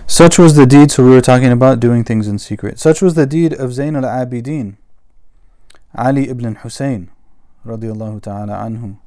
Such 0.10 0.40
was 0.40 0.56
the 0.56 0.66
deed, 0.66 0.90
so 0.90 1.04
we 1.04 1.12
were 1.12 1.22
talking 1.22 1.52
about 1.52 1.80
doing 1.80 2.04
things 2.04 2.28
in 2.28 2.40
secret. 2.40 2.80
Such 2.80 3.00
was 3.00 3.14
the 3.14 3.28
deed 3.28 3.54
of 3.54 3.70
Zayn 3.70 3.96
al 3.96 4.10
Abidin, 4.10 4.76
Ali 5.96 6.28
ibn 6.28 6.56
Hussein, 6.56 7.12
radiallahu 7.64 8.20
ta'ala 8.24 8.54
anhu. 8.54 8.98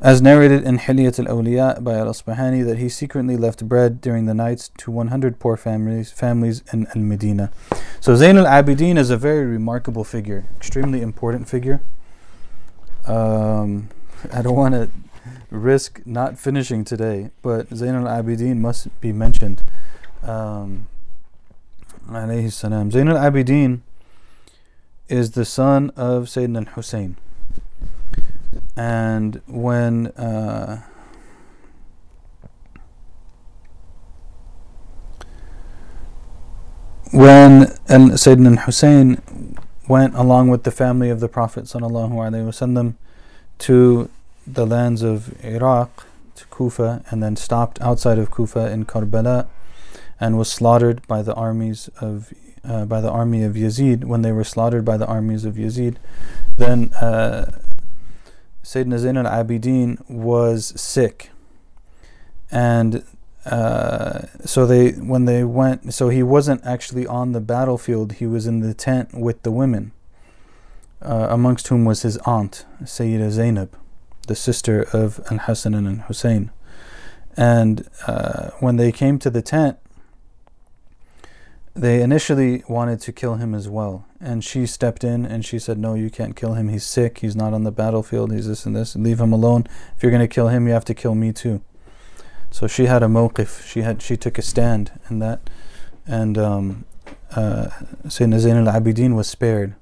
As 0.00 0.22
narrated 0.22 0.64
in 0.64 0.78
Hilyat 0.78 1.18
al 1.18 1.36
Awliya 1.36 1.84
by 1.84 1.96
al 1.96 2.06
Asbahani, 2.06 2.64
that 2.64 2.78
he 2.78 2.88
secretly 2.88 3.36
left 3.36 3.68
bread 3.68 4.00
during 4.00 4.24
the 4.24 4.32
nights 4.32 4.70
to 4.78 4.90
100 4.90 5.38
poor 5.38 5.58
families, 5.58 6.10
families 6.10 6.64
in 6.72 6.86
Al 6.96 7.02
Medina. 7.02 7.52
So 8.00 8.14
Zayn 8.14 8.42
al 8.42 8.46
Abidin 8.46 8.96
is 8.96 9.10
a 9.10 9.18
very 9.18 9.44
remarkable 9.44 10.02
figure, 10.02 10.46
extremely 10.56 11.02
important 11.02 11.46
figure. 11.46 11.82
Um, 13.06 13.90
I 14.32 14.40
don't 14.40 14.56
want 14.56 14.72
to 14.72 14.88
risk 15.52 16.00
not 16.06 16.38
finishing 16.38 16.82
today, 16.82 17.30
but 17.42 17.68
Zain 17.74 17.94
al 17.94 18.04
Abidin 18.04 18.58
must 18.58 18.88
be 19.00 19.12
mentioned. 19.12 19.62
Um, 20.22 20.88
alayhi 22.08 22.50
salam. 22.50 22.90
Zain 22.90 23.08
al 23.08 23.16
Abidin 23.16 23.80
is 25.08 25.32
the 25.32 25.44
son 25.44 25.90
of 25.90 26.24
Sayyidina 26.24 26.68
Hussein. 26.68 27.16
And 28.76 29.42
when 29.46 30.06
uh, 30.08 30.82
when 37.12 37.66
Sayyidina 37.86 38.60
Hussein 38.60 39.20
went 39.86 40.14
along 40.14 40.48
with 40.48 40.62
the 40.64 40.70
family 40.70 41.10
of 41.10 41.20
the 41.20 41.28
Prophet 41.28 41.64
wasallam 41.64 42.94
to 43.58 44.08
the 44.46 44.66
lands 44.66 45.02
of 45.02 45.42
Iraq 45.44 46.06
to 46.34 46.46
Kufa 46.46 47.04
and 47.10 47.22
then 47.22 47.36
stopped 47.36 47.80
outside 47.80 48.18
of 48.18 48.30
Kufa 48.30 48.70
in 48.70 48.84
Karbala 48.84 49.46
and 50.20 50.38
was 50.38 50.50
slaughtered 50.50 51.06
by 51.06 51.22
the 51.22 51.34
armies 51.34 51.88
of 52.00 52.32
uh, 52.64 52.84
by 52.84 53.00
the 53.00 53.10
army 53.10 53.42
of 53.42 53.54
Yazid. 53.54 54.04
When 54.04 54.22
they 54.22 54.32
were 54.32 54.44
slaughtered 54.44 54.84
by 54.84 54.96
the 54.96 55.06
armies 55.06 55.44
of 55.44 55.54
Yazid 55.54 55.96
then 56.56 56.92
uh, 56.94 57.50
Sayyidina 58.62 58.98
Zain 58.98 59.16
al-Abidin 59.16 60.08
was 60.08 60.72
sick. 60.80 61.30
And 62.50 63.04
uh, 63.44 64.26
so 64.44 64.66
they 64.66 64.92
when 64.92 65.24
they 65.24 65.42
went 65.42 65.92
so 65.92 66.08
he 66.08 66.22
wasn't 66.22 66.64
actually 66.64 67.06
on 67.06 67.32
the 67.32 67.40
battlefield. 67.40 68.14
He 68.14 68.26
was 68.26 68.46
in 68.46 68.60
the 68.60 68.74
tent 68.74 69.14
with 69.14 69.42
the 69.42 69.50
women 69.50 69.92
uh, 71.00 71.26
amongst 71.30 71.68
whom 71.68 71.84
was 71.84 72.02
his 72.02 72.18
aunt 72.18 72.64
Sayyida 72.84 73.30
Zainab 73.30 73.76
the 74.26 74.34
sister 74.34 74.82
of 74.92 75.20
Al 75.30 75.38
Hassan 75.38 75.74
and 75.74 76.02
Hussein. 76.02 76.50
And 77.36 77.88
uh, 78.06 78.50
when 78.60 78.76
they 78.76 78.92
came 78.92 79.18
to 79.20 79.30
the 79.30 79.42
tent, 79.42 79.78
they 81.74 82.02
initially 82.02 82.62
wanted 82.68 83.00
to 83.00 83.12
kill 83.12 83.36
him 83.36 83.54
as 83.54 83.68
well. 83.68 84.04
And 84.20 84.44
she 84.44 84.66
stepped 84.66 85.02
in 85.04 85.24
and 85.24 85.44
she 85.44 85.58
said, 85.58 85.78
No, 85.78 85.94
you 85.94 86.10
can't 86.10 86.36
kill 86.36 86.54
him. 86.54 86.68
He's 86.68 86.84
sick. 86.84 87.18
He's 87.18 87.34
not 87.34 87.54
on 87.54 87.64
the 87.64 87.72
battlefield. 87.72 88.32
He's 88.32 88.46
this 88.46 88.66
and 88.66 88.76
this. 88.76 88.94
Leave 88.94 89.20
him 89.20 89.32
alone. 89.32 89.66
If 89.96 90.02
you're 90.02 90.12
going 90.12 90.20
to 90.20 90.28
kill 90.28 90.48
him, 90.48 90.66
you 90.66 90.74
have 90.74 90.84
to 90.86 90.94
kill 90.94 91.14
me 91.14 91.32
too. 91.32 91.62
So 92.50 92.66
she 92.66 92.84
had 92.84 93.02
a 93.02 93.06
mawqif. 93.06 93.66
She, 93.66 93.80
had, 93.80 94.02
she 94.02 94.16
took 94.16 94.36
a 94.36 94.42
stand 94.42 94.92
in 95.08 95.18
that. 95.20 95.48
And 96.06 96.36
um, 96.36 96.84
uh, 97.34 97.68
Sayyidina 98.04 98.38
Zain 98.38 98.56
al 98.56 98.80
Abidin 98.80 99.14
was 99.14 99.28
spared. 99.28 99.74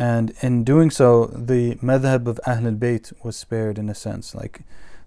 And 0.00 0.34
in 0.42 0.62
doing 0.64 0.90
so, 0.90 1.26
the 1.26 1.76
madhab 1.76 2.26
of 2.26 2.38
Ahlul 2.46 2.78
Bayt 2.78 3.12
was 3.24 3.36
spared 3.36 3.78
in 3.78 3.88
a 3.88 3.94
sense. 3.94 4.34
Like 4.34 4.60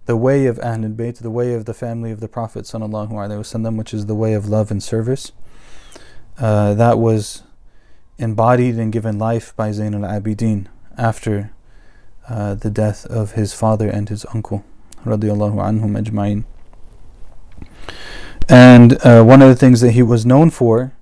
the 0.05 0.17
way 0.17 0.47
of 0.47 0.57
Ahlul 0.57 0.95
Bayt, 0.95 1.19
the 1.19 1.29
way 1.29 1.53
of 1.53 1.65
the 1.65 1.73
family 1.73 2.11
of 2.11 2.19
the 2.19 2.27
Prophet, 2.27 2.65
وسلم, 2.65 3.77
which 3.77 3.93
is 3.93 4.07
the 4.07 4.15
way 4.15 4.33
of 4.33 4.49
love 4.49 4.71
and 4.71 4.81
service, 4.81 5.31
uh, 6.39 6.73
that 6.73 6.97
was 6.97 7.43
embodied 8.17 8.75
and 8.75 8.91
given 8.91 9.19
life 9.19 9.55
by 9.55 9.71
Zain 9.71 9.93
al 9.93 10.01
Abidin 10.01 10.67
after 10.97 11.51
uh, 12.27 12.55
the 12.55 12.69
death 12.69 13.05
of 13.05 13.33
his 13.33 13.53
father 13.53 13.87
and 13.89 14.09
his 14.09 14.25
uncle. 14.33 14.63
Radiallahu 15.05 15.55
anhum 15.55 16.01
ajma'in. 16.01 16.45
And 18.49 18.97
uh, 19.05 19.23
one 19.23 19.41
of 19.41 19.49
the 19.49 19.55
things 19.55 19.81
that 19.81 19.91
he 19.91 20.01
was 20.01 20.25
known 20.25 20.49
for 20.49 20.93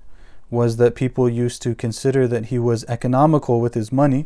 was 0.53 0.77
that 0.77 0.95
people 0.95 1.27
used 1.27 1.61
to 1.63 1.75
consider 1.75 2.27
that 2.27 2.45
he 2.45 2.59
was 2.59 2.85
economical 2.85 3.59
with 3.59 3.73
his 3.73 3.91
money 3.91 4.25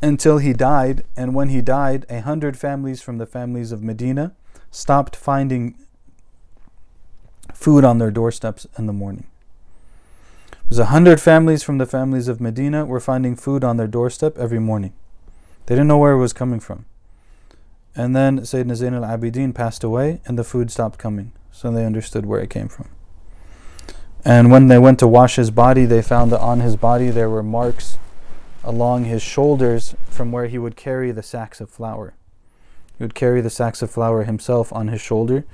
until 0.00 0.38
he 0.38 0.52
died. 0.52 1.04
And 1.16 1.34
when 1.34 1.48
he 1.50 1.60
died, 1.60 2.06
a 2.08 2.20
hundred 2.20 2.56
families 2.56 3.02
from 3.02 3.18
the 3.18 3.26
families 3.26 3.72
of 3.72 3.82
Medina 3.82 4.32
stopped 4.70 5.16
finding 5.16 5.74
food 7.52 7.84
on 7.84 7.98
their 7.98 8.10
doorsteps 8.10 8.66
in 8.78 8.86
the 8.86 8.92
morning. 8.92 9.26
There's 10.68 10.78
a 10.78 10.86
hundred 10.86 11.20
families 11.20 11.64
from 11.64 11.78
the 11.78 11.86
families 11.86 12.28
of 12.28 12.40
Medina 12.40 12.86
were 12.86 13.00
finding 13.00 13.34
food 13.34 13.64
on 13.64 13.76
their 13.76 13.88
doorstep 13.88 14.38
every 14.38 14.60
morning. 14.60 14.92
They 15.66 15.74
didn't 15.74 15.88
know 15.88 15.98
where 15.98 16.12
it 16.12 16.18
was 16.18 16.32
coming 16.32 16.60
from. 16.60 16.86
And 17.96 18.14
then 18.14 18.40
Sayyidina 18.40 18.76
Zain 18.76 18.94
al 18.94 19.02
Abidin 19.02 19.52
passed 19.52 19.82
away 19.82 20.20
and 20.24 20.38
the 20.38 20.44
food 20.44 20.70
stopped 20.70 20.98
coming. 20.98 21.32
So 21.50 21.72
they 21.72 21.84
understood 21.84 22.24
where 22.24 22.40
it 22.40 22.50
came 22.50 22.68
from. 22.68 22.88
And 24.24 24.50
when 24.50 24.68
they 24.68 24.78
went 24.78 24.98
to 24.98 25.08
wash 25.08 25.36
his 25.36 25.50
body, 25.50 25.86
they 25.86 26.02
found 26.02 26.30
that 26.32 26.40
on 26.40 26.60
his 26.60 26.76
body 26.76 27.10
there 27.10 27.30
were 27.30 27.42
marks 27.42 27.98
along 28.62 29.04
his 29.04 29.22
shoulders 29.22 29.94
from 30.06 30.32
where 30.32 30.46
he 30.46 30.58
would 30.58 30.76
carry 30.76 31.10
the 31.10 31.22
sacks 31.22 31.60
of 31.60 31.70
flour. 31.70 32.14
He 32.98 33.04
would 33.04 33.14
carry 33.14 33.40
the 33.40 33.50
sacks 33.50 33.80
of 33.80 33.90
flour 33.90 34.24
himself 34.24 34.72
on 34.72 34.88
his 34.88 35.00
shoulder 35.00 35.44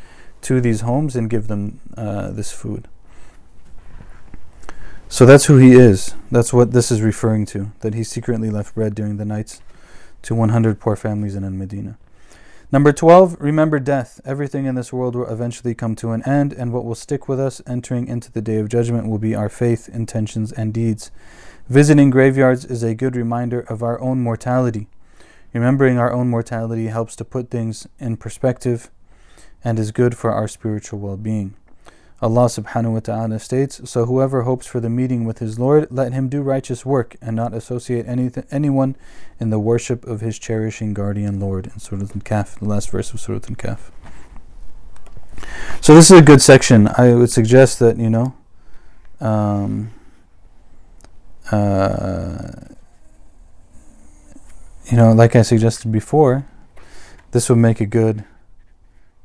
to 0.42 0.60
these 0.60 0.80
homes 0.80 1.14
and 1.14 1.30
give 1.30 1.46
them 1.46 1.80
uh, 1.96 2.30
this 2.30 2.52
food. 2.52 2.88
So 5.08 5.24
that's 5.24 5.44
who 5.44 5.56
he 5.58 5.72
is. 5.72 6.14
That's 6.32 6.52
what 6.52 6.72
this 6.72 6.90
is 6.90 7.00
referring 7.00 7.46
to. 7.46 7.70
That 7.80 7.94
he 7.94 8.02
secretly 8.02 8.50
left 8.50 8.74
bread 8.74 8.94
during 8.94 9.16
the 9.16 9.24
nights 9.24 9.62
to 10.22 10.34
100 10.34 10.80
poor 10.80 10.96
families 10.96 11.36
in 11.36 11.58
Medina. 11.58 11.98
Number 12.72 12.92
12, 12.92 13.36
remember 13.38 13.78
death. 13.78 14.20
Everything 14.24 14.66
in 14.66 14.74
this 14.74 14.92
world 14.92 15.14
will 15.14 15.28
eventually 15.28 15.72
come 15.72 15.94
to 15.96 16.10
an 16.10 16.24
end, 16.24 16.52
and 16.52 16.72
what 16.72 16.84
will 16.84 16.96
stick 16.96 17.28
with 17.28 17.38
us 17.38 17.62
entering 17.64 18.08
into 18.08 18.32
the 18.32 18.42
day 18.42 18.56
of 18.56 18.68
judgment 18.68 19.08
will 19.08 19.18
be 19.18 19.36
our 19.36 19.48
faith, 19.48 19.88
intentions, 19.88 20.50
and 20.50 20.74
deeds. 20.74 21.12
Visiting 21.68 22.10
graveyards 22.10 22.64
is 22.64 22.82
a 22.82 22.96
good 22.96 23.14
reminder 23.14 23.60
of 23.60 23.84
our 23.84 24.00
own 24.00 24.20
mortality. 24.20 24.88
Remembering 25.54 25.96
our 25.96 26.12
own 26.12 26.28
mortality 26.28 26.88
helps 26.88 27.14
to 27.16 27.24
put 27.24 27.50
things 27.50 27.86
in 28.00 28.16
perspective 28.16 28.90
and 29.62 29.78
is 29.78 29.92
good 29.92 30.16
for 30.16 30.32
our 30.32 30.48
spiritual 30.48 30.98
well 30.98 31.16
being. 31.16 31.54
Allah 32.22 32.46
subhanahu 32.46 32.92
wa 32.94 33.00
ta'ala 33.00 33.38
states, 33.38 33.80
So 33.84 34.06
whoever 34.06 34.42
hopes 34.42 34.66
for 34.66 34.80
the 34.80 34.88
meeting 34.88 35.26
with 35.26 35.38
his 35.38 35.58
Lord, 35.58 35.86
let 35.90 36.14
him 36.14 36.30
do 36.30 36.40
righteous 36.40 36.86
work 36.86 37.14
and 37.20 37.36
not 37.36 37.52
associate 37.52 38.06
anything, 38.08 38.44
anyone 38.50 38.96
in 39.38 39.50
the 39.50 39.58
worship 39.58 40.06
of 40.06 40.22
his 40.22 40.38
cherishing 40.38 40.94
guardian 40.94 41.38
Lord. 41.38 41.66
In 41.66 41.78
Surah 41.78 42.02
Al-Kahf, 42.02 42.58
the 42.58 42.64
last 42.64 42.90
verse 42.90 43.12
of 43.12 43.20
Surah 43.20 43.40
Al-Kahf. 43.48 43.90
So 45.82 45.94
this 45.94 46.10
is 46.10 46.18
a 46.18 46.22
good 46.22 46.40
section. 46.40 46.88
I 46.96 47.12
would 47.12 47.30
suggest 47.30 47.80
that, 47.80 47.98
you 47.98 48.08
know, 48.08 48.34
um, 49.20 49.90
uh, 51.52 52.52
you 54.90 54.96
know, 54.96 55.12
like 55.12 55.36
I 55.36 55.42
suggested 55.42 55.92
before, 55.92 56.46
this 57.32 57.50
would 57.50 57.58
make 57.58 57.82
a 57.82 57.86
good 57.86 58.24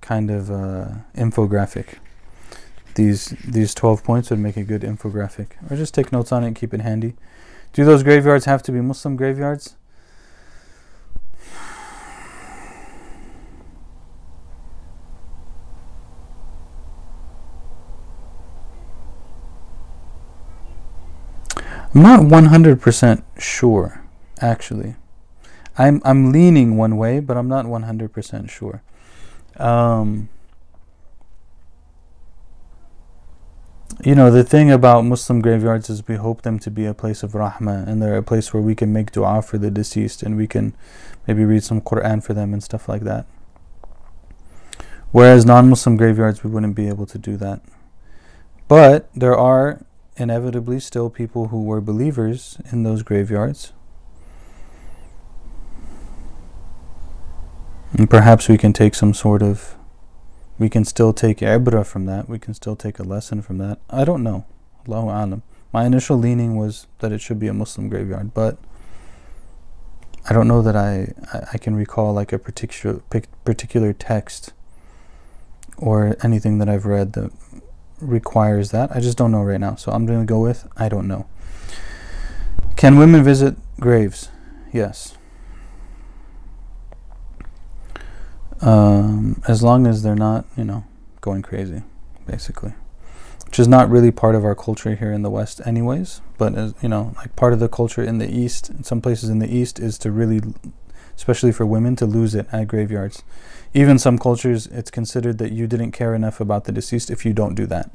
kind 0.01 0.29
of 0.29 0.51
uh, 0.51 0.87
infographic 1.15 1.99
these 2.95 3.29
these 3.47 3.73
12 3.73 4.03
points 4.03 4.29
would 4.29 4.39
make 4.39 4.57
a 4.57 4.63
good 4.63 4.81
infographic. 4.81 5.47
Or 5.69 5.75
just 5.75 5.93
take 5.93 6.11
notes 6.11 6.31
on 6.31 6.43
it 6.43 6.47
and 6.47 6.55
keep 6.55 6.73
it 6.73 6.81
handy. 6.81 7.15
Do 7.73 7.85
those 7.85 8.03
graveyards 8.03 8.45
have 8.45 8.63
to 8.63 8.71
be 8.71 8.81
muslim 8.81 9.15
graveyards? 9.15 9.75
I'm 21.93 22.03
not 22.03 22.21
100% 22.21 23.23
sure 23.37 24.01
actually. 24.39 24.95
I'm 25.77 26.01
I'm 26.05 26.31
leaning 26.31 26.77
one 26.77 26.97
way 26.97 27.19
but 27.19 27.37
I'm 27.37 27.47
not 27.47 27.65
100% 27.65 28.49
sure. 28.49 28.81
Um, 29.57 30.29
You 34.03 34.15
know, 34.15 34.31
the 34.31 34.43
thing 34.43 34.71
about 34.71 35.05
Muslim 35.05 35.41
graveyards 35.41 35.87
is 35.87 36.07
we 36.07 36.15
hope 36.15 36.41
them 36.41 36.57
to 36.59 36.71
be 36.71 36.87
a 36.87 36.93
place 36.93 37.21
of 37.21 37.33
rahmah 37.33 37.87
and 37.87 38.01
they're 38.01 38.17
a 38.17 38.23
place 38.23 38.51
where 38.51 38.63
we 38.63 38.73
can 38.73 38.91
make 38.91 39.11
dua 39.11 39.43
for 39.43 39.59
the 39.59 39.69
deceased 39.69 40.23
and 40.23 40.35
we 40.35 40.47
can 40.47 40.75
maybe 41.27 41.45
read 41.45 41.63
some 41.63 41.81
Quran 41.81 42.23
for 42.23 42.33
them 42.33 42.51
and 42.51 42.63
stuff 42.63 42.89
like 42.89 43.03
that. 43.03 43.27
Whereas 45.11 45.45
non 45.45 45.69
Muslim 45.69 45.97
graveyards, 45.97 46.43
we 46.43 46.49
wouldn't 46.49 46.75
be 46.75 46.87
able 46.87 47.05
to 47.05 47.19
do 47.19 47.37
that. 47.37 47.61
But 48.67 49.07
there 49.13 49.37
are 49.37 49.85
inevitably 50.17 50.79
still 50.79 51.11
people 51.11 51.49
who 51.49 51.63
were 51.63 51.79
believers 51.79 52.57
in 52.71 52.81
those 52.81 53.03
graveyards. 53.03 53.71
And 57.93 58.09
perhaps 58.09 58.49
we 58.49 58.57
can 58.57 58.73
take 58.73 58.95
some 58.95 59.13
sort 59.13 59.43
of 59.43 59.75
we 60.61 60.69
can 60.69 60.85
still 60.85 61.11
take 61.11 61.39
ibra 61.39 61.83
from 61.83 62.05
that. 62.05 62.29
We 62.29 62.37
can 62.37 62.53
still 62.53 62.75
take 62.75 62.99
a 62.99 63.03
lesson 63.03 63.41
from 63.41 63.57
that. 63.57 63.79
I 63.89 64.05
don't 64.05 64.21
know. 64.21 64.45
Allahu 64.87 65.07
alam. 65.07 65.41
My 65.73 65.85
initial 65.85 66.17
leaning 66.17 66.55
was 66.55 66.85
that 66.99 67.11
it 67.11 67.19
should 67.19 67.39
be 67.39 67.47
a 67.47 67.53
Muslim 67.53 67.89
graveyard, 67.89 68.35
but 68.35 68.59
I 70.29 70.33
don't 70.33 70.47
know 70.47 70.61
that 70.61 70.75
I, 70.75 71.13
I 71.51 71.57
can 71.57 71.75
recall 71.75 72.13
like 72.13 72.31
a 72.31 72.37
particular 72.37 73.01
particular 73.43 73.91
text 73.91 74.53
or 75.77 76.15
anything 76.23 76.59
that 76.59 76.69
I've 76.69 76.85
read 76.85 77.13
that 77.13 77.31
requires 77.99 78.69
that. 78.69 78.95
I 78.95 78.99
just 78.99 79.17
don't 79.17 79.31
know 79.31 79.41
right 79.41 79.59
now. 79.59 79.73
So 79.73 79.91
I'm 79.91 80.05
going 80.05 80.19
to 80.19 80.31
go 80.31 80.41
with 80.41 80.67
I 80.77 80.89
don't 80.89 81.07
know. 81.07 81.25
Can 82.75 82.99
women 82.99 83.23
visit 83.23 83.55
graves? 83.79 84.29
Yes. 84.71 85.17
Um, 88.61 89.41
as 89.47 89.63
long 89.63 89.87
as 89.87 90.03
they're 90.03 90.15
not, 90.15 90.45
you 90.55 90.63
know, 90.63 90.85
going 91.19 91.41
crazy, 91.41 91.83
basically. 92.25 92.73
Which 93.45 93.59
is 93.59 93.67
not 93.67 93.89
really 93.89 94.11
part 94.11 94.35
of 94.35 94.45
our 94.45 94.55
culture 94.55 94.95
here 94.95 95.11
in 95.11 95.23
the 95.23 95.29
West, 95.29 95.59
anyways. 95.65 96.21
But 96.37 96.55
as 96.55 96.73
you 96.81 96.87
know, 96.87 97.13
like 97.17 97.35
part 97.35 97.51
of 97.51 97.59
the 97.59 97.67
culture 97.67 98.01
in 98.01 98.17
the 98.17 98.29
East, 98.29 98.69
in 98.69 98.83
some 98.83 99.01
places 99.01 99.29
in 99.29 99.39
the 99.39 99.53
East, 99.53 99.77
is 99.77 99.97
to 99.99 100.11
really, 100.11 100.41
especially 101.17 101.51
for 101.51 101.65
women, 101.65 101.97
to 101.97 102.05
lose 102.05 102.33
it 102.33 102.47
at 102.53 102.69
graveyards. 102.69 103.23
Even 103.73 103.99
some 103.99 104.17
cultures, 104.17 104.67
it's 104.67 104.89
considered 104.89 105.37
that 105.39 105.51
you 105.51 105.67
didn't 105.67 105.91
care 105.91 106.15
enough 106.15 106.39
about 106.39 106.63
the 106.63 106.71
deceased 106.71 107.11
if 107.11 107.25
you 107.25 107.33
don't 107.33 107.55
do 107.55 107.65
that. 107.65 107.91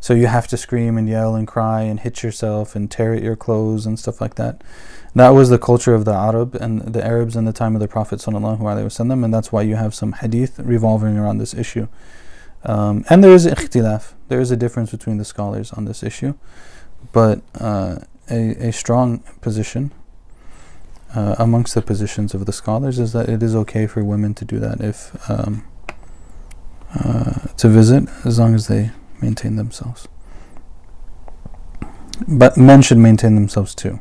So 0.00 0.14
you 0.14 0.26
have 0.26 0.46
to 0.48 0.56
scream 0.56 0.96
and 0.96 1.08
yell 1.08 1.34
and 1.34 1.46
cry 1.46 1.82
and 1.82 2.00
hit 2.00 2.22
yourself 2.22 2.76
and 2.76 2.90
tear 2.90 3.14
at 3.14 3.22
your 3.22 3.36
clothes 3.36 3.86
and 3.86 3.98
stuff 3.98 4.20
like 4.20 4.36
that. 4.36 4.62
That 5.14 5.30
was 5.30 5.48
the 5.48 5.58
culture 5.58 5.94
of 5.94 6.04
the 6.04 6.12
Arab 6.12 6.54
and 6.54 6.80
the 6.80 7.04
Arabs 7.04 7.34
in 7.34 7.44
the 7.44 7.52
time 7.52 7.74
of 7.74 7.80
the 7.80 7.88
Prophet 7.88 8.20
wasallam, 8.20 9.24
and 9.24 9.34
that's 9.34 9.50
why 9.50 9.62
you 9.62 9.76
have 9.76 9.94
some 9.94 10.12
hadith 10.12 10.58
revolving 10.60 11.18
around 11.18 11.38
this 11.38 11.54
issue. 11.54 11.88
Um, 12.64 13.04
and 13.08 13.24
there 13.24 13.32
is 13.32 13.46
ikhtilaf. 13.46 14.14
There 14.28 14.40
is 14.40 14.50
a 14.50 14.56
difference 14.56 14.90
between 14.90 15.18
the 15.18 15.24
scholars 15.24 15.72
on 15.72 15.86
this 15.86 16.02
issue, 16.02 16.34
but 17.12 17.40
uh, 17.58 17.96
a, 18.30 18.68
a 18.68 18.72
strong 18.72 19.20
position 19.40 19.92
uh, 21.14 21.36
amongst 21.38 21.74
the 21.74 21.82
positions 21.82 22.34
of 22.34 22.46
the 22.46 22.52
scholars 22.52 22.98
is 22.98 23.12
that 23.12 23.28
it 23.28 23.42
is 23.42 23.54
okay 23.54 23.86
for 23.86 24.04
women 24.04 24.34
to 24.34 24.44
do 24.44 24.58
that 24.58 24.80
if 24.80 25.30
um, 25.30 25.64
uh, 26.94 27.48
to 27.56 27.68
visit 27.68 28.08
as 28.24 28.38
long 28.38 28.54
as 28.54 28.68
they 28.68 28.90
maintain 29.20 29.56
themselves. 29.56 30.08
But 32.26 32.56
men 32.56 32.82
should 32.82 32.98
maintain 32.98 33.34
themselves 33.34 33.74
too. 33.74 34.00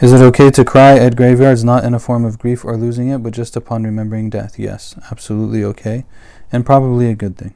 Is 0.00 0.12
it 0.12 0.20
okay 0.20 0.50
to 0.50 0.64
cry 0.64 0.98
at 0.98 1.14
graveyards 1.14 1.62
not 1.62 1.84
in 1.84 1.94
a 1.94 2.00
form 2.00 2.24
of 2.24 2.38
grief 2.38 2.64
or 2.64 2.76
losing 2.76 3.08
it, 3.08 3.22
but 3.22 3.32
just 3.32 3.56
upon 3.56 3.84
remembering 3.84 4.30
death? 4.30 4.58
Yes, 4.58 4.96
absolutely 5.12 5.62
okay, 5.62 6.06
and 6.50 6.66
probably 6.66 7.08
a 7.08 7.14
good 7.14 7.36
thing. 7.36 7.54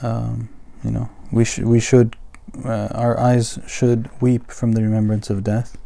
Um, 0.00 0.48
you 0.82 0.90
know, 0.90 1.10
we 1.30 1.44
should 1.44 1.66
we 1.66 1.80
should 1.80 2.16
uh, 2.64 2.88
our 2.92 3.20
eyes 3.20 3.58
should 3.66 4.08
weep 4.22 4.50
from 4.50 4.72
the 4.72 4.82
remembrance 4.82 5.28
of 5.28 5.44
death, 5.44 5.76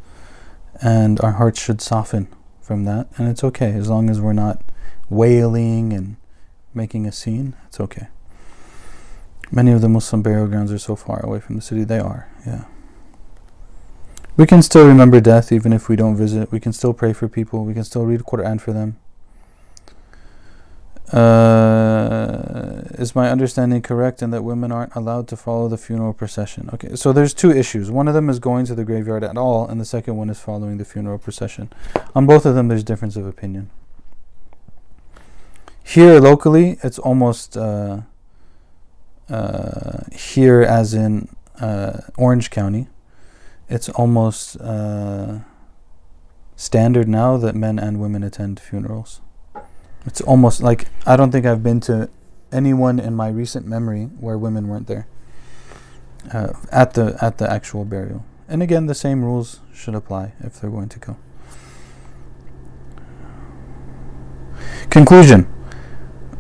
and 0.81 1.21
our 1.21 1.33
hearts 1.33 1.61
should 1.61 1.81
soften 1.81 2.29
from 2.61 2.85
that, 2.85 3.09
and 3.17 3.29
it's 3.29 3.43
okay 3.43 3.73
as 3.73 3.91
long 3.91 4.11
as 4.11 4.21
we're 4.21 4.33
not 4.33 4.63
wailing 5.11 5.93
and 5.93 6.17
making 6.75 7.07
a 7.07 7.13
scene. 7.13 7.55
It's 7.67 7.81
okay. 7.81 8.09
Many 9.51 9.73
of 9.73 9.81
the 9.81 9.89
Muslim 9.89 10.23
burial 10.23 10.47
grounds 10.47 10.73
are 10.73 10.79
so 10.79 10.97
far 10.97 11.21
away 11.25 11.41
from 11.41 11.57
the 11.57 11.63
city. 11.63 11.85
They 11.85 11.99
are, 11.99 12.31
yeah. 12.47 12.65
We 14.37 14.47
can 14.47 14.63
still 14.63 14.87
remember 14.87 15.21
death 15.21 15.53
even 15.53 15.75
if 15.75 15.91
we 15.91 15.97
don't 15.97 16.17
visit. 16.17 16.51
We 16.51 16.59
can 16.59 16.73
still 16.73 16.95
pray 16.95 17.13
for 17.13 17.29
people. 17.29 17.65
We 17.65 17.75
can 17.75 17.85
still 17.85 18.07
read 18.07 18.21
Quran 18.21 18.61
for 18.61 18.73
them. 18.73 18.97
Uh, 21.13 22.81
is 22.99 23.15
my 23.15 23.29
understanding 23.29 23.83
correct 23.83 24.23
in 24.23 24.31
that 24.31 24.43
women 24.43 24.73
aren't 24.73 24.95
allowed 24.95 25.29
to 25.29 25.37
follow 25.37 25.69
the 25.69 25.77
funeral 25.77 26.15
procession? 26.15 26.71
Okay, 26.73 26.97
so 26.97 27.13
there's 27.13 27.35
two 27.35 27.51
issues. 27.51 27.91
One 27.91 28.09
of 28.09 28.15
them 28.15 28.31
is 28.31 28.39
going 28.39 28.65
to 28.67 28.75
the 28.75 28.85
graveyard 28.85 29.23
at 29.23 29.37
all, 29.37 29.69
and 29.69 29.79
the 29.79 29.85
second 29.85 30.17
one 30.17 30.31
is 30.31 30.41
following 30.41 30.79
the 30.79 30.87
funeral 30.87 31.19
procession. 31.19 31.71
On 32.15 32.25
both 32.25 32.47
of 32.47 32.55
them, 32.55 32.69
there's 32.69 32.83
difference 32.83 33.17
of 33.17 33.27
opinion. 33.27 33.69
Here 35.85 36.21
locally, 36.21 36.79
it's 36.83 36.99
almost 36.99 37.57
uh, 37.57 38.03
uh, 39.29 40.01
here, 40.13 40.63
as 40.63 40.95
in 40.95 41.29
uh, 41.61 42.01
Orange 42.17 42.51
County 42.51 42.89
it's 43.73 43.89
almost 43.89 44.61
uh, 44.61 45.39
standard 46.57 47.09
now 47.09 47.39
that 47.39 47.55
men 47.55 47.79
and 47.79 47.99
women 47.99 48.23
attend 48.23 48.61
funerals. 48.61 49.23
It's 50.05 50.21
almost 50.21 50.63
like 50.63 50.89
I 51.07 51.17
don't 51.17 51.31
think 51.31 51.47
I've 51.47 51.63
been 51.63 51.81
to 51.89 52.11
anyone 52.53 53.01
in 53.01 53.15
my 53.15 53.29
recent 53.29 53.67
memory 53.67 54.05
where 54.21 54.37
women 54.37 54.69
weren't 54.69 54.89
there 54.89 55.07
uh, 56.35 56.53
at 56.71 56.93
the 56.93 57.17
at 57.23 57.39
the 57.39 57.51
actual 57.51 57.87
burial. 57.87 58.27
And 58.47 58.63
again, 58.63 58.87
the 58.87 58.95
same 58.95 59.25
rules 59.25 59.61
should 59.73 59.95
apply 59.95 60.35
if 60.41 60.61
they're 60.61 60.71
going 60.71 60.91
to 60.91 60.99
go. 60.99 61.17
Conclusion. 64.91 65.51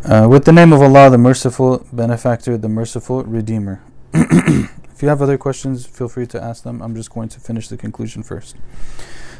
Uh, 0.04 0.26
with 0.28 0.44
the 0.44 0.52
name 0.52 0.72
of 0.72 0.82
Allah, 0.82 1.08
the 1.10 1.16
Merciful 1.16 1.86
Benefactor, 1.92 2.58
the 2.58 2.68
Merciful 2.68 3.22
Redeemer. 3.22 3.80
if 4.12 5.00
you 5.00 5.06
have 5.06 5.22
other 5.22 5.38
questions, 5.38 5.86
feel 5.86 6.08
free 6.08 6.26
to 6.26 6.42
ask 6.42 6.64
them. 6.64 6.82
I'm 6.82 6.96
just 6.96 7.10
going 7.10 7.28
to 7.28 7.38
finish 7.38 7.68
the 7.68 7.76
conclusion 7.76 8.24
first. 8.24 8.56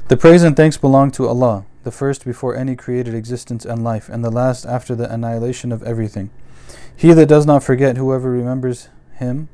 The 0.06 0.16
praise 0.16 0.44
and 0.44 0.56
thanks 0.56 0.76
belong 0.76 1.10
to 1.12 1.26
Allah, 1.26 1.66
the 1.82 1.90
first 1.90 2.24
before 2.24 2.54
any 2.54 2.76
created 2.76 3.12
existence 3.12 3.64
and 3.64 3.82
life, 3.82 4.08
and 4.08 4.24
the 4.24 4.30
last 4.30 4.64
after 4.64 4.94
the 4.94 5.12
annihilation 5.12 5.72
of 5.72 5.82
everything. 5.82 6.30
He 6.96 7.12
that 7.12 7.26
does 7.26 7.44
not 7.44 7.64
forget 7.64 7.96
whoever 7.96 8.30
remembers 8.30 8.88
him, 9.14 9.48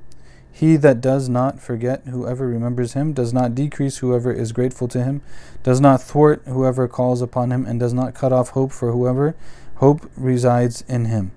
he 0.52 0.76
that 0.76 1.00
does 1.00 1.26
not 1.28 1.58
forget 1.58 2.02
whoever 2.08 2.46
remembers 2.48 2.92
him, 2.92 3.14
does 3.14 3.32
not 3.32 3.54
decrease 3.54 3.98
whoever 3.98 4.30
is 4.30 4.52
grateful 4.52 4.88
to 4.88 5.02
him, 5.02 5.22
does 5.62 5.80
not 5.80 6.02
thwart 6.02 6.42
whoever 6.46 6.86
calls 6.86 7.22
upon 7.22 7.50
him, 7.50 7.64
and 7.64 7.80
does 7.80 7.94
not 7.94 8.14
cut 8.14 8.32
off 8.32 8.50
hope 8.50 8.72
for 8.72 8.92
whoever 8.92 9.36
hope 9.78 10.08
resides 10.16 10.84
in 10.88 11.06
him. 11.06 11.32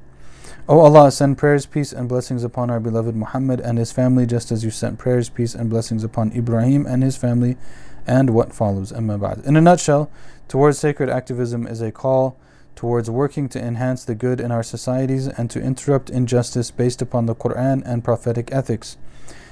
O 0.69 0.79
Allah, 0.79 1.11
send 1.11 1.37
prayers, 1.37 1.65
peace, 1.65 1.91
and 1.91 2.07
blessings 2.07 2.43
upon 2.43 2.69
our 2.69 2.79
beloved 2.79 3.15
Muhammad 3.15 3.59
and 3.59 3.77
his 3.77 3.91
family, 3.91 4.25
just 4.25 4.51
as 4.51 4.63
you 4.63 4.69
sent 4.69 4.99
prayers, 4.99 5.29
peace, 5.29 5.55
and 5.55 5.69
blessings 5.69 6.03
upon 6.03 6.31
Ibrahim 6.31 6.85
and 6.85 7.03
his 7.03 7.17
family, 7.17 7.57
and 8.05 8.29
what 8.29 8.53
follows. 8.53 8.91
In 8.91 9.09
a 9.09 9.61
nutshell, 9.61 10.11
towards 10.47 10.77
sacred 10.77 11.09
activism 11.09 11.65
is 11.65 11.81
a 11.81 11.91
call 11.91 12.37
towards 12.75 13.09
working 13.09 13.49
to 13.49 13.61
enhance 13.61 14.03
the 14.03 14.15
good 14.15 14.39
in 14.39 14.51
our 14.51 14.63
societies 14.63 15.27
and 15.27 15.49
to 15.51 15.61
interrupt 15.61 16.09
injustice 16.09 16.71
based 16.71 17.01
upon 17.01 17.25
the 17.25 17.35
Quran 17.35 17.83
and 17.85 18.03
prophetic 18.03 18.49
ethics. 18.51 18.97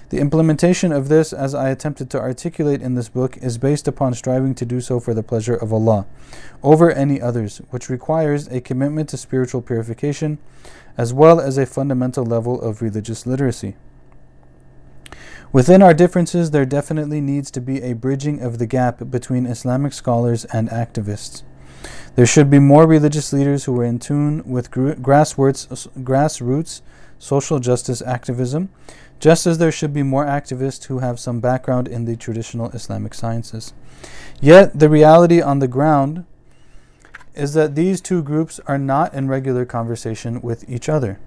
The 0.10 0.20
implementation 0.20 0.92
of 0.92 1.08
this, 1.08 1.32
as 1.32 1.54
I 1.54 1.70
attempted 1.70 2.10
to 2.10 2.20
articulate 2.20 2.82
in 2.82 2.96
this 2.96 3.10
book, 3.10 3.38
is 3.38 3.60
based 3.60 3.88
upon 3.88 4.16
striving 4.16 4.56
to 4.56 4.66
do 4.66 4.82
so 4.82 5.00
for 5.00 5.14
the 5.14 5.22
pleasure 5.22 5.56
of 5.56 5.72
Allah 5.72 6.08
over 6.64 6.92
any 6.92 7.22
others, 7.22 7.62
which 7.70 7.90
requires 7.90 8.48
a 8.48 8.60
commitment 8.60 9.10
to 9.10 9.18
spiritual 9.18 9.62
purification 9.62 10.40
as 10.98 11.14
well 11.14 11.40
as 11.40 11.60
a 11.60 11.66
fundamental 11.66 12.26
level 12.26 12.60
of 12.60 12.82
religious 12.82 13.28
literacy. 13.28 13.76
Within 15.54 15.84
our 15.84 15.94
differences, 15.94 16.52
there 16.52 16.66
definitely 16.66 17.22
needs 17.22 17.52
to 17.52 17.62
be 17.62 17.82
a 17.82 17.94
bridging 17.94 18.42
of 18.42 18.58
the 18.58 18.68
gap 18.68 19.10
between 19.12 19.46
Islamic 19.46 19.94
scholars 19.94 20.44
and 20.46 20.70
activists. 20.70 21.44
There 22.16 22.26
should 22.26 22.50
be 22.50 22.60
more 22.60 22.86
religious 22.88 23.32
leaders 23.32 23.66
who 23.66 23.80
are 23.80 23.86
in 23.86 24.00
tune 24.00 24.44
with 24.44 24.72
grassroots, 24.72 25.88
grassroots 26.04 26.82
social 27.20 27.60
justice 27.60 28.02
activism, 28.02 28.70
just 29.20 29.46
as 29.46 29.58
there 29.58 29.72
should 29.72 29.94
be 29.94 30.04
more 30.04 30.26
activists 30.26 30.86
who 30.86 31.00
have 31.00 31.20
some 31.20 31.40
background 31.40 31.88
in 31.88 32.06
the 32.06 32.16
traditional 32.16 32.70
Islamic 32.72 33.14
sciences. 33.14 33.74
Yet, 34.42 34.80
the 34.80 34.90
reality 34.90 35.42
on 35.42 35.60
the 35.60 35.68
ground 35.68 36.26
is 37.36 37.54
that 37.54 37.76
these 37.76 38.02
two 38.02 38.24
groups 38.24 38.60
are 38.66 38.78
not 38.78 39.14
in 39.14 39.28
regular 39.28 39.66
conversation 39.66 40.42
with 40.42 40.70
each 40.70 40.90
other. 40.90 41.20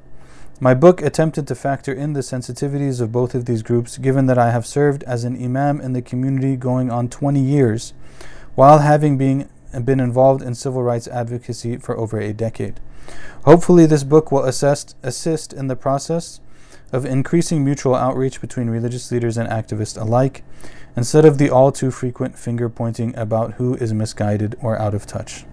My 0.61 0.74
book 0.74 1.03
attempted 1.03 1.47
to 1.49 1.55
factor 1.55 1.93
in 1.93 2.12
the 2.12 2.20
sensitivities 2.20 3.01
of 3.01 3.12
both 3.12 3.34
of 3.34 3.47
these 3.47 3.62
groups, 3.62 3.99
given 3.99 4.26
that 4.26 4.38
I 4.38 4.53
have 4.53 4.66
served 4.66 5.03
as 5.05 5.24
an 5.24 5.43
imam 5.43 5.80
in 5.80 5.93
the 5.93 6.03
community 6.03 6.57
going 6.57 6.90
on 6.90 7.09
20 7.09 7.40
years, 7.40 7.95
while 8.55 8.78
having 8.78 9.18
been 9.18 9.49
been 9.84 10.01
involved 10.01 10.43
in 10.43 10.55
civil 10.55 10.82
rights 10.82 11.09
advocacy 11.09 11.78
for 11.78 11.97
over 11.97 12.20
a 12.20 12.34
decade. 12.34 12.78
Hopefully, 13.45 13.86
this 13.86 14.05
book 14.05 14.30
will 14.30 14.45
assist, 14.45 14.95
assist 15.03 15.53
in 15.55 15.66
the 15.66 15.76
process 15.76 16.40
of 16.93 17.05
increasing 17.07 17.64
mutual 17.64 17.95
outreach 17.95 18.40
between 18.40 18.70
religious 18.70 19.11
leaders 19.11 19.36
and 19.36 19.49
activists 19.49 20.01
alike, 20.01 20.45
instead 20.97 21.24
of 21.24 21.38
the 21.38 21.51
all 21.51 21.72
too 21.72 21.90
frequent 21.90 22.38
finger 22.38 22.68
pointing 22.68 23.16
about 23.16 23.55
who 23.55 23.74
is 23.76 23.93
misguided 23.93 24.55
or 24.61 24.78
out 24.78 24.95
of 24.95 25.07
touch. 25.07 25.45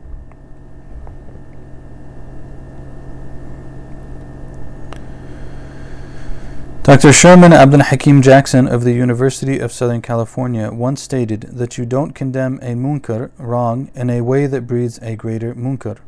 Dr. 6.83 7.13
Sherman 7.13 7.53
Abdul 7.53 7.81
Hakim 7.83 8.21
Jackson 8.21 8.67
of 8.67 8.83
the 8.83 8.93
University 8.93 9.59
of 9.59 9.71
Southern 9.71 10.01
California 10.01 10.71
once 10.71 11.03
stated 11.03 11.41
that 11.41 11.77
you 11.77 11.85
don't 11.85 12.13
condemn 12.13 12.57
a 12.63 12.73
munkar 12.73 13.29
wrong 13.37 13.91
in 13.93 14.09
a 14.09 14.21
way 14.21 14.47
that 14.47 14.65
breeds 14.65 14.97
a 15.03 15.15
greater 15.15 15.53
munkar. 15.53 15.99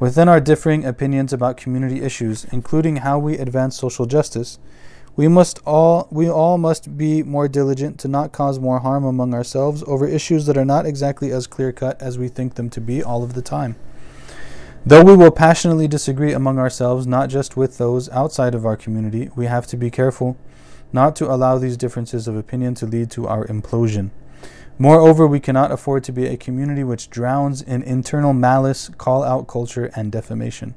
Within 0.00 0.30
our 0.30 0.40
differing 0.40 0.86
opinions 0.86 1.30
about 1.30 1.58
community 1.58 2.00
issues, 2.00 2.44
including 2.44 2.96
how 2.96 3.18
we 3.18 3.36
advance 3.36 3.76
social 3.76 4.06
justice, 4.06 4.58
we 5.14 5.28
must 5.28 5.60
all 5.66 6.08
we 6.10 6.26
all 6.26 6.56
must 6.56 6.96
be 6.96 7.22
more 7.22 7.48
diligent 7.48 8.00
to 8.00 8.08
not 8.08 8.32
cause 8.32 8.58
more 8.58 8.78
harm 8.78 9.04
among 9.04 9.34
ourselves 9.34 9.84
over 9.86 10.08
issues 10.08 10.46
that 10.46 10.56
are 10.56 10.64
not 10.64 10.86
exactly 10.86 11.30
as 11.30 11.46
clear-cut 11.46 12.00
as 12.00 12.16
we 12.16 12.28
think 12.28 12.54
them 12.54 12.70
to 12.70 12.80
be 12.80 13.02
all 13.02 13.22
of 13.22 13.34
the 13.34 13.42
time. 13.42 13.76
Though 14.86 15.04
we 15.04 15.14
will 15.14 15.30
passionately 15.30 15.86
disagree 15.86 16.32
among 16.32 16.58
ourselves, 16.58 17.06
not 17.06 17.28
just 17.28 17.58
with 17.58 17.76
those 17.76 18.08
outside 18.08 18.54
of 18.54 18.64
our 18.64 18.78
community, 18.78 19.28
we 19.36 19.44
have 19.44 19.66
to 19.66 19.76
be 19.76 19.90
careful 19.90 20.38
not 20.94 21.14
to 21.16 21.30
allow 21.30 21.58
these 21.58 21.76
differences 21.76 22.26
of 22.26 22.36
opinion 22.36 22.74
to 22.76 22.86
lead 22.86 23.10
to 23.10 23.28
our 23.28 23.46
implosion. 23.48 24.12
Moreover, 24.80 25.26
we 25.26 25.40
cannot 25.40 25.70
afford 25.70 26.04
to 26.04 26.12
be 26.12 26.24
a 26.26 26.38
community 26.38 26.82
which 26.82 27.10
drowns 27.10 27.60
in 27.60 27.82
internal 27.82 28.32
malice, 28.32 28.88
call 28.96 29.22
out 29.22 29.46
culture, 29.46 29.90
and 29.94 30.10
defamation. 30.10 30.74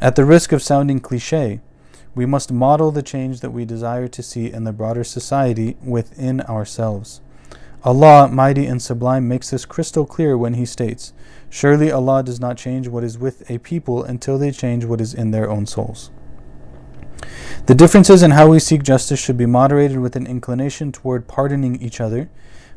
At 0.00 0.14
the 0.14 0.24
risk 0.24 0.52
of 0.52 0.62
sounding 0.62 1.00
cliche, 1.00 1.60
we 2.14 2.24
must 2.24 2.52
model 2.52 2.92
the 2.92 3.02
change 3.02 3.40
that 3.40 3.50
we 3.50 3.64
desire 3.64 4.06
to 4.06 4.22
see 4.22 4.52
in 4.52 4.62
the 4.62 4.72
broader 4.72 5.02
society 5.02 5.76
within 5.84 6.40
ourselves. 6.42 7.20
Allah, 7.82 8.28
mighty 8.28 8.64
and 8.64 8.80
sublime, 8.80 9.26
makes 9.26 9.50
this 9.50 9.64
crystal 9.64 10.06
clear 10.06 10.38
when 10.38 10.54
He 10.54 10.64
states, 10.64 11.12
Surely 11.50 11.90
Allah 11.90 12.22
does 12.22 12.38
not 12.38 12.56
change 12.56 12.86
what 12.86 13.02
is 13.02 13.18
with 13.18 13.50
a 13.50 13.58
people 13.58 14.04
until 14.04 14.38
they 14.38 14.52
change 14.52 14.84
what 14.84 15.00
is 15.00 15.12
in 15.12 15.32
their 15.32 15.50
own 15.50 15.66
souls. 15.66 16.12
The 17.66 17.74
differences 17.74 18.22
in 18.22 18.30
how 18.30 18.46
we 18.46 18.60
seek 18.60 18.84
justice 18.84 19.18
should 19.18 19.36
be 19.36 19.46
moderated 19.46 19.98
with 19.98 20.14
an 20.14 20.28
inclination 20.28 20.92
toward 20.92 21.26
pardoning 21.26 21.82
each 21.82 22.00
other, 22.00 22.28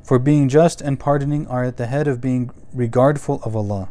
for 0.04 0.20
being 0.20 0.50
just 0.50 0.82
and 0.82 1.00
pardoning 1.00 1.48
are 1.48 1.64
at 1.64 1.78
the 1.78 1.88
head 1.88 2.08
of 2.08 2.22
being 2.22 2.52
regardful 2.74 3.42
of 3.44 3.56
Allah. 3.56 3.90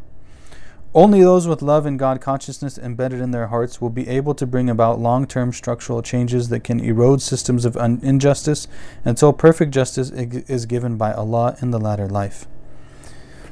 Only 0.94 1.22
those 1.22 1.46
with 1.46 1.60
love 1.60 1.84
and 1.84 1.98
God 1.98 2.20
consciousness 2.20 2.78
embedded 2.78 3.20
in 3.20 3.30
their 3.30 3.48
hearts 3.48 3.80
will 3.80 3.90
be 3.90 4.08
able 4.08 4.34
to 4.34 4.46
bring 4.46 4.70
about 4.70 4.98
long 4.98 5.26
term 5.26 5.52
structural 5.52 6.00
changes 6.02 6.48
that 6.48 6.64
can 6.64 6.80
erode 6.80 7.20
systems 7.20 7.64
of 7.64 7.76
un- 7.76 8.00
injustice 8.02 8.66
until 9.04 9.32
perfect 9.32 9.72
justice 9.72 10.10
is 10.10 10.66
given 10.66 10.96
by 10.96 11.12
Allah 11.12 11.56
in 11.60 11.70
the 11.70 11.78
latter 11.78 12.08
life. 12.08 12.46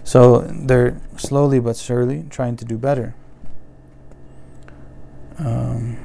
So 0.03 0.43
they're 0.43 1.01
slowly 1.17 1.61
but 1.61 1.77
surely 1.77 2.25
trying 2.31 2.57
to 2.57 2.65
do 2.65 2.79
better. 2.79 3.15
Um, 5.39 5.99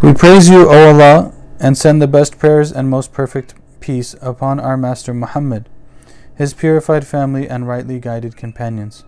we 0.00 0.14
praise 0.14 0.48
you, 0.48 0.70
O 0.70 0.92
Allah, 0.92 1.34
and 1.62 1.78
send 1.78 2.02
the 2.02 2.08
best 2.08 2.40
prayers 2.40 2.72
and 2.72 2.90
most 2.90 3.12
perfect 3.12 3.54
peace 3.78 4.16
upon 4.20 4.58
our 4.58 4.76
Master 4.76 5.14
Muhammad, 5.14 5.68
his 6.34 6.54
purified 6.54 7.06
family, 7.06 7.48
and 7.48 7.68
rightly 7.68 8.00
guided 8.00 8.36
companions. 8.36 9.04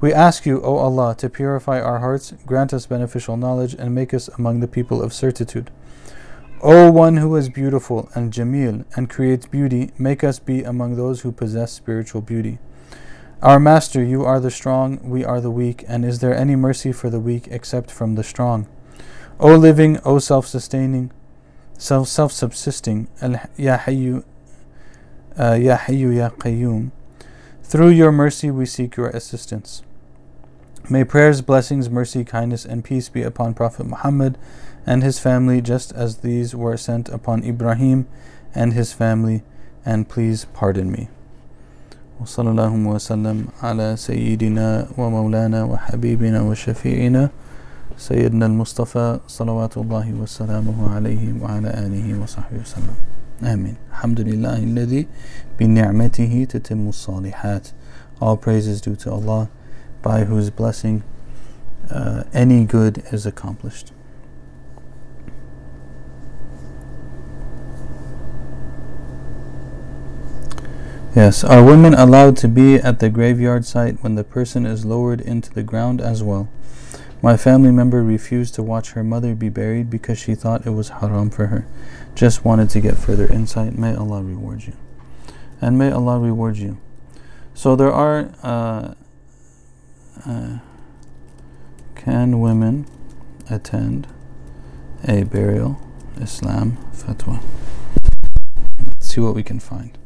We 0.00 0.10
ask 0.12 0.46
you, 0.46 0.62
O 0.62 0.76
Allah, 0.76 1.14
to 1.18 1.28
purify 1.28 1.80
our 1.80 1.98
hearts, 1.98 2.32
grant 2.46 2.72
us 2.72 2.86
beneficial 2.86 3.36
knowledge, 3.36 3.74
and 3.74 3.94
make 3.94 4.14
us 4.14 4.28
among 4.28 4.60
the 4.60 4.66
people 4.66 5.02
of 5.02 5.12
certitude. 5.12 5.70
O 6.62 6.90
one 6.90 7.18
who 7.18 7.36
is 7.36 7.50
beautiful 7.50 8.08
and 8.14 8.32
Jamil 8.32 8.86
and 8.96 9.10
creates 9.10 9.44
beauty, 9.46 9.90
make 9.98 10.24
us 10.24 10.38
be 10.38 10.62
among 10.62 10.96
those 10.96 11.20
who 11.20 11.32
possess 11.32 11.70
spiritual 11.70 12.22
beauty. 12.22 12.58
Our 13.42 13.60
Master, 13.60 14.02
you 14.02 14.24
are 14.24 14.40
the 14.40 14.50
strong, 14.50 14.98
we 15.02 15.22
are 15.22 15.42
the 15.42 15.50
weak, 15.50 15.84
and 15.86 16.02
is 16.02 16.20
there 16.20 16.34
any 16.34 16.56
mercy 16.56 16.92
for 16.92 17.10
the 17.10 17.20
weak 17.20 17.46
except 17.50 17.90
from 17.90 18.14
the 18.14 18.24
strong? 18.24 18.66
O 19.38 19.54
living, 19.54 19.98
O 20.06 20.18
self 20.18 20.46
sustaining, 20.46 21.12
self 21.77 22.07
self 22.07 22.31
subsisting, 22.33 23.07
Ya 23.57 23.77
Hayyu, 23.77 24.23
uh, 25.37 25.53
Ya 25.53 25.77
Hayyu, 25.77 26.15
Ya 26.15 26.29
Qayyum, 26.29 26.91
through 27.63 27.89
your 27.89 28.11
mercy 28.11 28.51
we 28.51 28.65
seek 28.65 28.97
your 28.97 29.09
assistance. 29.09 29.83
May 30.89 31.03
prayers, 31.03 31.41
blessings, 31.41 31.89
mercy, 31.89 32.23
kindness, 32.23 32.65
and 32.65 32.83
peace 32.83 33.09
be 33.09 33.21
upon 33.21 33.53
Prophet 33.53 33.85
Muhammad 33.85 34.37
and 34.85 35.03
his 35.03 35.19
family, 35.19 35.61
just 35.61 35.91
as 35.93 36.17
these 36.17 36.55
were 36.55 36.77
sent 36.77 37.09
upon 37.09 37.43
Ibrahim 37.43 38.07
and 38.55 38.73
his 38.73 38.91
family, 38.91 39.43
and 39.85 40.09
please 40.09 40.45
pardon 40.45 40.91
me. 40.91 41.09
وصلى 42.19 42.51
الله 42.51 42.73
وسلم 42.87 43.47
على 43.63 43.95
سيدنا 43.95 44.87
ومولانا 44.97 45.63
وحبيبنا 45.63 46.41
وشفيعنا 46.41 47.29
سيدنا 47.97 48.45
المصطفى 48.45 49.19
صلوات 49.27 49.77
الله 49.77 50.13
وسلامه 50.13 50.95
عليه 50.95 51.41
وعلى 51.41 51.69
آله 51.69 52.21
وصحبه 52.23 52.59
وسلم 52.61 52.95
Ameen. 53.41 53.77
Alhamdulillah 53.91 54.59
alladhi 54.59 55.07
bi 55.57 55.65
ni'matihi 55.65 56.45
tatimmu 56.47 56.91
salihat. 56.91 57.71
All 58.19 58.35
praise 58.35 58.67
is 58.67 58.81
due 58.81 58.97
to 58.97 59.11
Allah, 59.11 59.49
by 60.01 60.25
whose 60.25 60.49
blessing 60.49 61.03
uh, 61.89 62.23
any 62.33 62.65
good 62.65 63.01
is 63.13 63.25
accomplished. 63.25 63.93
Yes, 71.15 71.43
are 71.43 71.63
women 71.63 71.93
allowed 71.93 72.37
to 72.37 72.47
be 72.47 72.75
at 72.75 72.99
the 72.99 73.09
graveyard 73.09 73.65
site 73.65 74.03
when 74.03 74.15
the 74.15 74.23
person 74.23 74.65
is 74.65 74.85
lowered 74.85 75.21
into 75.21 75.51
the 75.53 75.63
ground 75.63 76.01
as 76.01 76.21
well? 76.21 76.49
My 77.24 77.38
family 77.38 77.70
member 77.70 78.02
refused 78.02 78.54
to 78.56 78.62
watch 78.62 78.90
her 78.90 79.02
mother 79.02 79.34
be 79.34 79.48
buried 79.48 79.88
because 79.88 80.18
she 80.18 80.34
thought 80.34 80.66
it 80.66 80.72
was 80.72 80.90
haram 80.90 81.30
for 81.30 81.46
her. 81.46 81.66
Just 82.14 82.44
wanted 82.44 82.68
to 82.68 82.82
get 82.82 82.98
further 82.98 83.26
insight. 83.26 83.78
May 83.78 83.94
Allah 83.94 84.22
reward 84.22 84.64
you. 84.64 84.74
And 85.58 85.78
may 85.78 85.90
Allah 85.90 86.18
reward 86.18 86.58
you. 86.58 86.76
So 87.54 87.76
there 87.76 87.90
are. 87.90 88.30
Uh, 88.42 88.92
uh, 90.26 90.58
can 91.94 92.40
women 92.40 92.84
attend 93.48 94.06
a 95.08 95.22
burial? 95.22 95.80
Islam 96.20 96.76
fatwa. 96.92 97.42
Let's 98.86 99.14
see 99.14 99.22
what 99.22 99.34
we 99.34 99.42
can 99.42 99.60
find. 99.60 99.96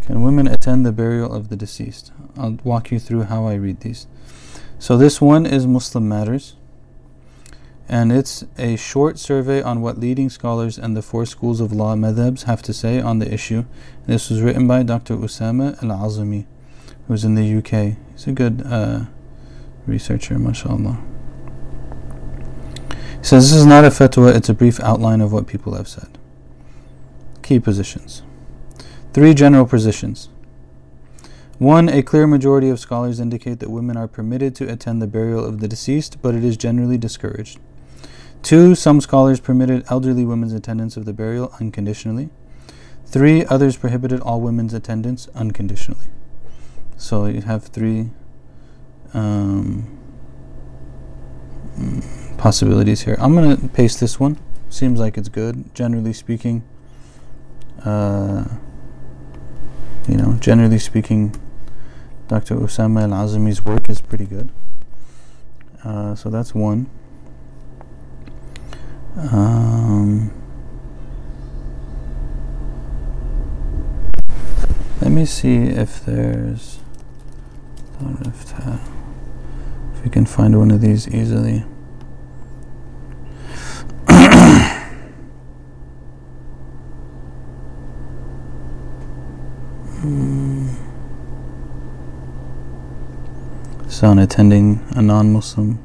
Can 0.00 0.22
women 0.22 0.46
attend 0.48 0.86
the 0.86 0.92
burial 0.92 1.30
of 1.30 1.50
the 1.50 1.56
deceased? 1.56 2.10
I'll 2.38 2.58
walk 2.64 2.90
you 2.90 2.98
through 2.98 3.24
how 3.24 3.46
I 3.46 3.54
read 3.56 3.80
these. 3.80 4.06
So, 4.80 4.96
this 4.96 5.20
one 5.20 5.44
is 5.44 5.66
Muslim 5.66 6.08
Matters, 6.08 6.56
and 7.86 8.10
it's 8.10 8.46
a 8.56 8.76
short 8.76 9.18
survey 9.18 9.60
on 9.60 9.82
what 9.82 10.00
leading 10.00 10.30
scholars 10.30 10.78
and 10.78 10.96
the 10.96 11.02
four 11.02 11.26
schools 11.26 11.60
of 11.60 11.70
law 11.70 11.94
madhabs 11.94 12.44
have 12.44 12.62
to 12.62 12.72
say 12.72 12.98
on 12.98 13.18
the 13.18 13.30
issue. 13.30 13.66
This 14.06 14.30
was 14.30 14.40
written 14.40 14.66
by 14.66 14.82
Dr. 14.82 15.18
Usama 15.18 15.76
Al 15.82 15.90
Azami, 16.08 16.46
who's 17.06 17.26
in 17.26 17.34
the 17.34 17.58
UK. 17.58 17.98
He's 18.12 18.26
a 18.26 18.32
good 18.32 18.62
uh, 18.64 19.04
researcher, 19.86 20.38
mashallah. 20.38 20.98
He 23.18 23.24
says 23.24 23.50
this 23.50 23.58
is 23.60 23.66
not 23.66 23.84
a 23.84 23.88
fatwa, 23.88 24.34
it's 24.34 24.48
a 24.48 24.54
brief 24.54 24.80
outline 24.80 25.20
of 25.20 25.30
what 25.30 25.46
people 25.46 25.74
have 25.74 25.88
said. 25.88 26.16
Key 27.42 27.60
positions. 27.60 28.22
Three 29.12 29.34
general 29.34 29.66
positions. 29.66 30.30
One, 31.60 31.90
a 31.90 32.02
clear 32.02 32.26
majority 32.26 32.70
of 32.70 32.80
scholars 32.80 33.20
indicate 33.20 33.58
that 33.58 33.68
women 33.68 33.94
are 33.98 34.08
permitted 34.08 34.54
to 34.54 34.72
attend 34.72 35.02
the 35.02 35.06
burial 35.06 35.44
of 35.44 35.60
the 35.60 35.68
deceased, 35.68 36.22
but 36.22 36.34
it 36.34 36.42
is 36.42 36.56
generally 36.56 36.96
discouraged. 36.96 37.58
Two, 38.42 38.74
some 38.74 38.98
scholars 39.02 39.40
permitted 39.40 39.84
elderly 39.90 40.24
women's 40.24 40.54
attendance 40.54 40.96
of 40.96 41.04
the 41.04 41.12
burial 41.12 41.52
unconditionally. 41.60 42.30
Three, 43.04 43.44
others 43.44 43.76
prohibited 43.76 44.20
all 44.22 44.40
women's 44.40 44.72
attendance 44.72 45.28
unconditionally. 45.34 46.06
So 46.96 47.26
you 47.26 47.42
have 47.42 47.64
three 47.64 48.08
um, 49.12 49.98
possibilities 52.38 53.02
here. 53.02 53.18
I'm 53.20 53.34
going 53.34 53.54
to 53.54 53.68
paste 53.68 54.00
this 54.00 54.18
one. 54.18 54.38
Seems 54.70 54.98
like 54.98 55.18
it's 55.18 55.28
good, 55.28 55.74
generally 55.74 56.14
speaking. 56.14 56.64
Uh, 57.84 58.46
you 60.08 60.16
know, 60.16 60.38
generally 60.40 60.78
speaking, 60.78 61.36
Dr. 62.30 62.54
Usama 62.54 63.02
Al 63.02 63.10
Azami's 63.10 63.64
work 63.64 63.90
is 63.90 64.00
pretty 64.00 64.24
good. 64.24 64.50
Uh, 65.82 66.14
so 66.14 66.30
that's 66.30 66.54
one. 66.54 66.88
Um, 69.16 70.30
let 75.00 75.10
me 75.10 75.24
see 75.24 75.56
if 75.56 76.04
there's 76.04 76.78
if 77.98 78.54
we 80.04 80.08
can 80.08 80.24
find 80.24 80.56
one 80.56 80.70
of 80.70 80.80
these 80.80 81.08
easily. 81.08 81.64
on 94.02 94.18
attending 94.18 94.82
a 94.92 95.02
non-Muslim. 95.02 95.78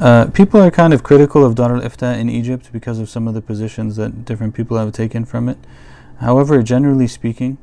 Uh, 0.00 0.26
people 0.26 0.60
are 0.60 0.70
kind 0.70 0.92
of 0.92 1.02
critical 1.02 1.44
of 1.44 1.54
Dar 1.54 1.76
al-Ifta 1.76 2.18
in 2.18 2.28
Egypt 2.28 2.70
because 2.72 2.98
of 2.98 3.08
some 3.08 3.28
of 3.28 3.34
the 3.34 3.42
positions 3.42 3.96
that 3.96 4.24
different 4.24 4.54
people 4.54 4.76
have 4.76 4.90
taken 4.90 5.24
from 5.24 5.48
it. 5.48 5.58
However, 6.20 6.62
generally 6.62 7.06
speaking, 7.06 7.58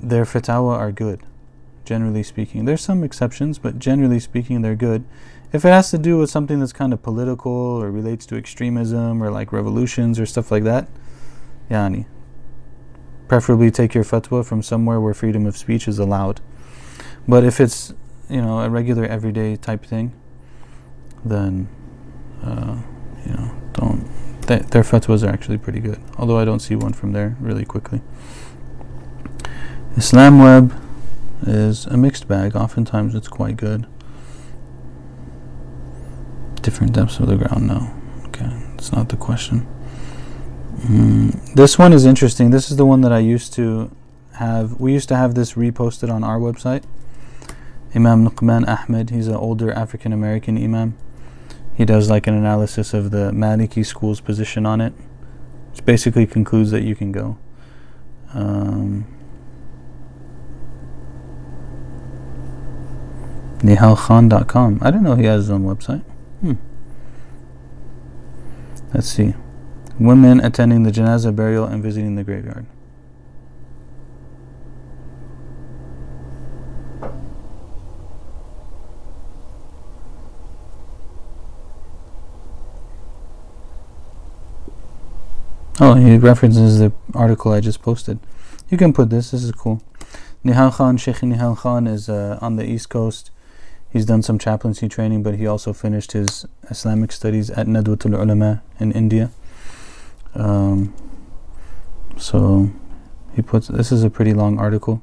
their 0.00 0.24
fatwa 0.24 0.78
are 0.78 0.92
good. 0.92 1.22
Generally 1.84 2.22
speaking, 2.22 2.64
there's 2.64 2.80
some 2.80 3.04
exceptions, 3.04 3.58
but 3.58 3.78
generally 3.78 4.20
speaking, 4.20 4.62
they're 4.62 4.76
good. 4.76 5.04
If 5.52 5.64
it 5.64 5.68
has 5.68 5.90
to 5.90 5.98
do 5.98 6.16
with 6.18 6.30
something 6.30 6.60
that's 6.60 6.72
kind 6.72 6.92
of 6.92 7.02
political 7.02 7.52
or 7.52 7.90
relates 7.90 8.24
to 8.26 8.36
extremism 8.36 9.22
or 9.22 9.30
like 9.30 9.52
revolutions 9.52 10.18
or 10.18 10.24
stuff 10.24 10.50
like 10.50 10.64
that, 10.64 10.88
yani, 11.68 12.06
preferably 13.28 13.70
take 13.70 13.92
your 13.92 14.04
fatwa 14.04 14.46
from 14.46 14.62
somewhere 14.62 15.00
where 15.00 15.12
freedom 15.12 15.44
of 15.46 15.58
speech 15.58 15.88
is 15.88 15.98
allowed. 15.98 16.40
But 17.26 17.44
if 17.44 17.60
it's 17.60 17.94
you 18.28 18.40
know 18.40 18.60
a 18.60 18.68
regular 18.68 19.04
everyday 19.04 19.56
type 19.56 19.84
thing, 19.84 20.12
then 21.24 21.68
uh, 22.42 22.76
you 23.26 23.32
know 23.32 23.50
don't. 23.72 24.08
Th- 24.46 24.62
their 24.62 24.82
fatwas 24.82 25.26
are 25.26 25.30
actually 25.30 25.58
pretty 25.58 25.80
good. 25.80 26.00
Although 26.18 26.38
I 26.38 26.44
don't 26.44 26.60
see 26.60 26.74
one 26.74 26.92
from 26.92 27.12
there 27.12 27.36
really 27.40 27.64
quickly. 27.64 28.00
Islam 29.96 30.38
Web 30.38 30.74
is 31.46 31.86
a 31.86 31.96
mixed 31.96 32.26
bag. 32.26 32.56
Oftentimes 32.56 33.14
it's 33.14 33.28
quite 33.28 33.56
good. 33.56 33.86
Different 36.62 36.92
depths 36.92 37.18
of 37.18 37.26
the 37.26 37.36
ground, 37.36 37.66
no. 37.66 37.90
Okay, 38.28 38.50
it's 38.74 38.92
not 38.92 39.10
the 39.10 39.16
question. 39.16 39.66
Mm, 40.78 41.54
this 41.54 41.78
one 41.78 41.92
is 41.92 42.06
interesting. 42.06 42.50
This 42.50 42.70
is 42.70 42.76
the 42.76 42.86
one 42.86 43.02
that 43.02 43.12
I 43.12 43.18
used 43.18 43.52
to 43.54 43.94
have. 44.34 44.80
We 44.80 44.92
used 44.92 45.08
to 45.10 45.16
have 45.16 45.34
this 45.34 45.52
reposted 45.52 46.10
on 46.10 46.24
our 46.24 46.38
website. 46.38 46.84
Imam 47.94 48.26
Luqman 48.26 48.66
Ahmed, 48.66 49.10
he's 49.10 49.28
an 49.28 49.34
older 49.34 49.70
African 49.72 50.12
American 50.12 50.56
Imam. 50.56 50.96
He 51.74 51.84
does 51.84 52.08
like 52.10 52.26
an 52.26 52.34
analysis 52.34 52.94
of 52.94 53.10
the 53.10 53.30
Maliki 53.32 53.84
school's 53.84 54.20
position 54.20 54.66
on 54.66 54.80
it, 54.80 54.92
which 55.70 55.84
basically 55.84 56.26
concludes 56.26 56.70
that 56.70 56.82
you 56.82 56.94
can 56.94 57.12
go. 57.12 57.38
Um, 58.34 59.06
NihalKhan.com. 63.58 64.78
I 64.82 64.90
don't 64.90 65.02
know 65.02 65.14
he 65.14 65.24
has 65.24 65.44
his 65.44 65.50
own 65.50 65.64
website. 65.64 66.02
Hmm. 66.40 66.54
Let's 68.92 69.08
see. 69.08 69.34
Women 69.98 70.40
attending 70.40 70.82
the 70.82 70.90
janazah 70.90 71.34
burial 71.34 71.64
and 71.64 71.82
visiting 71.82 72.16
the 72.16 72.24
graveyard. 72.24 72.66
Oh, 85.84 85.94
he 85.94 86.16
references 86.16 86.78
the 86.78 86.92
article 87.12 87.50
I 87.50 87.58
just 87.58 87.82
posted. 87.82 88.20
You 88.70 88.78
can 88.78 88.92
put 88.92 89.10
this. 89.10 89.32
This 89.32 89.42
is 89.42 89.50
cool. 89.50 89.82
Nihal 90.44 90.72
Khan, 90.72 90.96
Sheikh 90.96 91.16
Nihal 91.16 91.56
Khan 91.56 91.88
is 91.88 92.08
uh, 92.08 92.38
on 92.40 92.54
the 92.54 92.64
East 92.64 92.88
Coast. 92.88 93.32
He's 93.92 94.06
done 94.06 94.22
some 94.22 94.38
chaplaincy 94.38 94.88
training, 94.88 95.24
but 95.24 95.34
he 95.34 95.46
also 95.48 95.72
finished 95.72 96.12
his 96.12 96.46
Islamic 96.70 97.10
studies 97.10 97.50
at 97.50 97.66
Nadwatul 97.66 98.14
Ulama 98.14 98.62
in 98.78 98.92
India. 98.92 99.32
Um, 100.36 100.94
so 102.16 102.70
he 103.34 103.42
puts 103.42 103.66
this 103.66 103.90
is 103.90 104.04
a 104.04 104.10
pretty 104.10 104.34
long 104.34 104.60
article. 104.60 105.02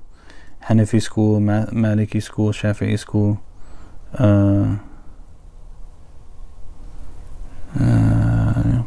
Hanafi 0.70 1.02
school, 1.02 1.42
Ma- 1.42 1.66
Maliki 1.74 2.24
school, 2.24 2.54
Shafi'i 2.54 2.98
school. 2.98 3.42
Uh, 4.18 4.78
uh, 7.78 8.84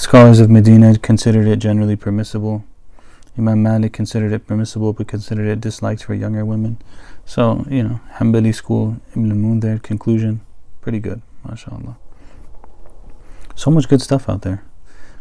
Scholars 0.00 0.40
of 0.40 0.48
Medina 0.48 0.96
considered 0.96 1.46
it 1.46 1.58
generally 1.58 1.94
permissible. 1.94 2.64
Imam 3.36 3.62
Malik 3.62 3.92
considered 3.92 4.32
it 4.32 4.46
permissible 4.46 4.94
but 4.94 5.06
considered 5.06 5.46
it 5.46 5.60
disliked 5.60 6.04
for 6.04 6.14
younger 6.14 6.42
women. 6.42 6.78
So, 7.26 7.66
you 7.68 7.82
know, 7.82 8.00
Hanbali 8.14 8.54
school, 8.54 8.96
Ibn 9.12 9.30
al-Mundhir, 9.30 9.82
conclusion, 9.82 10.40
pretty 10.80 11.00
good, 11.00 11.20
mashallah. 11.46 11.98
So 13.54 13.70
much 13.70 13.90
good 13.90 14.00
stuff 14.00 14.26
out 14.26 14.40
there. 14.40 14.64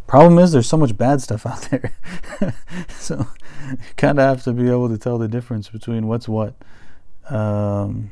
Problem 0.07 0.39
is, 0.39 0.53
there's 0.53 0.69
so 0.69 0.77
much 0.77 0.97
bad 0.97 1.21
stuff 1.21 1.45
out 1.45 1.61
there. 1.63 1.93
so, 2.97 3.27
you 3.69 3.77
kind 3.97 4.17
of 4.17 4.29
have 4.29 4.43
to 4.45 4.53
be 4.53 4.69
able 4.69 4.87
to 4.87 4.97
tell 4.97 5.17
the 5.17 5.27
difference 5.27 5.67
between 5.67 6.07
what's 6.07 6.29
what. 6.29 6.55
Um, 7.29 8.11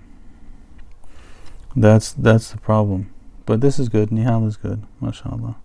that's 1.77 2.11
that's 2.11 2.51
the 2.51 2.57
problem. 2.57 3.13
But 3.45 3.61
this 3.61 3.79
is 3.79 3.87
good. 3.87 4.09
Nihal 4.09 4.45
is 4.45 4.57
good, 4.57 4.83
mashallah. 4.99 5.55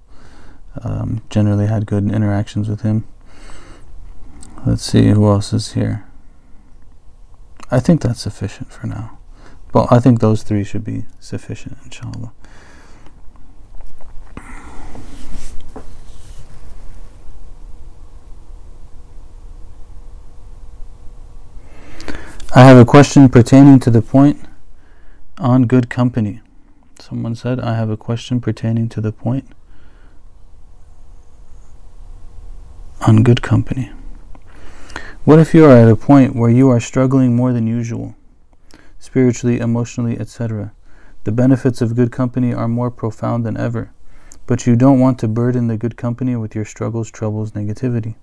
Um, 0.81 1.23
generally 1.29 1.67
had 1.67 1.87
good 1.87 2.11
interactions 2.11 2.69
with 2.69 2.81
him. 2.81 3.05
Let's 4.65 4.83
see 4.83 5.09
who 5.09 5.27
else 5.29 5.53
is 5.53 5.73
here. 5.73 6.07
I 7.71 7.81
think 7.81 8.01
that's 8.01 8.21
sufficient 8.21 8.73
for 8.73 8.87
now. 8.87 9.19
Well, 9.75 9.89
I 9.91 9.99
think 9.99 10.21
those 10.21 10.43
three 10.43 10.65
should 10.65 10.85
be 10.85 11.07
sufficient, 11.21 11.79
inshallah. 11.85 12.33
I 22.55 22.65
have 22.65 22.77
a 22.77 22.85
question 22.85 23.31
pertaining 23.31 23.81
to 23.81 23.91
the 23.91 24.03
point 24.03 24.39
on 25.39 25.63
good 25.67 25.89
company. 25.89 26.43
Someone 27.01 27.35
said, 27.35 27.59
I 27.59 27.75
have 27.77 27.89
a 27.89 27.97
question 27.97 28.41
pertaining 28.43 28.91
to 28.91 29.01
the 29.01 29.11
point 29.11 29.49
on 33.07 33.23
good 33.23 33.43
company. 33.43 33.91
What 35.25 35.39
if 35.39 35.55
you 35.55 35.65
are 35.65 35.77
at 35.77 35.89
a 35.89 35.97
point 35.97 36.37
where 36.37 36.51
you 36.51 36.69
are 36.69 36.81
struggling 36.81 37.37
more 37.37 37.53
than 37.53 37.67
usual, 37.67 38.15
spiritually, 38.99 39.59
emotionally, 39.59 40.19
etc.? 40.19 40.73
The 41.25 41.33
benefits 41.33 41.81
of 41.81 41.95
good 41.95 42.11
company 42.11 42.53
are 42.53 42.69
more 42.69 42.91
profound 42.91 43.47
than 43.47 43.57
ever, 43.57 43.93
but 44.47 44.67
you 44.67 44.75
don't 44.77 44.99
want 44.99 45.19
to 45.21 45.29
burden 45.29 45.69
the 45.69 45.77
good 45.77 45.97
company 45.97 46.35
with 46.37 46.55
your 46.55 46.65
struggles, 46.65 47.11
troubles, 47.11 47.53
negativity. 47.53 48.17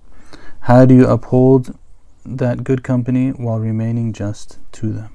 How 0.60 0.84
do 0.84 0.94
you 0.94 1.06
uphold 1.06 1.76
that 2.24 2.64
good 2.64 2.82
company 2.82 3.30
while 3.30 3.58
remaining 3.58 4.12
just 4.12 4.58
to 4.72 4.92
them? 4.92 5.12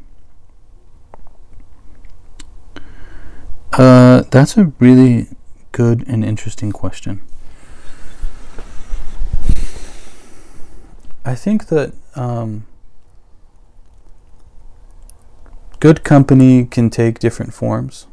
Uh, 3.73 4.23
that's 4.31 4.57
a 4.57 4.71
really 4.79 5.27
good 5.71 6.07
and 6.07 6.23
interesting 6.23 6.71
question. 6.71 7.21
I 11.25 11.33
think 11.33 11.67
that 11.69 11.93
um, 12.15 12.67
good 15.79 16.03
company 16.03 16.65
can 16.65 16.91
take 16.91 17.17
different 17.17 17.51
forms. 17.51 18.05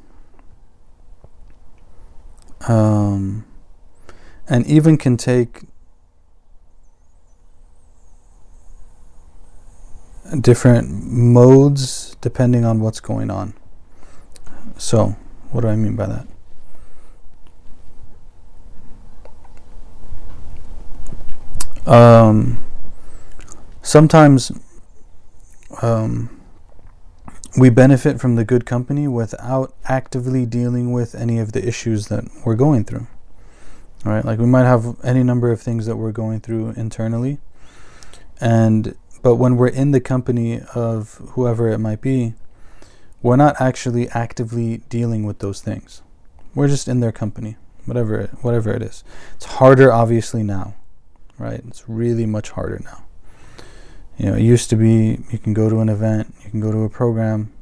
Um, 2.66 3.44
and 4.48 4.66
even 4.66 4.96
can 4.96 5.18
take 5.18 5.64
different 10.40 10.90
modes 10.90 12.16
depending 12.22 12.64
on 12.64 12.80
what's 12.80 13.00
going 13.00 13.30
on. 13.30 13.52
So, 14.78 15.16
what 15.50 15.60
do 15.60 15.68
I 15.68 15.76
mean 15.76 15.96
by 15.96 16.06
that? 16.06 16.26
Um, 21.86 22.58
sometimes 23.83 24.53
um, 25.83 26.41
we 27.59 27.68
benefit 27.68 28.20
from 28.20 28.37
the 28.37 28.45
good 28.45 28.64
company 28.64 29.07
without 29.09 29.74
actively 29.85 30.47
dealing 30.47 30.93
with 30.93 31.14
any 31.14 31.39
of 31.39 31.53
the 31.53 31.66
issues 31.66 32.09
that 32.09 32.24
we're 32.47 32.55
going 32.55 32.85
through. 32.85 33.07
All 34.05 34.12
right, 34.12 34.24
like 34.24 34.39
we 34.39 34.47
might 34.47 34.64
have 34.64 34.97
any 35.05 35.22
number 35.22 35.53
of 35.53 35.61
things 35.61 35.87
that 35.87 35.97
we're 35.97 36.12
going 36.12 36.41
through 36.41 36.70
internally, 36.70 37.39
and 38.41 38.97
but 39.22 39.37
when 39.37 39.57
we're 39.57 39.68
in 39.68 39.93
the 39.93 40.01
company 40.01 40.61
of 40.74 41.14
whoever 41.33 41.68
it 41.68 41.78
might 41.78 42.01
be, 42.01 42.35
we're 43.22 43.37
not 43.37 43.61
actually 43.61 44.09
actively 44.09 44.78
dealing 44.89 45.24
with 45.24 45.39
those 45.39 45.61
things. 45.61 46.03
We're 46.53 46.66
just 46.66 46.89
in 46.89 46.99
their 46.99 47.12
company, 47.12 47.57
whatever 47.85 48.18
it, 48.18 48.30
whatever 48.43 48.72
it 48.72 48.83
is. 48.83 49.05
It's 49.37 49.45
harder, 49.45 49.93
obviously 49.93 50.43
now, 50.43 50.74
right? 51.39 51.62
It's 51.68 51.89
really 51.89 52.26
much 52.26 52.51
harder 52.51 52.80
now. 52.85 53.05
You 54.18 54.26
know, 54.26 54.34
it 54.34 54.42
used 54.42 54.70
to 54.70 54.76
be 54.76 55.18
you 55.30 55.38
can 55.38 55.54
go 55.54 55.68
to 55.68 55.80
an 55.80 55.88
event, 55.88 56.34
you 56.44 56.50
can 56.50 56.60
go 56.60 56.70
to 56.70 56.82
a 56.84 56.90
program, 56.90 57.52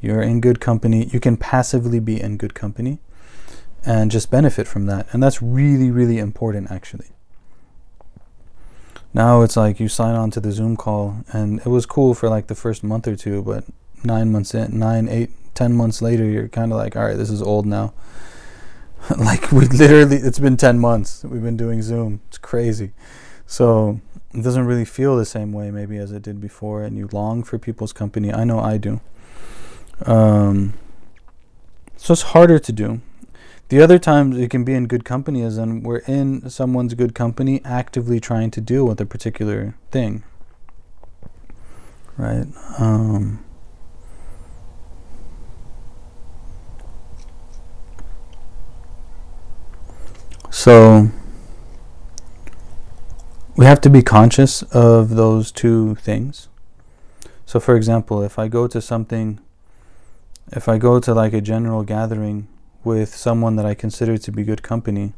you're 0.00 0.22
in 0.22 0.40
good 0.40 0.60
company, 0.60 1.06
you 1.06 1.20
can 1.20 1.36
passively 1.36 2.00
be 2.00 2.20
in 2.20 2.36
good 2.36 2.54
company 2.54 2.98
and 3.84 4.10
just 4.10 4.30
benefit 4.30 4.66
from 4.66 4.86
that. 4.86 5.06
And 5.12 5.22
that's 5.22 5.42
really, 5.42 5.90
really 5.90 6.18
important 6.18 6.70
actually. 6.70 7.08
Now 9.12 9.42
it's 9.42 9.56
like 9.56 9.80
you 9.80 9.88
sign 9.88 10.14
on 10.14 10.30
to 10.32 10.40
the 10.40 10.52
Zoom 10.52 10.76
call, 10.76 11.24
and 11.32 11.58
it 11.60 11.66
was 11.66 11.84
cool 11.84 12.14
for 12.14 12.28
like 12.28 12.46
the 12.46 12.54
first 12.54 12.84
month 12.84 13.08
or 13.08 13.16
two, 13.16 13.42
but 13.42 13.64
nine 14.04 14.30
months 14.30 14.54
in, 14.54 14.78
nine, 14.78 15.08
eight, 15.08 15.30
ten 15.54 15.74
months 15.74 16.00
later, 16.00 16.24
you're 16.24 16.48
kind 16.48 16.70
of 16.70 16.78
like, 16.78 16.94
all 16.94 17.04
right, 17.04 17.16
this 17.16 17.30
is 17.30 17.42
old 17.42 17.66
now. 17.66 17.92
like 19.18 19.50
we 19.50 19.66
literally, 19.66 20.16
it's 20.16 20.38
been 20.38 20.56
ten 20.56 20.78
months. 20.78 21.24
We've 21.24 21.42
been 21.42 21.56
doing 21.56 21.82
Zoom. 21.82 22.20
It's 22.28 22.38
crazy. 22.38 22.92
So 23.50 24.00
it 24.32 24.44
doesn't 24.44 24.64
really 24.64 24.84
feel 24.84 25.16
the 25.16 25.24
same 25.24 25.52
way 25.52 25.72
maybe 25.72 25.96
as 25.96 26.12
it 26.12 26.22
did 26.22 26.40
before, 26.40 26.84
and 26.84 26.96
you 26.96 27.08
long 27.10 27.42
for 27.42 27.58
people's 27.58 27.92
company. 27.92 28.32
I 28.32 28.44
know 28.44 28.60
I 28.60 28.76
do. 28.76 29.00
Um, 30.06 30.74
so 31.96 32.12
it's 32.12 32.22
harder 32.22 32.60
to 32.60 32.72
do. 32.72 33.00
The 33.68 33.80
other 33.80 33.98
times 33.98 34.38
it 34.38 34.50
can 34.50 34.62
be 34.62 34.74
in 34.74 34.86
good 34.86 35.04
company 35.04 35.42
is 35.42 35.58
when 35.58 35.82
we're 35.82 36.04
in 36.06 36.48
someone's 36.48 36.94
good 36.94 37.12
company 37.12 37.60
actively 37.64 38.20
trying 38.20 38.52
to 38.52 38.60
deal 38.60 38.86
with 38.86 39.00
a 39.00 39.04
particular 39.04 39.74
thing. 39.90 40.22
Right? 42.16 42.46
Um, 42.78 43.44
so 50.50 51.10
we 53.56 53.64
have 53.66 53.80
to 53.82 53.90
be 53.90 54.02
conscious 54.02 54.62
of 54.62 55.10
those 55.10 55.52
two 55.52 55.94
things. 55.96 56.48
So, 57.46 57.58
for 57.58 57.74
example, 57.74 58.22
if 58.22 58.38
I 58.38 58.48
go 58.48 58.66
to 58.68 58.80
something, 58.80 59.40
if 60.52 60.68
I 60.68 60.78
go 60.78 61.00
to 61.00 61.12
like 61.12 61.32
a 61.32 61.40
general 61.40 61.82
gathering 61.82 62.48
with 62.84 63.14
someone 63.14 63.56
that 63.56 63.66
I 63.66 63.74
consider 63.74 64.16
to 64.18 64.32
be 64.32 64.44
good 64.44 64.62
company, 64.62 65.14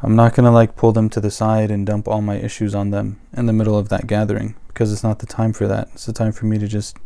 I'm 0.00 0.14
not 0.14 0.34
going 0.34 0.44
to 0.44 0.52
like 0.52 0.76
pull 0.76 0.92
them 0.92 1.08
to 1.10 1.20
the 1.20 1.30
side 1.30 1.70
and 1.70 1.84
dump 1.84 2.06
all 2.06 2.20
my 2.20 2.36
issues 2.36 2.74
on 2.74 2.90
them 2.90 3.20
in 3.36 3.46
the 3.46 3.52
middle 3.52 3.76
of 3.76 3.88
that 3.88 4.06
gathering 4.06 4.54
because 4.68 4.92
it's 4.92 5.02
not 5.02 5.18
the 5.18 5.26
time 5.26 5.52
for 5.52 5.66
that. 5.66 5.88
It's 5.94 6.06
the 6.06 6.12
time 6.12 6.30
for 6.30 6.46
me 6.46 6.56
to 6.58 6.68
just 6.68 6.96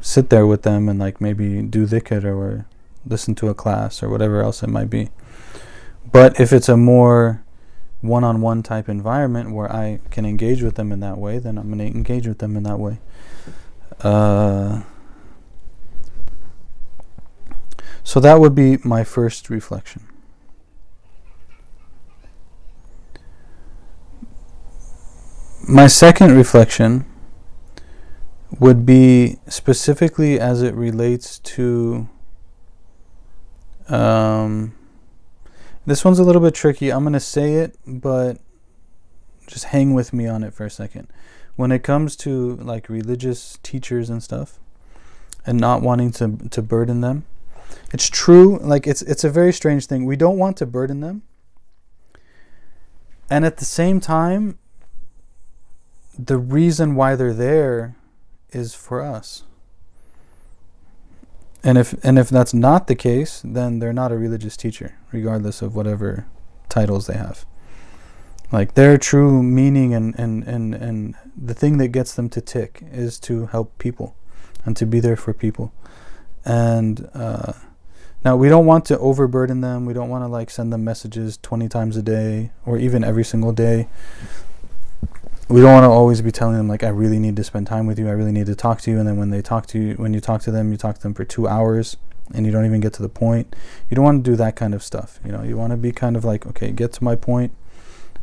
sit 0.00 0.28
there 0.28 0.46
with 0.46 0.62
them 0.62 0.88
and 0.88 0.98
like 0.98 1.20
maybe 1.20 1.62
do 1.62 1.86
dhikr 1.86 2.24
or 2.24 2.66
listen 3.06 3.34
to 3.36 3.48
a 3.48 3.54
class 3.54 4.02
or 4.02 4.08
whatever 4.08 4.42
else 4.42 4.62
it 4.62 4.68
might 4.68 4.90
be. 4.90 5.10
But 6.10 6.40
if 6.40 6.52
it's 6.52 6.68
a 6.68 6.76
more 6.76 7.43
one 8.04 8.22
on 8.22 8.42
one 8.42 8.62
type 8.62 8.86
environment 8.86 9.50
where 9.52 9.72
I 9.72 9.98
can 10.10 10.26
engage 10.26 10.62
with 10.62 10.74
them 10.74 10.92
in 10.92 11.00
that 11.00 11.16
way, 11.16 11.38
then 11.38 11.56
I'm 11.56 11.68
going 11.68 11.78
to 11.78 11.96
engage 11.96 12.26
with 12.26 12.38
them 12.38 12.54
in 12.54 12.62
that 12.64 12.78
way. 12.78 12.98
Uh, 14.02 14.82
so 18.02 18.20
that 18.20 18.40
would 18.40 18.54
be 18.54 18.76
my 18.84 19.04
first 19.04 19.48
reflection. 19.48 20.06
My 25.66 25.86
second 25.86 26.32
reflection 26.32 27.06
would 28.60 28.84
be 28.84 29.38
specifically 29.48 30.38
as 30.38 30.60
it 30.60 30.74
relates 30.74 31.38
to. 31.38 32.10
Um, 33.88 34.74
this 35.86 36.04
one's 36.04 36.18
a 36.18 36.24
little 36.24 36.42
bit 36.42 36.54
tricky. 36.54 36.90
I'm 36.90 37.02
going 37.02 37.12
to 37.12 37.20
say 37.20 37.54
it, 37.54 37.76
but 37.86 38.38
just 39.46 39.66
hang 39.66 39.94
with 39.94 40.12
me 40.12 40.26
on 40.26 40.42
it 40.42 40.54
for 40.54 40.64
a 40.64 40.70
second. 40.70 41.08
When 41.56 41.70
it 41.70 41.82
comes 41.82 42.16
to 42.16 42.56
like 42.56 42.88
religious 42.88 43.58
teachers 43.62 44.10
and 44.10 44.22
stuff, 44.22 44.58
and 45.46 45.60
not 45.60 45.82
wanting 45.82 46.10
to 46.12 46.38
to 46.50 46.62
burden 46.62 47.00
them, 47.00 47.24
it's 47.92 48.08
true. 48.08 48.58
Like 48.58 48.86
it's 48.86 49.02
it's 49.02 49.24
a 49.24 49.30
very 49.30 49.52
strange 49.52 49.86
thing. 49.86 50.04
We 50.04 50.16
don't 50.16 50.38
want 50.38 50.56
to 50.58 50.66
burden 50.66 51.00
them. 51.00 51.22
And 53.30 53.44
at 53.44 53.58
the 53.58 53.64
same 53.64 54.00
time, 54.00 54.58
the 56.18 56.38
reason 56.38 56.94
why 56.94 57.16
they're 57.16 57.32
there 57.32 57.96
is 58.50 58.74
for 58.74 59.00
us. 59.00 59.44
And 61.64 61.78
if 61.78 61.94
and 62.04 62.18
if 62.18 62.28
that's 62.28 62.54
not 62.54 62.86
the 62.86 62.94
case, 62.94 63.40
then 63.42 63.78
they're 63.78 63.92
not 63.92 64.12
a 64.12 64.18
religious 64.18 64.56
teacher, 64.56 64.96
regardless 65.10 65.62
of 65.62 65.74
whatever 65.74 66.26
titles 66.68 67.06
they 67.06 67.14
have. 67.16 67.46
Like 68.52 68.74
their 68.74 68.98
true 68.98 69.42
meaning 69.42 69.94
and, 69.94 70.16
and, 70.18 70.44
and, 70.44 70.74
and 70.74 71.16
the 71.36 71.54
thing 71.54 71.78
that 71.78 71.88
gets 71.88 72.14
them 72.14 72.28
to 72.30 72.40
tick 72.40 72.84
is 72.92 73.18
to 73.20 73.46
help 73.46 73.76
people 73.78 74.14
and 74.64 74.76
to 74.76 74.86
be 74.86 75.00
there 75.00 75.16
for 75.16 75.32
people. 75.32 75.72
And 76.44 77.08
uh, 77.14 77.54
now, 78.24 78.36
we 78.36 78.48
don't 78.48 78.64
want 78.64 78.86
to 78.86 78.98
overburden 78.98 79.60
them. 79.60 79.84
We 79.84 79.92
don't 79.92 80.08
want 80.08 80.24
to 80.24 80.28
like 80.28 80.48
send 80.48 80.72
them 80.72 80.82
messages 80.82 81.38
20 81.42 81.68
times 81.68 81.96
a 81.96 82.02
day 82.02 82.52
or 82.64 82.78
even 82.78 83.04
every 83.04 83.24
single 83.24 83.52
day. 83.52 83.86
We 85.48 85.60
don't 85.60 85.72
want 85.72 85.84
to 85.84 85.90
always 85.90 86.22
be 86.22 86.32
telling 86.32 86.56
them 86.56 86.68
like 86.68 86.82
I 86.82 86.88
really 86.88 87.18
need 87.18 87.36
to 87.36 87.44
spend 87.44 87.66
time 87.66 87.86
with 87.86 87.98
you. 87.98 88.08
I 88.08 88.12
really 88.12 88.32
need 88.32 88.46
to 88.46 88.54
talk 88.54 88.80
to 88.82 88.90
you 88.90 88.98
and 88.98 89.06
then 89.06 89.16
when 89.18 89.30
they 89.30 89.42
talk 89.42 89.66
to 89.68 89.78
you 89.78 89.94
when 89.94 90.14
you 90.14 90.20
talk 90.20 90.42
to 90.42 90.50
them, 90.50 90.70
you 90.72 90.78
talk 90.78 90.96
to 90.96 91.02
them 91.02 91.14
for 91.14 91.24
2 91.24 91.46
hours. 91.46 91.96
and 92.32 92.46
you 92.46 92.52
don't 92.52 92.64
even 92.64 92.80
get 92.80 92.92
to 92.94 93.02
the 93.02 93.08
point. 93.08 93.54
You 93.90 93.94
don't 93.96 94.04
want 94.04 94.24
to 94.24 94.30
do 94.30 94.36
that 94.36 94.56
kind 94.56 94.74
of 94.74 94.82
stuff. 94.82 95.20
You 95.24 95.32
know, 95.32 95.42
you 95.42 95.56
want 95.56 95.72
to 95.72 95.76
be 95.76 95.92
kind 95.92 96.16
of 96.16 96.24
like, 96.24 96.46
okay, 96.46 96.70
get 96.70 96.92
to 96.94 97.04
my 97.04 97.16
point, 97.16 97.52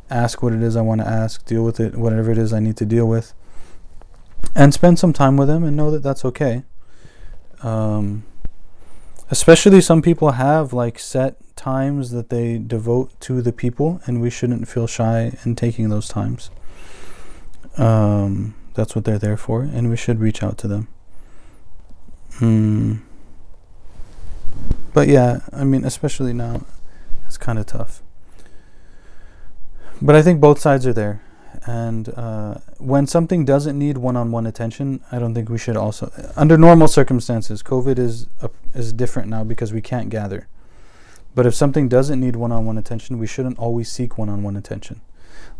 ask 0.09 0.41
what 0.41 0.53
it 0.53 0.63
is 0.63 0.76
I 0.76 0.82
want 0.82 1.01
to 1.01 1.07
ask, 1.07 1.45
deal 1.45 1.63
with 1.63 1.80
it, 1.80 1.95
whatever 1.95 2.32
it 2.32 2.38
is 2.38 2.51
I 2.53 2.59
need 2.59 2.78
to 2.78 2.86
deal 2.86 3.07
with, 3.07 3.34
and 4.55 4.74
spend 4.74 4.97
some 4.97 5.13
time 5.13 5.38
with 5.38 5.47
them 5.47 5.63
and 5.63 5.78
know 5.78 5.91
that 5.91 6.03
that's 6.03 6.26
okay. 6.26 6.63
Um, 7.61 8.24
especially 9.30 9.82
some 9.82 10.01
people 10.01 10.32
have 10.32 10.74
like 10.74 10.97
set 10.97 11.38
times 11.55 12.09
that 12.11 12.30
they 12.30 12.57
devote 12.57 13.17
to 13.22 13.41
the 13.41 13.53
people, 13.53 14.01
and 14.05 14.19
we 14.19 14.32
shouldn't 14.32 14.67
feel 14.67 14.88
shy 14.88 15.38
in 15.45 15.55
taking 15.55 15.89
those 15.89 16.07
times. 16.07 16.49
Um, 17.78 18.55
that's 18.74 18.95
what 18.95 19.05
they're 19.05 19.19
there 19.19 19.38
for, 19.38 19.61
and 19.61 19.89
we 19.89 19.97
should 19.97 20.19
reach 20.19 20.43
out 20.43 20.57
to 20.59 20.67
them. 20.67 20.88
Hmm. 22.36 22.95
But 24.93 25.07
yeah, 25.07 25.39
I 25.53 25.63
mean, 25.63 25.86
especially 25.86 26.34
now, 26.34 26.65
it's 27.26 27.38
kind 27.38 27.57
of 27.59 27.65
tough. 27.65 28.01
But 30.01 30.15
I 30.15 30.22
think 30.22 30.41
both 30.41 30.59
sides 30.59 30.86
are 30.88 30.93
there. 30.93 31.22
And 31.65 32.09
uh, 32.15 32.55
when 32.80 33.05
something 33.05 33.45
doesn't 33.45 33.78
need 33.78 33.97
one-on-one 33.97 34.47
attention, 34.47 35.01
I 35.11 35.19
don't 35.19 35.36
think 35.36 35.49
we 35.49 35.59
should 35.59 35.78
also. 35.78 36.11
Under 36.36 36.57
normal 36.57 36.88
circumstances, 36.88 37.61
COVID 37.61 37.99
is 37.99 38.28
a, 38.41 38.49
is 38.74 38.91
different 38.93 39.30
now 39.30 39.43
because 39.43 39.72
we 39.72 39.82
can't 39.82 40.09
gather. 40.09 40.47
But 41.36 41.45
if 41.45 41.53
something 41.53 41.88
doesn't 41.88 42.19
need 42.19 42.36
one-on-one 42.36 42.78
attention, 42.78 43.19
we 43.19 43.28
shouldn't 43.28 43.59
always 43.59 43.91
seek 43.91 44.17
one-on-one 44.17 44.57
attention. 44.57 45.01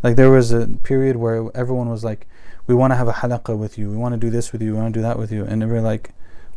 Like 0.02 0.16
there 0.16 0.30
was 0.30 0.52
a 0.52 0.66
period 0.82 1.16
where 1.16 1.50
everyone 1.54 1.88
was 1.88 2.04
like, 2.04 2.26
"We 2.66 2.74
want 2.74 2.92
to 2.92 2.96
have 2.96 3.08
a 3.08 3.12
halaqah 3.12 3.56
with 3.56 3.78
you. 3.78 3.90
We 3.90 3.96
want 3.96 4.14
to 4.14 4.18
do 4.18 4.30
this 4.30 4.52
with 4.52 4.62
you. 4.62 4.72
We 4.72 4.80
want 4.80 4.94
to 4.94 4.98
do 4.98 5.02
that 5.02 5.18
with 5.18 5.30
you," 5.30 5.44
and 5.44 5.62
they 5.62 5.66
were 5.66 5.80
like, 5.80 6.10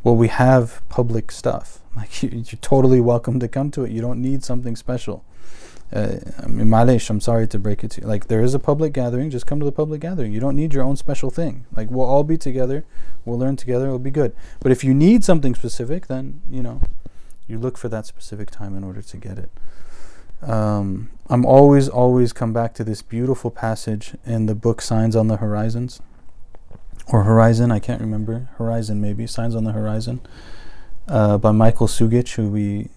"Well, 0.04 0.16
we 0.16 0.28
have 0.30 0.82
public 0.90 1.32
stuff. 1.32 1.80
Like 1.96 2.24
you, 2.24 2.42
are 2.42 2.58
totally 2.58 3.00
welcome 3.00 3.40
to 3.40 3.48
come 3.48 3.72
to 3.72 3.86
it. 3.86 3.92
You 3.92 4.02
don't 4.02 4.22
need 4.22 4.44
something 4.44 4.76
special." 4.76 5.24
Uh, 5.94 6.18
I 6.44 6.48
mean, 6.48 6.68
malish, 6.68 7.10
I'm 7.10 7.22
sorry 7.22 7.48
to 7.48 7.60
break 7.60 7.84
it 7.84 7.92
to 7.92 8.02
you. 8.02 8.08
Like 8.08 8.28
there 8.28 8.42
is 8.42 8.54
a 8.54 8.60
public 8.60 8.92
gathering. 8.92 9.30
Just 9.30 9.46
come 9.46 9.60
to 9.60 9.66
the 9.66 9.72
public 9.72 10.02
gathering. 10.02 10.34
You 10.34 10.40
don't 10.40 10.56
need 10.56 10.74
your 10.74 10.84
own 10.84 10.98
special 10.98 11.30
thing. 11.30 11.66
Like 11.76 11.90
we'll 11.90 12.08
all 12.08 12.24
be 12.24 12.38
together. 12.38 12.84
We'll 13.24 13.38
learn 13.38 13.56
together. 13.56 13.86
It'll 13.86 14.00
be 14.00 14.12
good. 14.12 14.36
But 14.60 14.72
if 14.72 14.84
you 14.84 14.94
need 14.94 15.24
something 15.24 15.56
specific, 15.56 16.08
then 16.08 16.42
you 16.50 16.64
know, 16.64 16.82
you 17.48 17.60
look 17.60 17.78
for 17.78 17.88
that 17.90 18.06
specific 18.06 18.50
time 18.50 18.76
in 18.76 18.84
order 18.84 19.02
to 19.02 19.18
get 19.18 19.38
it. 19.38 19.52
Um, 20.42 21.12
I'm 21.28 21.44
always, 21.44 21.90
always 21.90 22.34
come 22.34 22.54
back 22.54 22.76
to 22.76 22.84
this 22.84 23.02
beautiful 23.02 23.50
passage 23.50 24.14
in 24.26 24.46
the 24.46 24.54
book 24.54 24.80
Signs 24.80 25.16
on 25.16 25.28
the 25.28 25.38
Horizons. 25.38 26.00
Or 27.08 27.24
Horizon, 27.24 27.72
I 27.72 27.80
can't 27.80 28.00
remember. 28.00 28.50
Horizon, 28.58 29.02
maybe. 29.02 29.26
Signs 29.26 29.56
on 29.56 29.64
the 29.64 29.72
Horizon. 29.72 30.22
Uh, 31.08 31.40
by 31.40 31.52
Michael 31.52 31.88
Sugich, 31.88 32.36
who 32.36 32.50
we, 32.50 32.90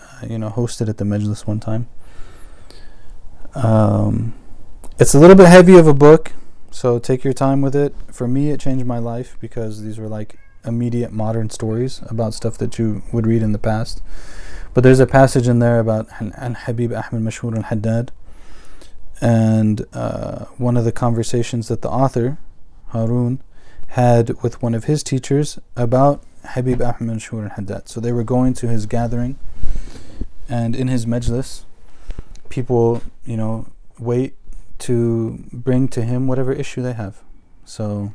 uh, 0.00 0.26
you 0.28 0.38
know, 0.38 0.48
hosted 0.48 0.88
at 0.88 0.96
the 0.96 1.04
Majlis 1.04 1.46
one 1.46 1.60
time. 1.60 1.88
Um, 3.54 4.34
it's 4.98 5.14
a 5.14 5.18
little 5.18 5.36
bit 5.36 5.48
heavy 5.48 5.76
of 5.76 5.86
a 5.86 5.94
book, 5.94 6.32
so 6.70 6.98
take 6.98 7.22
your 7.22 7.32
time 7.32 7.60
with 7.60 7.76
it. 7.76 7.94
For 8.10 8.26
me, 8.26 8.50
it 8.50 8.60
changed 8.60 8.86
my 8.86 8.98
life 8.98 9.36
because 9.40 9.82
these 9.82 9.98
were 9.98 10.08
like 10.08 10.38
immediate 10.64 11.12
modern 11.12 11.50
stories 11.50 12.00
about 12.06 12.32
stuff 12.34 12.56
that 12.58 12.78
you 12.78 13.02
would 13.12 13.26
read 13.26 13.42
in 13.42 13.52
the 13.52 13.58
past. 13.58 14.02
But 14.74 14.82
there's 14.82 14.98
a 14.98 15.06
passage 15.06 15.46
in 15.46 15.60
there 15.60 15.78
about 15.78 16.08
An 16.18 16.54
Habib 16.54 16.92
Ahmed 16.92 17.22
Mashhur 17.22 17.56
al 17.56 17.62
Haddad. 17.62 18.10
And 19.20 19.86
uh, 19.92 20.46
one 20.58 20.76
of 20.76 20.84
the 20.84 20.90
conversations 20.90 21.68
that 21.68 21.80
the 21.80 21.88
author, 21.88 22.38
Harun, 22.88 23.40
had 23.88 24.42
with 24.42 24.60
one 24.60 24.74
of 24.74 24.84
his 24.84 25.04
teachers 25.04 25.60
about 25.76 26.24
Habib 26.44 26.82
Ahmed 26.82 27.18
Mashhur 27.18 27.44
al 27.44 27.50
Haddad. 27.50 27.88
So 27.88 28.00
they 28.00 28.10
were 28.10 28.24
going 28.24 28.52
to 28.54 28.66
his 28.66 28.86
gathering, 28.86 29.38
and 30.48 30.74
in 30.74 30.88
his 30.88 31.06
majlis, 31.06 31.62
people, 32.48 33.00
you 33.24 33.36
know, 33.36 33.68
wait 34.00 34.34
to 34.80 35.44
bring 35.52 35.86
to 35.88 36.02
him 36.02 36.26
whatever 36.26 36.52
issue 36.52 36.82
they 36.82 36.92
have. 36.94 37.22
So, 37.64 38.12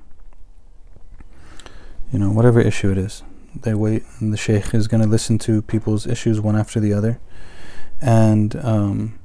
you 2.11 2.19
know, 2.19 2.29
whatever 2.31 2.59
issue 2.59 2.91
it 2.91 2.97
is 2.97 3.23
they 3.63 3.73
wait, 3.73 4.03
and 4.19 4.33
the 4.33 4.37
sheikh 4.37 4.73
is 4.73 4.87
going 4.87 5.01
to 5.01 5.09
listen 5.09 5.37
to 5.39 5.61
people's 5.61 6.07
issues 6.07 6.39
one 6.39 6.55
after 6.55 6.79
the 6.79 6.93
other. 6.93 7.19
And 8.01 8.55
um, 8.57 9.19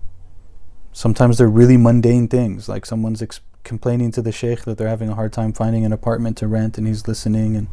sometimes 0.93 1.39
they're 1.39 1.49
really 1.49 1.77
mundane 1.77 2.29
things, 2.29 2.69
like 2.69 2.87
someone's 2.87 3.23
ex- 3.23 3.41
complaining 3.63 4.11
to 4.13 4.23
the 4.23 4.33
sheikh 4.33 4.65
that 4.65 4.79
they're 4.79 4.89
having 4.89 5.09
a 5.09 5.15
hard 5.15 5.33
time 5.33 5.53
finding 5.53 5.85
an 5.85 5.93
apartment 5.93 6.37
to 6.39 6.49
rent, 6.49 6.79
and 6.79 6.87
he's 6.87 7.07
listening 7.07 7.57
and 7.57 7.69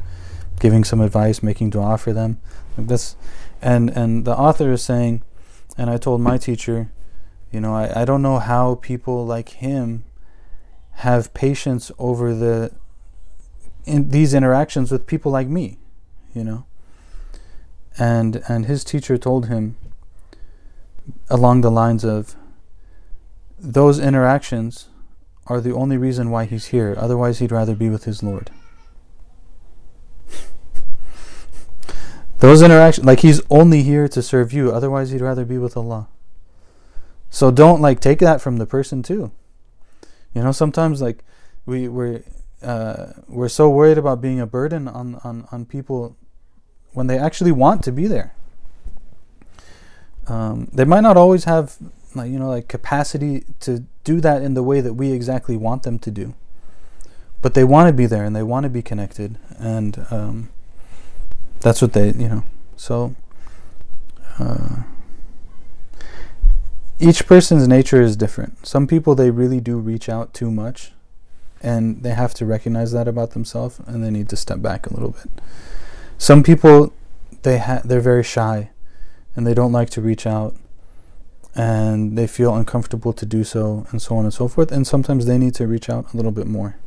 giving 0.60 0.84
some 0.84 1.02
advice, 1.02 1.42
making 1.42 1.70
dua 1.72 1.98
for 1.98 2.14
them. 2.14 2.40
Like 2.78 2.88
this, 2.88 3.16
and 3.62 3.90
and 3.90 4.26
the 4.26 4.36
author 4.36 4.72
is 4.72 4.84
saying, 4.84 5.24
and 5.78 5.90
I 5.90 5.98
told 5.98 6.22
my 6.22 6.38
teacher, 6.38 6.92
you 7.52 7.60
know, 7.60 7.76
I, 7.76 8.02
I 8.02 8.06
don't 8.06 8.22
know 8.22 8.40
how 8.40 8.76
people 8.76 9.26
like 9.26 9.50
him 9.50 10.04
have 10.96 11.34
patience 11.34 11.92
over 11.98 12.34
the 12.34 12.72
in 13.86 14.10
these 14.10 14.34
interactions 14.34 14.92
with 14.92 15.08
people 15.08 15.32
like 15.32 15.48
me 15.48 15.80
you 16.34 16.44
know. 16.44 16.66
And 17.98 18.44
and 18.48 18.66
his 18.66 18.84
teacher 18.84 19.18
told 19.18 19.48
him 19.48 19.76
along 21.30 21.62
the 21.62 21.72
lines 21.72 22.04
of 22.04 22.36
those 23.60 24.00
interactions 24.00 24.88
are 25.48 25.62
the 25.62 25.74
only 25.74 25.98
reason 25.98 26.30
why 26.32 26.46
he's 26.46 26.68
here. 26.68 26.96
Otherwise, 26.98 27.40
he'd 27.40 27.52
rather 27.52 27.76
be 27.76 27.90
with 27.90 28.06
his 28.06 28.24
Lord. 28.24 28.52
those 32.40 32.62
interactions, 32.62 33.06
like 33.06 33.20
he's 33.20 33.42
only 33.50 33.84
here 33.84 34.08
to 34.08 34.22
serve 34.22 34.54
you. 34.54 34.72
Otherwise, 34.72 35.12
he'd 35.12 35.22
rather 35.22 35.46
be 35.46 35.58
with 35.58 35.76
Allah. 35.76 36.08
So 37.30 37.52
don't 37.52 37.82
like 37.82 38.00
take 38.00 38.20
that 38.20 38.42
from 38.42 38.58
the 38.58 38.66
person 38.66 39.04
too. 39.04 39.32
You 40.34 40.44
know, 40.44 40.52
sometimes 40.52 41.02
like 41.02 41.24
we 41.66 41.88
we're 41.88 42.24
uh, 42.64 43.14
we're 43.28 43.50
so 43.50 43.70
worried 43.70 43.98
about 43.98 44.22
being 44.22 44.40
a 44.40 44.46
burden 44.46 44.88
on, 44.88 45.16
on, 45.24 45.48
on 45.52 45.66
people 45.66 46.16
when 46.94 47.08
they 47.08 47.18
actually 47.18 47.52
want 47.52 47.84
to 47.84 47.92
be 47.92 48.08
there. 48.08 48.34
Um, 50.28 50.70
they 50.72 50.86
might 50.86 51.02
not 51.02 51.18
always 51.18 51.46
have, 51.46 51.78
you 52.16 52.40
know, 52.40 52.50
like 52.50 52.68
capacity 52.68 53.46
to 53.62 53.86
do 54.04 54.22
that 54.22 54.42
in 54.42 54.54
the 54.54 54.64
way 54.64 54.82
that 54.82 54.94
we 54.94 55.12
exactly 55.12 55.58
want 55.58 55.84
them 55.84 56.00
to 56.00 56.12
do, 56.12 56.34
but 57.42 57.54
they 57.54 57.64
want 57.64 57.88
to 57.88 57.94
be 57.94 58.06
there 58.06 58.24
and 58.24 58.36
they 58.36 58.44
want 58.44 58.64
to 58.64 58.70
be 58.70 58.82
connected, 58.82 59.38
and 59.58 60.06
um, 60.12 60.50
that's 61.60 61.82
what 61.82 61.94
they, 61.94 62.08
you 62.12 62.30
know. 62.30 62.44
So 62.76 63.16
uh, 64.40 64.84
each 67.00 67.26
person's 67.26 67.68
nature 67.68 68.02
is 68.02 68.16
different. 68.16 68.66
Some 68.66 68.88
people 68.88 69.16
they 69.16 69.32
really 69.32 69.60
do 69.60 69.78
reach 69.78 70.08
out 70.08 70.34
too 70.34 70.52
much, 70.52 70.94
and 71.62 72.04
they 72.04 72.12
have 72.12 72.34
to 72.36 72.46
recognize 72.46 72.92
that 72.92 73.08
about 73.08 73.32
themselves, 73.32 73.80
and 73.86 74.04
they 74.04 74.12
need 74.12 74.30
to 74.30 74.36
step 74.36 74.62
back 74.62 74.88
a 74.88 74.94
little 74.94 75.12
bit. 75.12 75.30
Some 76.18 76.44
people 76.44 76.94
they 77.44 77.58
ha- 77.58 77.82
they're 77.84 78.02
very 78.02 78.24
shy 78.24 78.70
and 79.36 79.48
they 79.48 79.54
don't 79.54 79.72
like 79.72 79.90
to 79.92 80.02
reach 80.02 80.28
out 80.28 80.56
and 81.56 82.18
they 82.18 82.28
feel 82.28 82.56
uncomfortable 82.56 83.14
to 83.14 83.26
do 83.26 83.44
so 83.44 83.86
and 83.92 84.02
so 84.02 84.16
on 84.16 84.26
and 84.26 84.34
so 84.34 84.48
forth 84.48 84.72
and 84.72 84.86
sometimes 84.86 85.26
they 85.26 85.38
need 85.38 85.54
to 85.56 85.68
reach 85.68 85.90
out 85.90 86.14
a 86.14 86.18
little 86.18 86.32
bit 86.32 86.48
more. 86.48 86.78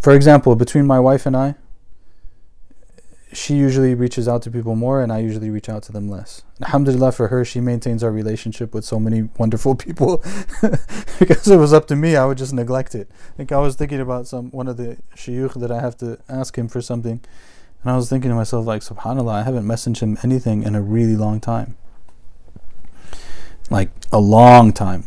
For 0.00 0.14
example, 0.14 0.54
between 0.54 0.86
my 0.86 1.00
wife 1.00 1.26
and 1.26 1.36
I, 1.36 1.56
she 3.32 3.54
usually 3.54 3.94
reaches 3.94 4.26
out 4.26 4.42
to 4.42 4.50
people 4.50 4.74
more 4.74 5.02
and 5.02 5.12
I 5.12 5.18
usually 5.18 5.50
reach 5.50 5.68
out 5.68 5.82
to 5.84 5.92
them 5.92 6.08
less. 6.08 6.42
Alhamdulillah 6.62 7.12
for 7.12 7.28
her, 7.28 7.44
she 7.44 7.60
maintains 7.60 8.02
our 8.02 8.10
relationship 8.10 8.72
with 8.72 8.84
so 8.84 8.98
many 8.98 9.28
wonderful 9.38 9.74
people 9.86 10.22
because 11.18 11.48
it 11.48 11.56
was 11.56 11.72
up 11.72 11.86
to 11.88 11.96
me, 11.96 12.16
I 12.16 12.24
would 12.24 12.38
just 12.38 12.52
neglect 12.52 12.94
it. 12.94 13.10
Think 13.36 13.52
I 13.52 13.58
was 13.58 13.76
thinking 13.76 14.00
about 14.00 14.26
some 14.26 14.50
one 14.50 14.68
of 14.68 14.76
the 14.76 14.98
shuyukh 15.14 15.60
that 15.60 15.70
I 15.70 15.80
have 15.80 15.96
to 15.98 16.18
ask 16.28 16.56
him 16.56 16.68
for 16.68 16.80
something 16.80 17.20
and 17.82 17.92
I 17.92 17.96
was 17.96 18.08
thinking 18.08 18.30
to 18.30 18.34
myself, 18.34 18.66
like, 18.66 18.82
subhanAllah, 18.82 19.32
I 19.32 19.42
haven't 19.44 19.64
messaged 19.64 20.00
him 20.00 20.18
anything 20.24 20.64
in 20.64 20.74
a 20.74 20.82
really 20.82 21.14
long 21.14 21.40
time. 21.40 21.76
Like, 23.70 23.90
a 24.12 24.18
long 24.18 24.72
time. 24.72 25.04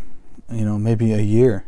You 0.50 0.66
know, 0.66 0.78
maybe 0.78 1.12
a 1.12 1.22
year, 1.22 1.66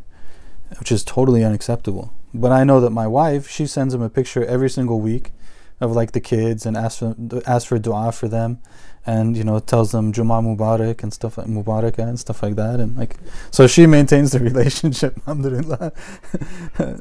which 0.80 0.92
is 0.92 1.04
totally 1.04 1.44
unacceptable. 1.44 2.14
But 2.34 2.52
I 2.52 2.64
know 2.64 2.80
that 2.80 2.92
my 2.92 3.08
wife, 3.08 3.50
she 3.50 3.68
sends 3.68 3.94
him 3.94 4.02
a 4.02 4.10
picture 4.10 4.46
every 4.46 4.70
single 4.70 5.00
week 5.02 5.32
of 5.80 5.92
like 5.92 6.12
the 6.12 6.22
kids 6.22 6.66
and 6.66 6.78
asks 6.78 7.00
for, 7.00 7.16
asks 7.46 7.68
for 7.68 7.80
dua 7.80 8.12
for 8.12 8.28
them 8.28 8.60
and 9.06 9.36
you 9.36 9.44
know 9.44 9.60
tells 9.60 9.92
them 9.92 10.14
Juma 10.14 10.42
Mubarak 10.42 11.04
and 11.04 11.14
stuff 11.14 11.38
like 11.38 11.48
Mubarak 11.48 11.98
and 11.98 12.20
stuff 12.20 12.42
like 12.42 12.56
that 12.56 12.80
and 12.80 12.98
like 12.98 13.18
so 13.52 13.68
she 13.68 13.86
maintains 13.98 14.32
the 14.32 14.40
relationship 14.40 15.18
alhamdulillah. 15.28 15.92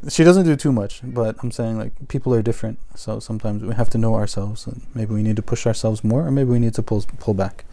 She 0.08 0.24
doesn't 0.24 0.44
do 0.44 0.56
too 0.56 0.72
much 0.72 1.00
but 1.04 1.36
I'm 1.42 1.50
saying 1.50 1.78
like 1.78 1.92
people 2.08 2.34
are 2.34 2.42
different 2.42 2.78
so 2.96 3.20
sometimes 3.20 3.62
we 3.62 3.74
have 3.74 3.90
to 3.90 3.98
know 3.98 4.14
ourselves 4.14 4.66
and 4.66 4.82
maybe 4.94 5.14
we 5.14 5.22
need 5.22 5.36
to 5.36 5.42
push 5.42 5.66
ourselves 5.66 6.02
more 6.02 6.26
or 6.26 6.30
maybe 6.30 6.50
we 6.50 6.58
need 6.58 6.74
to 6.74 6.82
pull 6.82 7.04
pull 7.18 7.34
back. 7.34 7.64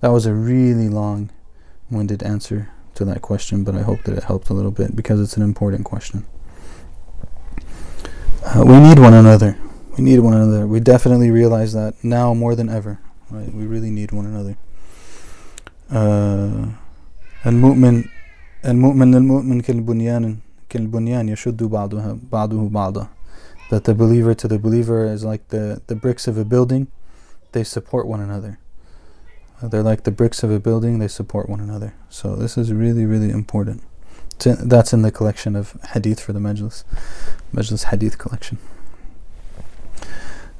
That 0.00 0.08
was 0.08 0.26
a 0.26 0.34
really 0.34 0.88
long 0.88 1.30
winded 1.90 2.22
answer 2.22 2.70
to 2.94 3.04
that 3.06 3.22
question 3.22 3.64
but 3.64 3.74
I 3.74 3.82
hope 3.82 4.04
that 4.04 4.16
it 4.16 4.24
helped 4.24 4.48
a 4.48 4.54
little 4.54 4.70
bit 4.70 4.94
because 4.94 5.20
it's 5.20 5.36
an 5.36 5.42
important 5.42 5.84
question. 5.84 6.24
Uh, 8.44 8.64
we 8.64 8.78
need 8.78 8.98
one 8.98 9.14
another 9.14 9.56
we 9.97 10.03
need 10.03 10.19
one 10.19 10.33
another 10.33 10.67
we 10.67 10.79
definitely 10.79 11.31
realize 11.31 11.73
that 11.73 11.93
now 12.03 12.33
more 12.33 12.55
than 12.55 12.69
ever 12.69 12.99
right? 13.29 13.53
We 13.53 13.65
really 13.65 13.91
need 13.91 14.11
one 14.11 14.25
another. 14.25 14.57
Uh, 15.89 16.73
المؤمن 17.45 18.03
المؤمن 18.65 19.15
للمؤمن 19.15 19.61
كالبنيان 19.61 20.37
كالبنيان 20.69 21.29
يشد 21.29 21.63
بعضها 21.63 22.17
بعضه 22.31 22.69
بعضا 22.69 23.07
that 23.69 23.83
the 23.83 23.93
believer 23.93 24.33
to 24.33 24.47
the 24.47 24.59
believer 24.59 25.05
is 25.05 25.23
like 25.23 25.47
the, 25.49 25.81
the 25.87 25.95
bricks 25.95 26.27
of 26.27 26.37
a 26.37 26.43
building 26.43 26.87
they 27.51 27.63
support 27.63 28.07
one 28.07 28.19
another 28.19 28.59
uh, 29.61 29.67
they're 29.67 29.83
like 29.83 30.03
the 30.03 30.11
bricks 30.11 30.43
of 30.43 30.51
a 30.51 30.59
building 30.59 30.99
they 30.99 31.07
support 31.07 31.47
one 31.47 31.61
another 31.61 31.93
so 32.09 32.35
this 32.35 32.57
is 32.57 32.73
really 32.73 33.05
really 33.05 33.29
important 33.29 33.81
in, 34.45 34.67
that's 34.67 34.91
in 34.91 35.03
the 35.03 35.11
collection 35.11 35.55
of 35.55 35.77
hadith 35.93 36.19
for 36.19 36.33
the 36.33 36.39
majlis 36.39 36.83
majlis 37.53 37.83
hadith 37.85 38.17
collection 38.17 38.57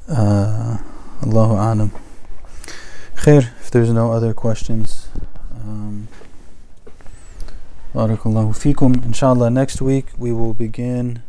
uh, 0.08 0.78
Allahu 1.22 1.54
alam 1.54 1.90
khair 3.16 3.50
if 3.60 3.70
there's 3.70 3.90
no 3.90 4.12
other 4.12 4.34
questions 4.34 5.08
um, 5.54 6.08
Barakallahu 7.94 8.56
fikum. 8.56 9.04
Inshallah, 9.04 9.50
next 9.50 9.82
week 9.82 10.06
we 10.16 10.32
will 10.32 10.54
begin 10.54 11.22